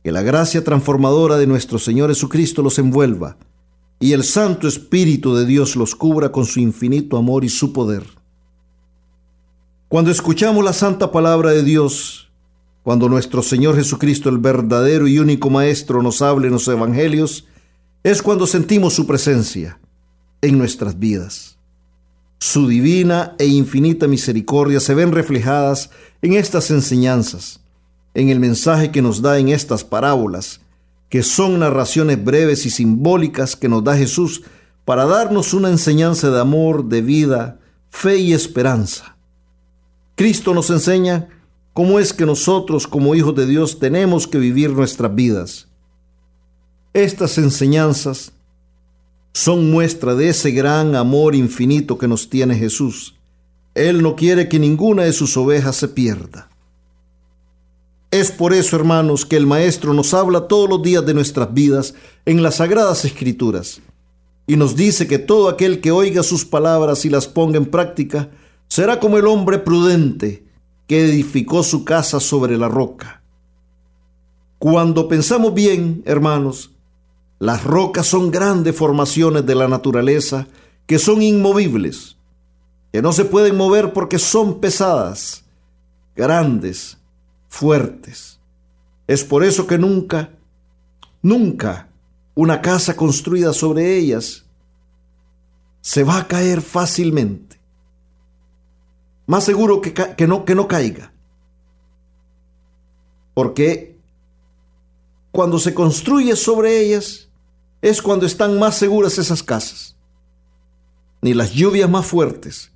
Que 0.04 0.12
la 0.12 0.22
gracia 0.22 0.64
transformadora 0.64 1.38
de 1.38 1.48
nuestro 1.48 1.80
Señor 1.80 2.10
Jesucristo 2.10 2.62
los 2.62 2.78
envuelva 2.78 3.38
y 4.00 4.14
el 4.14 4.24
Santo 4.24 4.68
Espíritu 4.68 5.36
de 5.36 5.46
Dios 5.46 5.76
los 5.76 5.96
cubra 5.96 6.32
con 6.32 6.46
su 6.46 6.60
infinito 6.60 7.18
amor 7.18 7.44
y 7.44 7.50
su 7.50 7.72
poder. 7.72 8.04
Cuando 9.88 10.12
escuchamos 10.12 10.64
la 10.64 10.74
santa 10.74 11.12
palabra 11.12 11.52
de 11.52 11.64
Dios, 11.64 12.30
cuando 12.84 13.08
nuestro 13.08 13.42
Señor 13.42 13.76
Jesucristo, 13.76 14.30
el 14.30 14.38
verdadero 14.38 15.08
y 15.08 15.20
único 15.20 15.50
Maestro, 15.50 16.04
nos 16.04 16.22
hable 16.22 16.48
en 16.48 16.54
los 16.54 16.68
Evangelios, 16.68 17.48
es 18.04 18.22
cuando 18.22 18.46
sentimos 18.46 18.94
su 18.94 19.08
presencia 19.08 19.80
en 20.42 20.58
nuestras 20.58 21.00
vidas. 21.00 21.58
Su 22.40 22.68
divina 22.68 23.36
e 23.40 23.48
infinita 23.48 24.08
misericordia 24.08 24.80
se 24.80 24.94
ven 24.94 25.12
reflejadas 25.12 25.90
en 26.22 26.34
estas 26.34 26.70
enseñanzas, 26.70 27.62
en 28.14 28.30
el 28.30 28.40
mensaje 28.40 28.92
que 28.92 29.02
nos 29.02 29.22
da 29.22 29.40
en 29.40 29.50
estas 29.50 29.84
parábolas, 29.84 30.62
que 31.16 31.24
son 31.24 31.60
narraciones 31.60 32.22
breves 32.22 32.66
y 32.66 32.70
simbólicas 32.70 33.56
que 33.56 33.70
nos 33.70 33.86
da 33.86 33.96
Jesús 33.96 34.42
para 34.84 35.06
darnos 35.06 35.54
una 35.54 35.70
enseñanza 35.70 36.30
de 36.30 36.42
amor, 36.42 36.90
de 36.90 37.02
vida, 37.02 37.58
fe 37.90 38.18
y 38.18 38.34
esperanza. 38.34 39.16
Cristo 40.16 40.54
nos 40.54 40.70
enseña 40.72 41.30
cómo 41.72 42.02
es 42.02 42.12
que 42.12 42.26
nosotros 42.26 42.86
como 42.86 43.16
hijos 43.16 43.34
de 43.34 43.46
Dios 43.46 43.80
tenemos 43.80 44.28
que 44.28 44.40
vivir 44.40 44.72
nuestras 44.72 45.16
vidas. 45.16 45.70
Estas 46.92 47.38
enseñanzas 47.38 48.34
son 49.32 49.72
muestra 49.72 50.16
de 50.16 50.28
ese 50.28 50.52
gran 50.52 50.98
amor 50.98 51.34
infinito 51.34 51.98
que 51.98 52.10
nos 52.10 52.30
tiene 52.30 52.56
Jesús. 52.56 53.16
Él 53.74 54.04
no 54.04 54.18
quiere 54.18 54.50
que 54.50 54.60
ninguna 54.60 55.04
de 55.04 55.14
sus 55.14 55.38
ovejas 55.38 55.78
se 55.78 55.88
pierda. 55.88 56.50
Es 58.16 58.32
por 58.32 58.54
eso, 58.54 58.78
hermanos, 58.78 59.26
que 59.26 59.36
el 59.36 59.46
Maestro 59.46 59.94
nos 59.94 60.14
habla 60.14 60.48
todos 60.48 60.70
los 60.70 60.82
días 60.82 61.06
de 61.06 61.14
nuestras 61.14 61.54
vidas 61.54 61.96
en 62.26 62.42
las 62.42 62.56
sagradas 62.56 63.04
escrituras 63.04 63.82
y 64.48 64.56
nos 64.56 64.78
dice 64.78 65.06
que 65.06 65.20
todo 65.20 65.50
aquel 65.50 65.82
que 65.82 65.92
oiga 65.92 66.24
sus 66.24 66.46
palabras 66.46 67.04
y 67.04 67.10
las 67.10 67.28
ponga 67.28 67.58
en 67.58 67.66
práctica 67.66 68.30
será 68.70 69.02
como 69.02 69.18
el 69.18 69.28
hombre 69.28 69.60
prudente 69.60 70.46
que 70.88 71.04
edificó 71.04 71.62
su 71.62 71.84
casa 71.84 72.22
sobre 72.22 72.58
la 72.58 72.70
roca. 72.70 73.22
Cuando 74.60 75.10
pensamos 75.10 75.54
bien, 75.54 76.02
hermanos, 76.06 76.72
las 77.40 77.66
rocas 77.66 78.08
son 78.08 78.32
grandes 78.32 78.78
formaciones 78.78 79.46
de 79.46 79.56
la 79.56 79.68
naturaleza 79.68 80.48
que 80.86 81.00
son 81.00 81.22
inmovibles, 81.22 82.16
que 82.94 83.02
no 83.02 83.12
se 83.12 83.26
pueden 83.26 83.58
mover 83.58 83.92
porque 83.92 84.20
son 84.20 84.62
pesadas, 84.62 85.44
grandes, 86.16 86.98
fuertes. 87.56 88.38
Es 89.08 89.24
por 89.24 89.42
eso 89.42 89.66
que 89.66 89.78
nunca, 89.78 90.32
nunca 91.22 91.88
una 92.34 92.62
casa 92.62 92.98
construida 92.98 93.54
sobre 93.54 93.96
ellas 93.96 94.44
se 95.80 96.04
va 96.04 96.18
a 96.18 96.28
caer 96.28 96.62
fácilmente. 96.62 97.58
Más 99.26 99.46
seguro 99.46 99.80
que, 99.80 99.94
que, 99.94 100.28
no, 100.28 100.44
que 100.44 100.54
no 100.54 100.68
caiga. 100.68 101.14
Porque 103.34 103.98
cuando 105.32 105.58
se 105.58 105.74
construye 105.74 106.36
sobre 106.36 106.82
ellas, 106.82 107.30
es 107.82 108.02
cuando 108.02 108.26
están 108.26 108.60
más 108.60 108.76
seguras 108.76 109.18
esas 109.18 109.42
casas. 109.42 109.96
Ni 111.22 111.34
las 111.34 111.54
lluvias 111.54 111.90
más 111.90 112.06
fuertes, 112.06 112.72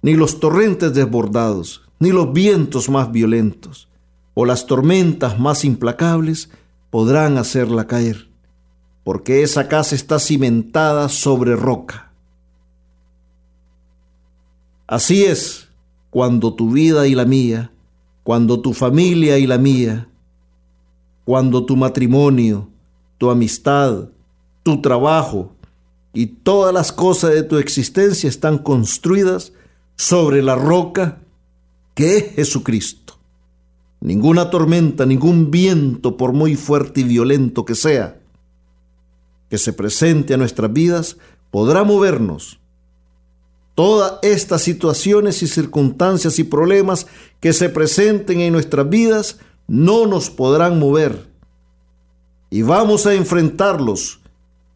ni 0.00 0.14
los 0.14 0.40
torrentes 0.40 0.94
desbordados, 0.94 1.82
ni 1.98 2.10
los 2.10 2.32
vientos 2.32 2.88
más 2.88 3.12
violentos, 3.12 3.88
o 4.34 4.44
las 4.44 4.66
tormentas 4.66 5.38
más 5.38 5.64
implacables 5.64 6.50
podrán 6.90 7.38
hacerla 7.38 7.86
caer, 7.86 8.28
porque 9.04 9.42
esa 9.42 9.68
casa 9.68 9.94
está 9.94 10.18
cimentada 10.18 11.08
sobre 11.08 11.56
roca. 11.56 12.12
Así 14.86 15.24
es 15.24 15.68
cuando 16.10 16.54
tu 16.54 16.70
vida 16.70 17.06
y 17.06 17.14
la 17.14 17.24
mía, 17.24 17.72
cuando 18.22 18.60
tu 18.60 18.72
familia 18.72 19.38
y 19.38 19.46
la 19.46 19.58
mía, 19.58 20.08
cuando 21.24 21.64
tu 21.64 21.76
matrimonio, 21.76 22.68
tu 23.18 23.30
amistad, 23.30 24.08
tu 24.62 24.80
trabajo 24.80 25.52
y 26.12 26.26
todas 26.26 26.72
las 26.72 26.92
cosas 26.92 27.32
de 27.32 27.42
tu 27.42 27.58
existencia 27.58 28.28
están 28.28 28.58
construidas 28.58 29.52
sobre 29.96 30.42
la 30.42 30.54
roca 30.54 31.20
que 31.94 32.16
es 32.16 32.34
Jesucristo. 32.34 33.03
Ninguna 34.04 34.50
tormenta, 34.50 35.06
ningún 35.06 35.50
viento, 35.50 36.18
por 36.18 36.34
muy 36.34 36.56
fuerte 36.56 37.00
y 37.00 37.04
violento 37.04 37.64
que 37.64 37.74
sea, 37.74 38.20
que 39.48 39.56
se 39.56 39.72
presente 39.72 40.34
a 40.34 40.36
nuestras 40.36 40.70
vidas, 40.70 41.16
podrá 41.50 41.84
movernos. 41.84 42.60
Todas 43.74 44.18
estas 44.20 44.60
situaciones 44.60 45.42
y 45.42 45.46
circunstancias 45.46 46.38
y 46.38 46.44
problemas 46.44 47.06
que 47.40 47.54
se 47.54 47.70
presenten 47.70 48.42
en 48.42 48.52
nuestras 48.52 48.86
vidas 48.90 49.38
no 49.68 50.06
nos 50.06 50.28
podrán 50.28 50.78
mover. 50.78 51.26
Y 52.50 52.60
vamos 52.60 53.06
a 53.06 53.14
enfrentarlos 53.14 54.20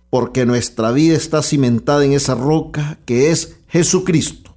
porque 0.09 0.47
nuestra 0.47 0.91
vida 0.91 1.15
está 1.15 1.43
cimentada 1.43 2.03
en 2.03 2.15
esa 2.15 2.35
roca 2.35 2.99
que 3.05 3.31
es 3.31 3.57
Jesucristo. 3.69 4.48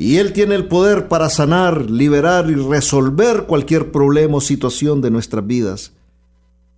Y 0.00 0.16
Él 0.16 0.32
tiene 0.32 0.54
el 0.54 0.66
poder 0.66 1.08
para 1.08 1.28
sanar, 1.28 1.90
liberar 1.90 2.48
y 2.48 2.54
resolver 2.54 3.44
cualquier 3.44 3.92
problema 3.92 4.38
o 4.38 4.40
situación 4.40 5.02
de 5.02 5.10
nuestras 5.10 5.46
vidas, 5.46 5.92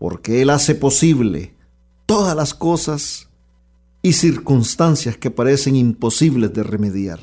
porque 0.01 0.43
Él 0.43 0.51
hace 0.51 0.75
posible 0.75 1.55
todas 2.07 2.35
las 2.35 2.53
cosas 2.53 3.29
y 4.03 4.15
circunstancias 4.15 5.17
que 5.17 5.31
parecen 5.31 5.77
imposibles 5.77 6.53
de 6.53 6.65
remediar. 6.65 7.21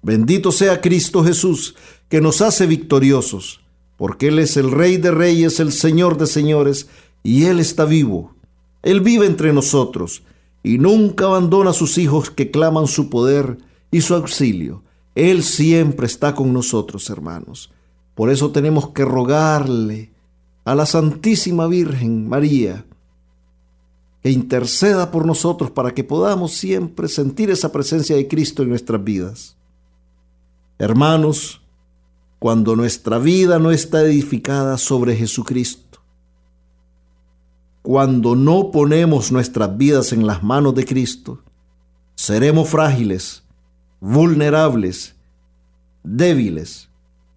Bendito 0.00 0.50
sea 0.50 0.80
Cristo 0.80 1.22
Jesús, 1.22 1.74
que 2.08 2.22
nos 2.22 2.40
hace 2.40 2.66
victoriosos, 2.66 3.60
porque 3.98 4.28
Él 4.28 4.38
es 4.38 4.56
el 4.56 4.70
Rey 4.70 4.96
de 4.96 5.10
Reyes, 5.10 5.60
el 5.60 5.72
Señor 5.72 6.16
de 6.16 6.26
Señores, 6.26 6.88
y 7.22 7.44
Él 7.44 7.60
está 7.60 7.84
vivo 7.84 8.36
él 8.86 9.00
vive 9.00 9.26
entre 9.26 9.52
nosotros 9.52 10.22
y 10.62 10.78
nunca 10.78 11.24
abandona 11.24 11.70
a 11.70 11.72
sus 11.72 11.98
hijos 11.98 12.30
que 12.30 12.52
claman 12.52 12.86
su 12.86 13.10
poder 13.10 13.58
y 13.90 14.00
su 14.00 14.14
auxilio. 14.14 14.84
Él 15.16 15.42
siempre 15.42 16.06
está 16.06 16.34
con 16.34 16.52
nosotros, 16.52 17.08
hermanos. 17.10 17.72
Por 18.14 18.30
eso 18.30 18.52
tenemos 18.52 18.90
que 18.90 19.04
rogarle 19.04 20.12
a 20.64 20.74
la 20.74 20.84
Santísima 20.84 21.66
Virgen 21.66 22.28
María 22.28 22.84
que 24.22 24.30
interceda 24.30 25.10
por 25.10 25.24
nosotros 25.24 25.70
para 25.70 25.94
que 25.94 26.04
podamos 26.04 26.52
siempre 26.52 27.08
sentir 27.08 27.50
esa 27.50 27.72
presencia 27.72 28.14
de 28.14 28.28
Cristo 28.28 28.62
en 28.62 28.68
nuestras 28.68 29.02
vidas. 29.02 29.56
Hermanos, 30.78 31.62
cuando 32.38 32.76
nuestra 32.76 33.18
vida 33.18 33.58
no 33.58 33.70
está 33.70 34.02
edificada 34.02 34.76
sobre 34.76 35.16
Jesucristo, 35.16 36.00
cuando 37.80 38.36
no 38.36 38.70
ponemos 38.70 39.32
nuestras 39.32 39.78
vidas 39.78 40.12
en 40.12 40.26
las 40.26 40.42
manos 40.42 40.74
de 40.74 40.84
Cristo, 40.84 41.40
seremos 42.16 42.68
frágiles, 42.68 43.45
vulnerables, 44.00 45.14
débiles, 46.02 46.88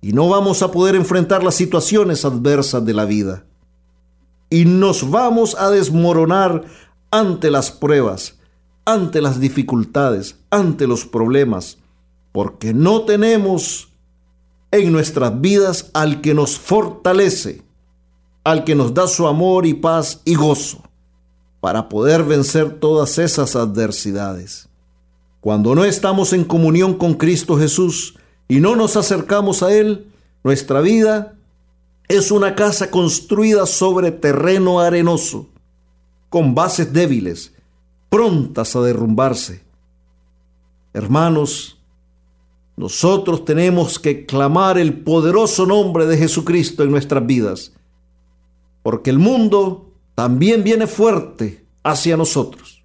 y 0.01 0.13
no 0.13 0.29
vamos 0.29 0.61
a 0.61 0.71
poder 0.71 0.95
enfrentar 0.95 1.43
las 1.43 1.55
situaciones 1.55 2.25
adversas 2.25 2.85
de 2.85 2.93
la 2.93 3.05
vida. 3.05 3.45
Y 4.49 4.65
nos 4.65 5.09
vamos 5.09 5.55
a 5.59 5.69
desmoronar 5.69 6.63
ante 7.11 7.51
las 7.51 7.71
pruebas, 7.71 8.35
ante 8.85 9.21
las 9.21 9.39
dificultades, 9.39 10.37
ante 10.49 10.87
los 10.87 11.05
problemas, 11.05 11.77
porque 12.31 12.73
no 12.73 13.01
tenemos 13.01 13.89
en 14.71 14.91
nuestras 14.91 15.41
vidas 15.41 15.89
al 15.93 16.21
que 16.21 16.33
nos 16.33 16.57
fortalece 16.57 17.63
al 18.43 18.63
que 18.63 18.75
nos 18.75 18.93
da 18.93 19.07
su 19.07 19.27
amor 19.27 19.65
y 19.65 19.73
paz 19.73 20.21
y 20.25 20.35
gozo 20.35 20.83
para 21.59 21.89
poder 21.89 22.23
vencer 22.23 22.79
todas 22.79 23.17
esas 23.17 23.55
adversidades. 23.55 24.68
Cuando 25.41 25.75
no 25.75 25.85
estamos 25.85 26.33
en 26.33 26.43
comunión 26.43 26.95
con 26.95 27.13
Cristo 27.13 27.57
Jesús 27.57 28.17
y 28.47 28.59
no 28.59 28.75
nos 28.75 28.97
acercamos 28.97 29.63
a 29.63 29.73
Él, 29.73 30.07
nuestra 30.43 30.81
vida 30.81 31.35
es 32.07 32.31
una 32.31 32.55
casa 32.55 32.89
construida 32.91 33.65
sobre 33.65 34.11
terreno 34.11 34.79
arenoso, 34.79 35.47
con 36.29 36.55
bases 36.55 36.91
débiles, 36.91 37.53
prontas 38.09 38.75
a 38.75 38.81
derrumbarse. 38.81 39.63
Hermanos, 40.93 41.77
nosotros 42.75 43.45
tenemos 43.45 43.99
que 43.99 44.25
clamar 44.25 44.77
el 44.77 45.01
poderoso 45.01 45.65
nombre 45.65 46.05
de 46.05 46.17
Jesucristo 46.17 46.83
en 46.83 46.91
nuestras 46.91 47.25
vidas 47.25 47.73
porque 48.81 49.09
el 49.09 49.19
mundo 49.19 49.91
también 50.15 50.63
viene 50.63 50.87
fuerte 50.87 51.65
hacia 51.83 52.17
nosotros. 52.17 52.78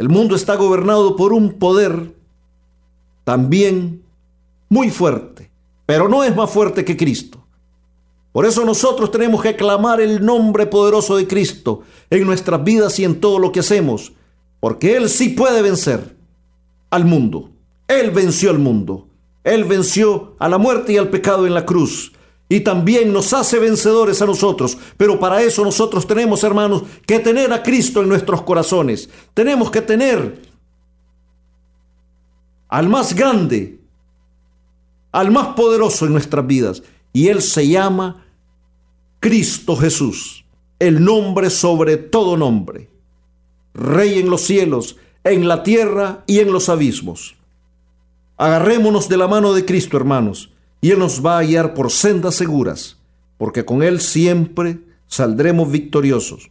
El 0.00 0.08
mundo 0.08 0.34
está 0.34 0.54
gobernado 0.54 1.14
por 1.14 1.34
un 1.34 1.52
poder 1.58 2.14
también 3.22 4.02
muy 4.70 4.88
fuerte, 4.88 5.50
pero 5.84 6.08
no 6.08 6.24
es 6.24 6.34
más 6.34 6.50
fuerte 6.50 6.86
que 6.86 6.96
Cristo. 6.96 7.44
Por 8.32 8.46
eso 8.46 8.64
nosotros 8.64 9.10
tenemos 9.10 9.42
que 9.42 9.56
clamar 9.56 10.00
el 10.00 10.24
nombre 10.24 10.64
poderoso 10.64 11.18
de 11.18 11.26
Cristo 11.26 11.82
en 12.08 12.24
nuestras 12.24 12.64
vidas 12.64 12.98
y 12.98 13.04
en 13.04 13.20
todo 13.20 13.38
lo 13.38 13.52
que 13.52 13.60
hacemos, 13.60 14.14
porque 14.58 14.96
Él 14.96 15.10
sí 15.10 15.28
puede 15.28 15.60
vencer 15.60 16.16
al 16.88 17.04
mundo. 17.04 17.50
Él 17.86 18.10
venció 18.10 18.48
al 18.48 18.58
mundo. 18.58 19.06
Él 19.44 19.64
venció 19.64 20.34
a 20.38 20.48
la 20.48 20.56
muerte 20.56 20.94
y 20.94 20.96
al 20.96 21.10
pecado 21.10 21.46
en 21.46 21.52
la 21.52 21.66
cruz 21.66 22.14
y 22.52 22.60
también 22.60 23.12
nos 23.12 23.32
hace 23.32 23.60
vencedores 23.60 24.20
a 24.20 24.26
nosotros. 24.26 24.76
Pero 24.96 25.20
para 25.20 25.40
eso 25.40 25.62
nosotros 25.62 26.04
tenemos, 26.04 26.42
hermanos, 26.42 26.82
que 27.06 27.20
tener 27.20 27.52
a 27.52 27.62
Cristo 27.62 28.02
en 28.02 28.08
nuestros 28.08 28.42
corazones. 28.42 29.08
Tenemos 29.34 29.70
que 29.70 29.80
tener 29.80 30.42
al 32.68 32.88
más 32.88 33.14
grande, 33.14 33.78
al 35.12 35.30
más 35.30 35.54
poderoso 35.54 36.06
en 36.06 36.12
nuestras 36.12 36.44
vidas. 36.44 36.82
Y 37.12 37.28
Él 37.28 37.40
se 37.40 37.68
llama 37.68 38.26
Cristo 39.20 39.76
Jesús, 39.76 40.44
el 40.80 41.04
nombre 41.04 41.50
sobre 41.50 41.98
todo 41.98 42.36
nombre. 42.36 42.90
Rey 43.74 44.18
en 44.18 44.28
los 44.28 44.40
cielos, 44.40 44.96
en 45.22 45.46
la 45.46 45.62
tierra 45.62 46.24
y 46.26 46.40
en 46.40 46.52
los 46.52 46.68
abismos. 46.68 47.36
Agarrémonos 48.36 49.08
de 49.08 49.18
la 49.18 49.28
mano 49.28 49.52
de 49.52 49.64
Cristo, 49.64 49.96
hermanos, 49.96 50.50
y 50.80 50.90
Él 50.90 50.98
nos 50.98 51.24
va 51.24 51.38
a 51.38 51.42
guiar 51.42 51.74
por 51.74 51.90
sendas 51.90 52.34
seguras, 52.34 52.96
porque 53.38 53.64
con 53.64 53.82
Él 53.82 54.00
siempre 54.00 54.80
saldremos 55.06 55.70
victoriosos. 55.70 56.50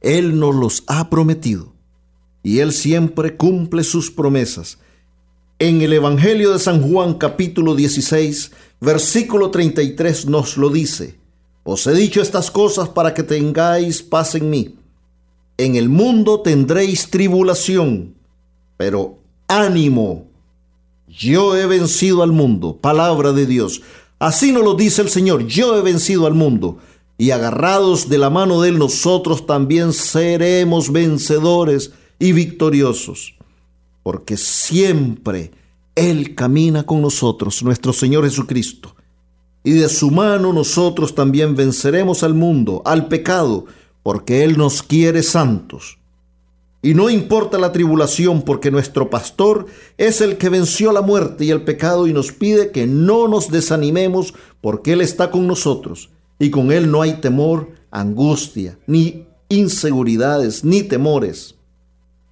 Él 0.00 0.38
nos 0.38 0.54
los 0.54 0.84
ha 0.86 1.10
prometido, 1.10 1.72
y 2.42 2.60
Él 2.60 2.72
siempre 2.72 3.36
cumple 3.36 3.84
sus 3.84 4.10
promesas. 4.10 4.78
En 5.58 5.82
el 5.82 5.92
Evangelio 5.92 6.52
de 6.52 6.58
San 6.58 6.80
Juan 6.80 7.14
capítulo 7.14 7.74
16, 7.74 8.52
versículo 8.80 9.50
33 9.50 10.26
nos 10.26 10.56
lo 10.56 10.70
dice. 10.70 11.18
Os 11.64 11.86
he 11.86 11.92
dicho 11.92 12.22
estas 12.22 12.50
cosas 12.50 12.88
para 12.88 13.12
que 13.12 13.22
tengáis 13.22 14.02
paz 14.02 14.34
en 14.34 14.48
mí. 14.48 14.76
En 15.58 15.76
el 15.76 15.90
mundo 15.90 16.40
tendréis 16.40 17.10
tribulación, 17.10 18.14
pero 18.78 19.18
ánimo, 19.46 20.29
yo 21.20 21.54
he 21.54 21.66
vencido 21.66 22.22
al 22.22 22.32
mundo, 22.32 22.78
palabra 22.80 23.32
de 23.32 23.44
Dios. 23.44 23.82
Así 24.18 24.52
nos 24.52 24.64
lo 24.64 24.74
dice 24.74 25.02
el 25.02 25.10
Señor, 25.10 25.46
yo 25.46 25.76
he 25.76 25.82
vencido 25.82 26.26
al 26.26 26.32
mundo. 26.32 26.78
Y 27.18 27.32
agarrados 27.32 28.08
de 28.08 28.16
la 28.16 28.30
mano 28.30 28.62
de 28.62 28.70
Él, 28.70 28.78
nosotros 28.78 29.44
también 29.44 29.92
seremos 29.92 30.90
vencedores 30.90 31.92
y 32.18 32.32
victoriosos. 32.32 33.34
Porque 34.02 34.38
siempre 34.38 35.50
Él 35.94 36.34
camina 36.34 36.84
con 36.84 37.02
nosotros, 37.02 37.62
nuestro 37.62 37.92
Señor 37.92 38.24
Jesucristo. 38.24 38.96
Y 39.62 39.72
de 39.72 39.90
su 39.90 40.10
mano 40.10 40.54
nosotros 40.54 41.14
también 41.14 41.54
venceremos 41.54 42.22
al 42.22 42.32
mundo, 42.32 42.80
al 42.86 43.08
pecado, 43.08 43.66
porque 44.02 44.42
Él 44.42 44.56
nos 44.56 44.82
quiere 44.82 45.22
santos. 45.22 45.99
Y 46.82 46.94
no 46.94 47.10
importa 47.10 47.58
la 47.58 47.72
tribulación, 47.72 48.42
porque 48.42 48.70
nuestro 48.70 49.10
pastor 49.10 49.66
es 49.98 50.20
el 50.22 50.38
que 50.38 50.48
venció 50.48 50.92
la 50.92 51.02
muerte 51.02 51.44
y 51.44 51.50
el 51.50 51.62
pecado 51.62 52.06
y 52.06 52.12
nos 52.12 52.32
pide 52.32 52.70
que 52.70 52.86
no 52.86 53.28
nos 53.28 53.50
desanimemos, 53.50 54.34
porque 54.62 54.94
Él 54.94 55.02
está 55.02 55.30
con 55.30 55.46
nosotros. 55.46 56.10
Y 56.38 56.50
con 56.50 56.72
Él 56.72 56.90
no 56.90 57.02
hay 57.02 57.20
temor, 57.20 57.68
angustia, 57.90 58.78
ni 58.86 59.26
inseguridades, 59.50 60.64
ni 60.64 60.82
temores, 60.82 61.56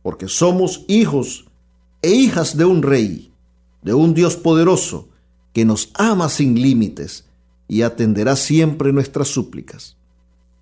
porque 0.03 0.29
somos 0.29 0.85
hijos 0.89 1.45
e 2.01 2.13
hijas 2.13 2.57
de 2.57 2.65
un 2.65 2.83
rey, 2.83 3.33
de 3.83 3.93
un 3.93 4.15
Dios 4.15 4.37
poderoso, 4.37 5.09
que 5.53 5.67
nos 5.67 5.91
ama 5.95 6.31
sin 6.31 6.61
límites 6.61 7.27
y 7.67 7.83
atenderá 7.83 8.37
siempre 8.37 8.93
nuestras 8.93 9.29
súplicas. 9.29 9.98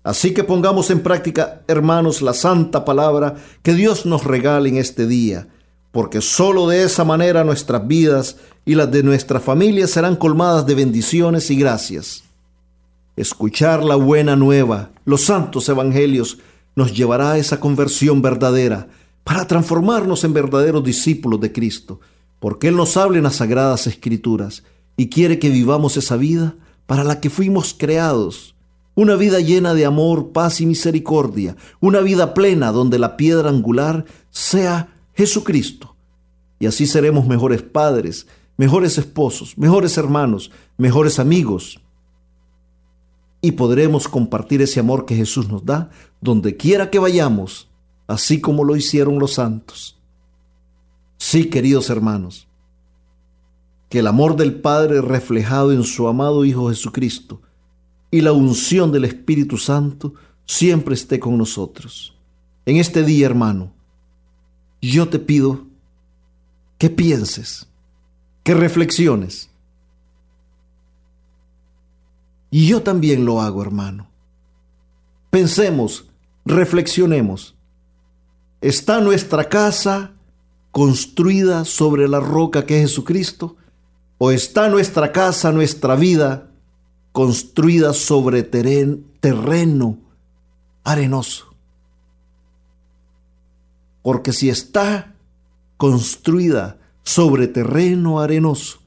Así 0.07 0.33
que 0.33 0.45
pongamos 0.45 0.89
en 0.89 1.01
práctica, 1.01 1.63
hermanos, 1.67 2.21
la 2.21 2.33
santa 2.33 2.85
palabra 2.85 3.35
que 3.61 3.73
Dios 3.73 4.05
nos 4.05 4.23
regala 4.23 4.69
en 4.69 4.77
este 4.77 5.05
día, 5.05 5.49
porque 5.91 6.21
sólo 6.21 6.65
de 6.65 6.83
esa 6.83 7.03
manera 7.03 7.43
nuestras 7.43 7.85
vidas 7.85 8.37
y 8.63 8.75
las 8.75 8.89
de 8.89 9.03
nuestra 9.03 9.41
familia 9.41 9.85
serán 9.85 10.15
colmadas 10.15 10.65
de 10.65 10.75
bendiciones 10.75 11.51
y 11.51 11.57
gracias. 11.57 12.23
Escuchar 13.17 13.83
la 13.83 13.97
buena 13.97 14.37
nueva, 14.37 14.91
los 15.03 15.25
santos 15.25 15.67
evangelios, 15.67 16.37
nos 16.73 16.95
llevará 16.95 17.33
a 17.33 17.37
esa 17.37 17.59
conversión 17.59 18.21
verdadera 18.21 18.87
para 19.25 19.45
transformarnos 19.45 20.23
en 20.23 20.31
verdaderos 20.31 20.85
discípulos 20.85 21.41
de 21.41 21.51
Cristo, 21.51 21.99
porque 22.39 22.69
Él 22.69 22.77
nos 22.77 22.95
habla 22.95 23.17
en 23.17 23.25
las 23.25 23.35
sagradas 23.35 23.87
escrituras 23.87 24.63
y 24.95 25.09
quiere 25.09 25.37
que 25.37 25.49
vivamos 25.49 25.97
esa 25.97 26.15
vida 26.15 26.55
para 26.85 27.03
la 27.03 27.19
que 27.19 27.29
fuimos 27.29 27.75
creados 27.77 28.53
una 28.97 29.15
vida 29.15 29.39
llena 29.39 29.75
de 29.75 29.85
amor, 29.85 30.31
paz 30.31 30.59
y 30.59 30.65
misericordia, 30.65 31.55
una 31.79 31.99
vida 31.99 32.33
plena 32.33 32.71
donde 32.71 32.97
la 32.97 33.15
piedra 33.15 33.51
angular 33.51 34.05
sea 34.31 34.89
Jesucristo. 35.13 35.95
Y 36.57 36.65
así 36.65 36.87
seremos 36.87 37.27
mejores 37.27 37.61
padres, 37.61 38.25
mejores 38.57 38.97
esposos, 38.97 39.55
mejores 39.55 39.99
hermanos, 39.99 40.49
mejores 40.77 41.19
amigos. 41.19 41.79
Y 43.39 43.51
podremos 43.51 44.07
compartir 44.07 44.63
ese 44.63 44.79
amor 44.79 45.05
que 45.05 45.15
Jesús 45.15 45.47
nos 45.47 45.63
da 45.63 45.91
donde 46.19 46.57
quiera 46.57 46.89
que 46.89 46.97
vayamos, 46.97 47.69
así 48.07 48.41
como 48.41 48.63
lo 48.63 48.75
hicieron 48.75 49.19
los 49.19 49.35
santos. 49.35 49.95
Sí, 51.19 51.51
queridos 51.51 51.91
hermanos, 51.91 52.47
que 53.89 53.99
el 53.99 54.07
amor 54.07 54.37
del 54.37 54.59
Padre 54.59 55.01
reflejado 55.01 55.71
en 55.71 55.83
su 55.83 56.07
amado 56.07 56.45
Hijo 56.45 56.69
Jesucristo 56.69 57.41
y 58.11 58.21
la 58.21 58.31
unción 58.31 58.91
del 58.91 59.05
Espíritu 59.05 59.57
Santo 59.57 60.13
siempre 60.45 60.95
esté 60.95 61.19
con 61.19 61.37
nosotros. 61.37 62.15
En 62.65 62.77
este 62.77 63.03
día, 63.03 63.25
hermano, 63.25 63.71
yo 64.81 65.09
te 65.09 65.19
pido 65.19 65.65
que 66.77 66.89
pienses, 66.89 67.67
que 68.43 68.53
reflexiones. 68.53 69.49
Y 72.49 72.67
yo 72.67 72.81
también 72.81 73.25
lo 73.25 73.41
hago, 73.41 73.61
hermano. 73.61 74.07
Pensemos, 75.29 76.05
reflexionemos. 76.45 77.55
¿Está 78.61 79.01
nuestra 79.01 79.49
casa 79.49 80.11
construida 80.71 81.65
sobre 81.65 82.07
la 82.07 82.19
roca 82.19 82.65
que 82.65 82.81
es 82.81 82.89
Jesucristo? 82.89 83.57
¿O 84.17 84.31
está 84.31 84.69
nuestra 84.69 85.11
casa, 85.11 85.51
nuestra 85.51 85.95
vida, 85.95 86.49
construida 87.17 87.93
sobre 87.93 88.43
terreno 88.43 89.97
arenoso. 90.83 91.47
Porque 94.03 94.31
si 94.31 94.49
está 94.49 95.15
construida 95.77 96.77
sobre 97.01 97.47
terreno 97.47 98.19
arenoso, 98.19 98.77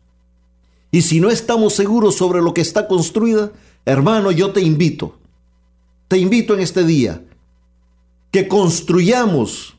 y 0.93 1.03
si 1.03 1.19
no 1.19 1.29
estamos 1.29 1.75
seguros 1.75 2.15
sobre 2.15 2.41
lo 2.41 2.55
que 2.55 2.61
está 2.61 2.87
construida, 2.87 3.51
hermano, 3.85 4.31
yo 4.31 4.53
te 4.53 4.61
invito, 4.61 5.19
te 6.07 6.17
invito 6.17 6.55
en 6.55 6.61
este 6.61 6.85
día, 6.85 7.25
que 8.31 8.47
construyamos 8.47 9.75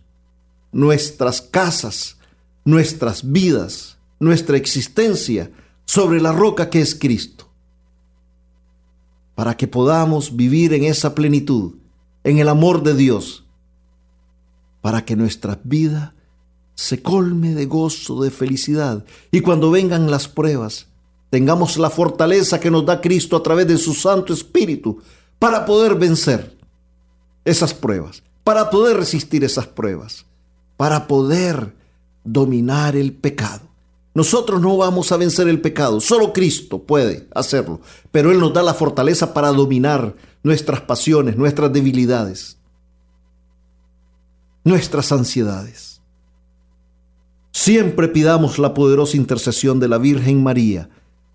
nuestras 0.74 1.40
casas, 1.40 2.18
nuestras 2.66 3.32
vidas, 3.32 3.98
nuestra 4.20 4.58
existencia 4.58 5.50
sobre 5.86 6.20
la 6.20 6.34
roca 6.34 6.70
que 6.70 6.82
es 6.82 6.94
Cristo 6.96 7.51
para 9.36 9.56
que 9.56 9.68
podamos 9.68 10.36
vivir 10.36 10.74
en 10.74 10.84
esa 10.84 11.16
plenitud, 11.16 11.76
en 12.24 12.40
el 12.40 12.50
amor 12.50 12.84
de 12.84 12.94
Dios, 12.94 13.46
para 14.82 15.06
que 15.06 15.16
nuestra 15.16 15.60
vida 15.64 16.14
se 16.76 17.02
colme 17.02 17.54
de 17.54 17.66
gozo, 17.66 18.22
de 18.24 18.32
felicidad, 18.32 19.06
y 19.32 19.42
cuando 19.42 19.72
vengan 19.72 20.10
las 20.10 20.28
pruebas, 20.28 20.88
tengamos 21.30 21.78
la 21.78 21.90
fortaleza 21.90 22.60
que 22.60 22.72
nos 22.72 22.86
da 22.86 23.02
Cristo 23.02 23.38
a 23.38 23.44
través 23.44 23.68
de 23.68 23.78
su 23.78 23.94
Santo 23.94 24.34
Espíritu 24.34 25.02
para 25.40 25.66
poder 25.66 25.96
vencer 25.96 26.58
esas 27.46 27.74
pruebas, 27.74 28.24
para 28.44 28.70
poder 28.70 28.98
resistir 28.98 29.44
esas 29.44 29.68
pruebas, 29.68 30.26
para 30.78 31.08
poder 31.08 31.76
dominar 32.24 32.96
el 32.96 33.14
pecado. 33.14 33.71
Nosotros 34.14 34.62
no 34.62 34.76
vamos 34.78 35.12
a 35.12 35.18
vencer 35.18 35.48
el 35.48 35.62
pecado, 35.62 36.02
solo 36.02 36.34
Cristo 36.34 36.80
puede 36.80 37.28
hacerlo, 37.34 37.80
pero 38.12 38.32
Él 38.32 38.40
nos 38.40 38.54
da 38.54 38.62
la 38.62 38.74
fortaleza 38.74 39.34
para 39.34 39.50
dominar 39.50 40.16
nuestras 40.44 40.82
pasiones, 40.82 41.38
nuestras 41.38 41.72
debilidades, 41.72 42.58
nuestras 44.64 45.12
ansiedades. 45.12 46.02
Siempre 47.52 48.08
pidamos 48.08 48.60
la 48.60 48.74
poderosa 48.74 49.18
intercesión 49.18 49.80
de 49.80 49.88
la 49.88 49.98
Virgen 49.98 50.44
María 50.44 50.90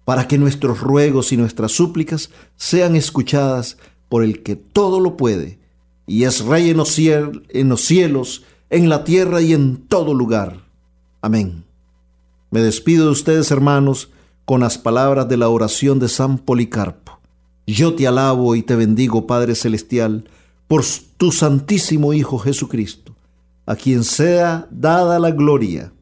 para 0.04 0.28
que 0.28 0.38
nuestros 0.38 0.80
ruegos 0.80 1.32
y 1.32 1.36
nuestras 1.36 1.72
súplicas 1.72 2.30
sean 2.56 2.94
escuchadas 2.94 3.76
por 4.08 4.22
el 4.22 4.42
que 4.42 4.56
todo 4.56 5.00
lo 5.00 5.16
puede 5.16 5.58
y 6.06 6.24
es 6.24 6.44
Rey 6.44 6.70
en 6.70 6.76
los, 6.76 6.90
cielos, 6.90 8.44
en 8.70 8.88
la 8.88 9.04
tierra 9.04 9.40
y 9.40 9.52
en 9.52 9.76
todo 9.88 10.14
lugar. 10.14 10.64
Amén. 11.20 11.65
Me 12.50 12.60
despido 12.60 13.06
de 13.06 13.12
ustedes, 13.12 13.50
hermanos, 13.50 14.10
con 14.44 14.60
las 14.60 14.78
palabras 14.78 15.28
de 15.28 15.36
la 15.36 15.48
oración 15.48 15.98
de 15.98 16.08
San 16.08 16.38
Policarpo. 16.38 17.18
Yo 17.66 17.94
te 17.94 18.06
alabo 18.06 18.54
y 18.54 18.62
te 18.62 18.76
bendigo, 18.76 19.26
Padre 19.26 19.56
Celestial, 19.56 20.28
por 20.68 20.84
tu 21.16 21.32
Santísimo 21.32 22.12
Hijo 22.12 22.38
Jesucristo, 22.38 23.14
a 23.66 23.74
quien 23.74 24.04
sea 24.04 24.68
dada 24.70 25.18
la 25.18 25.32
gloria, 25.32 25.92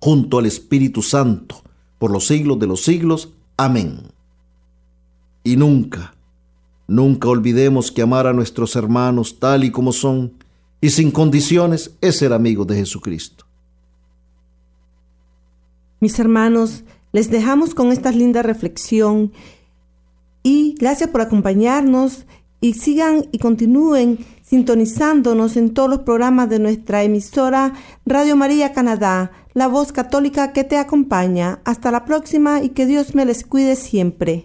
junto 0.00 0.38
al 0.38 0.46
Espíritu 0.46 1.02
Santo, 1.02 1.62
por 1.98 2.10
los 2.10 2.26
siglos 2.26 2.58
de 2.58 2.66
los 2.66 2.82
siglos. 2.82 3.30
Amén. 3.56 4.00
Y 5.42 5.56
nunca, 5.56 6.14
nunca 6.86 7.28
olvidemos 7.28 7.92
que 7.92 8.00
amar 8.00 8.26
a 8.26 8.32
nuestros 8.32 8.76
hermanos 8.76 9.38
tal 9.38 9.64
y 9.64 9.70
como 9.70 9.92
son 9.92 10.32
y 10.80 10.90
sin 10.90 11.10
condiciones 11.10 11.92
es 12.00 12.16
ser 12.16 12.32
amigos 12.32 12.66
de 12.66 12.76
Jesucristo. 12.76 13.43
Mis 16.04 16.18
hermanos, 16.18 16.84
les 17.12 17.30
dejamos 17.30 17.74
con 17.74 17.90
esta 17.90 18.10
linda 18.10 18.42
reflexión 18.42 19.32
y 20.42 20.74
gracias 20.78 21.08
por 21.08 21.22
acompañarnos 21.22 22.26
y 22.60 22.74
sigan 22.74 23.24
y 23.32 23.38
continúen 23.38 24.18
sintonizándonos 24.42 25.56
en 25.56 25.72
todos 25.72 25.88
los 25.88 26.00
programas 26.00 26.50
de 26.50 26.58
nuestra 26.58 27.04
emisora 27.04 27.72
Radio 28.04 28.36
María 28.36 28.74
Canadá, 28.74 29.32
la 29.54 29.66
voz 29.66 29.92
católica 29.92 30.52
que 30.52 30.64
te 30.64 30.76
acompaña. 30.76 31.60
Hasta 31.64 31.90
la 31.90 32.04
próxima 32.04 32.62
y 32.62 32.68
que 32.68 32.84
Dios 32.84 33.14
me 33.14 33.24
les 33.24 33.42
cuide 33.42 33.74
siempre. 33.74 34.44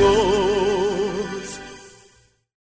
go. 0.00 0.69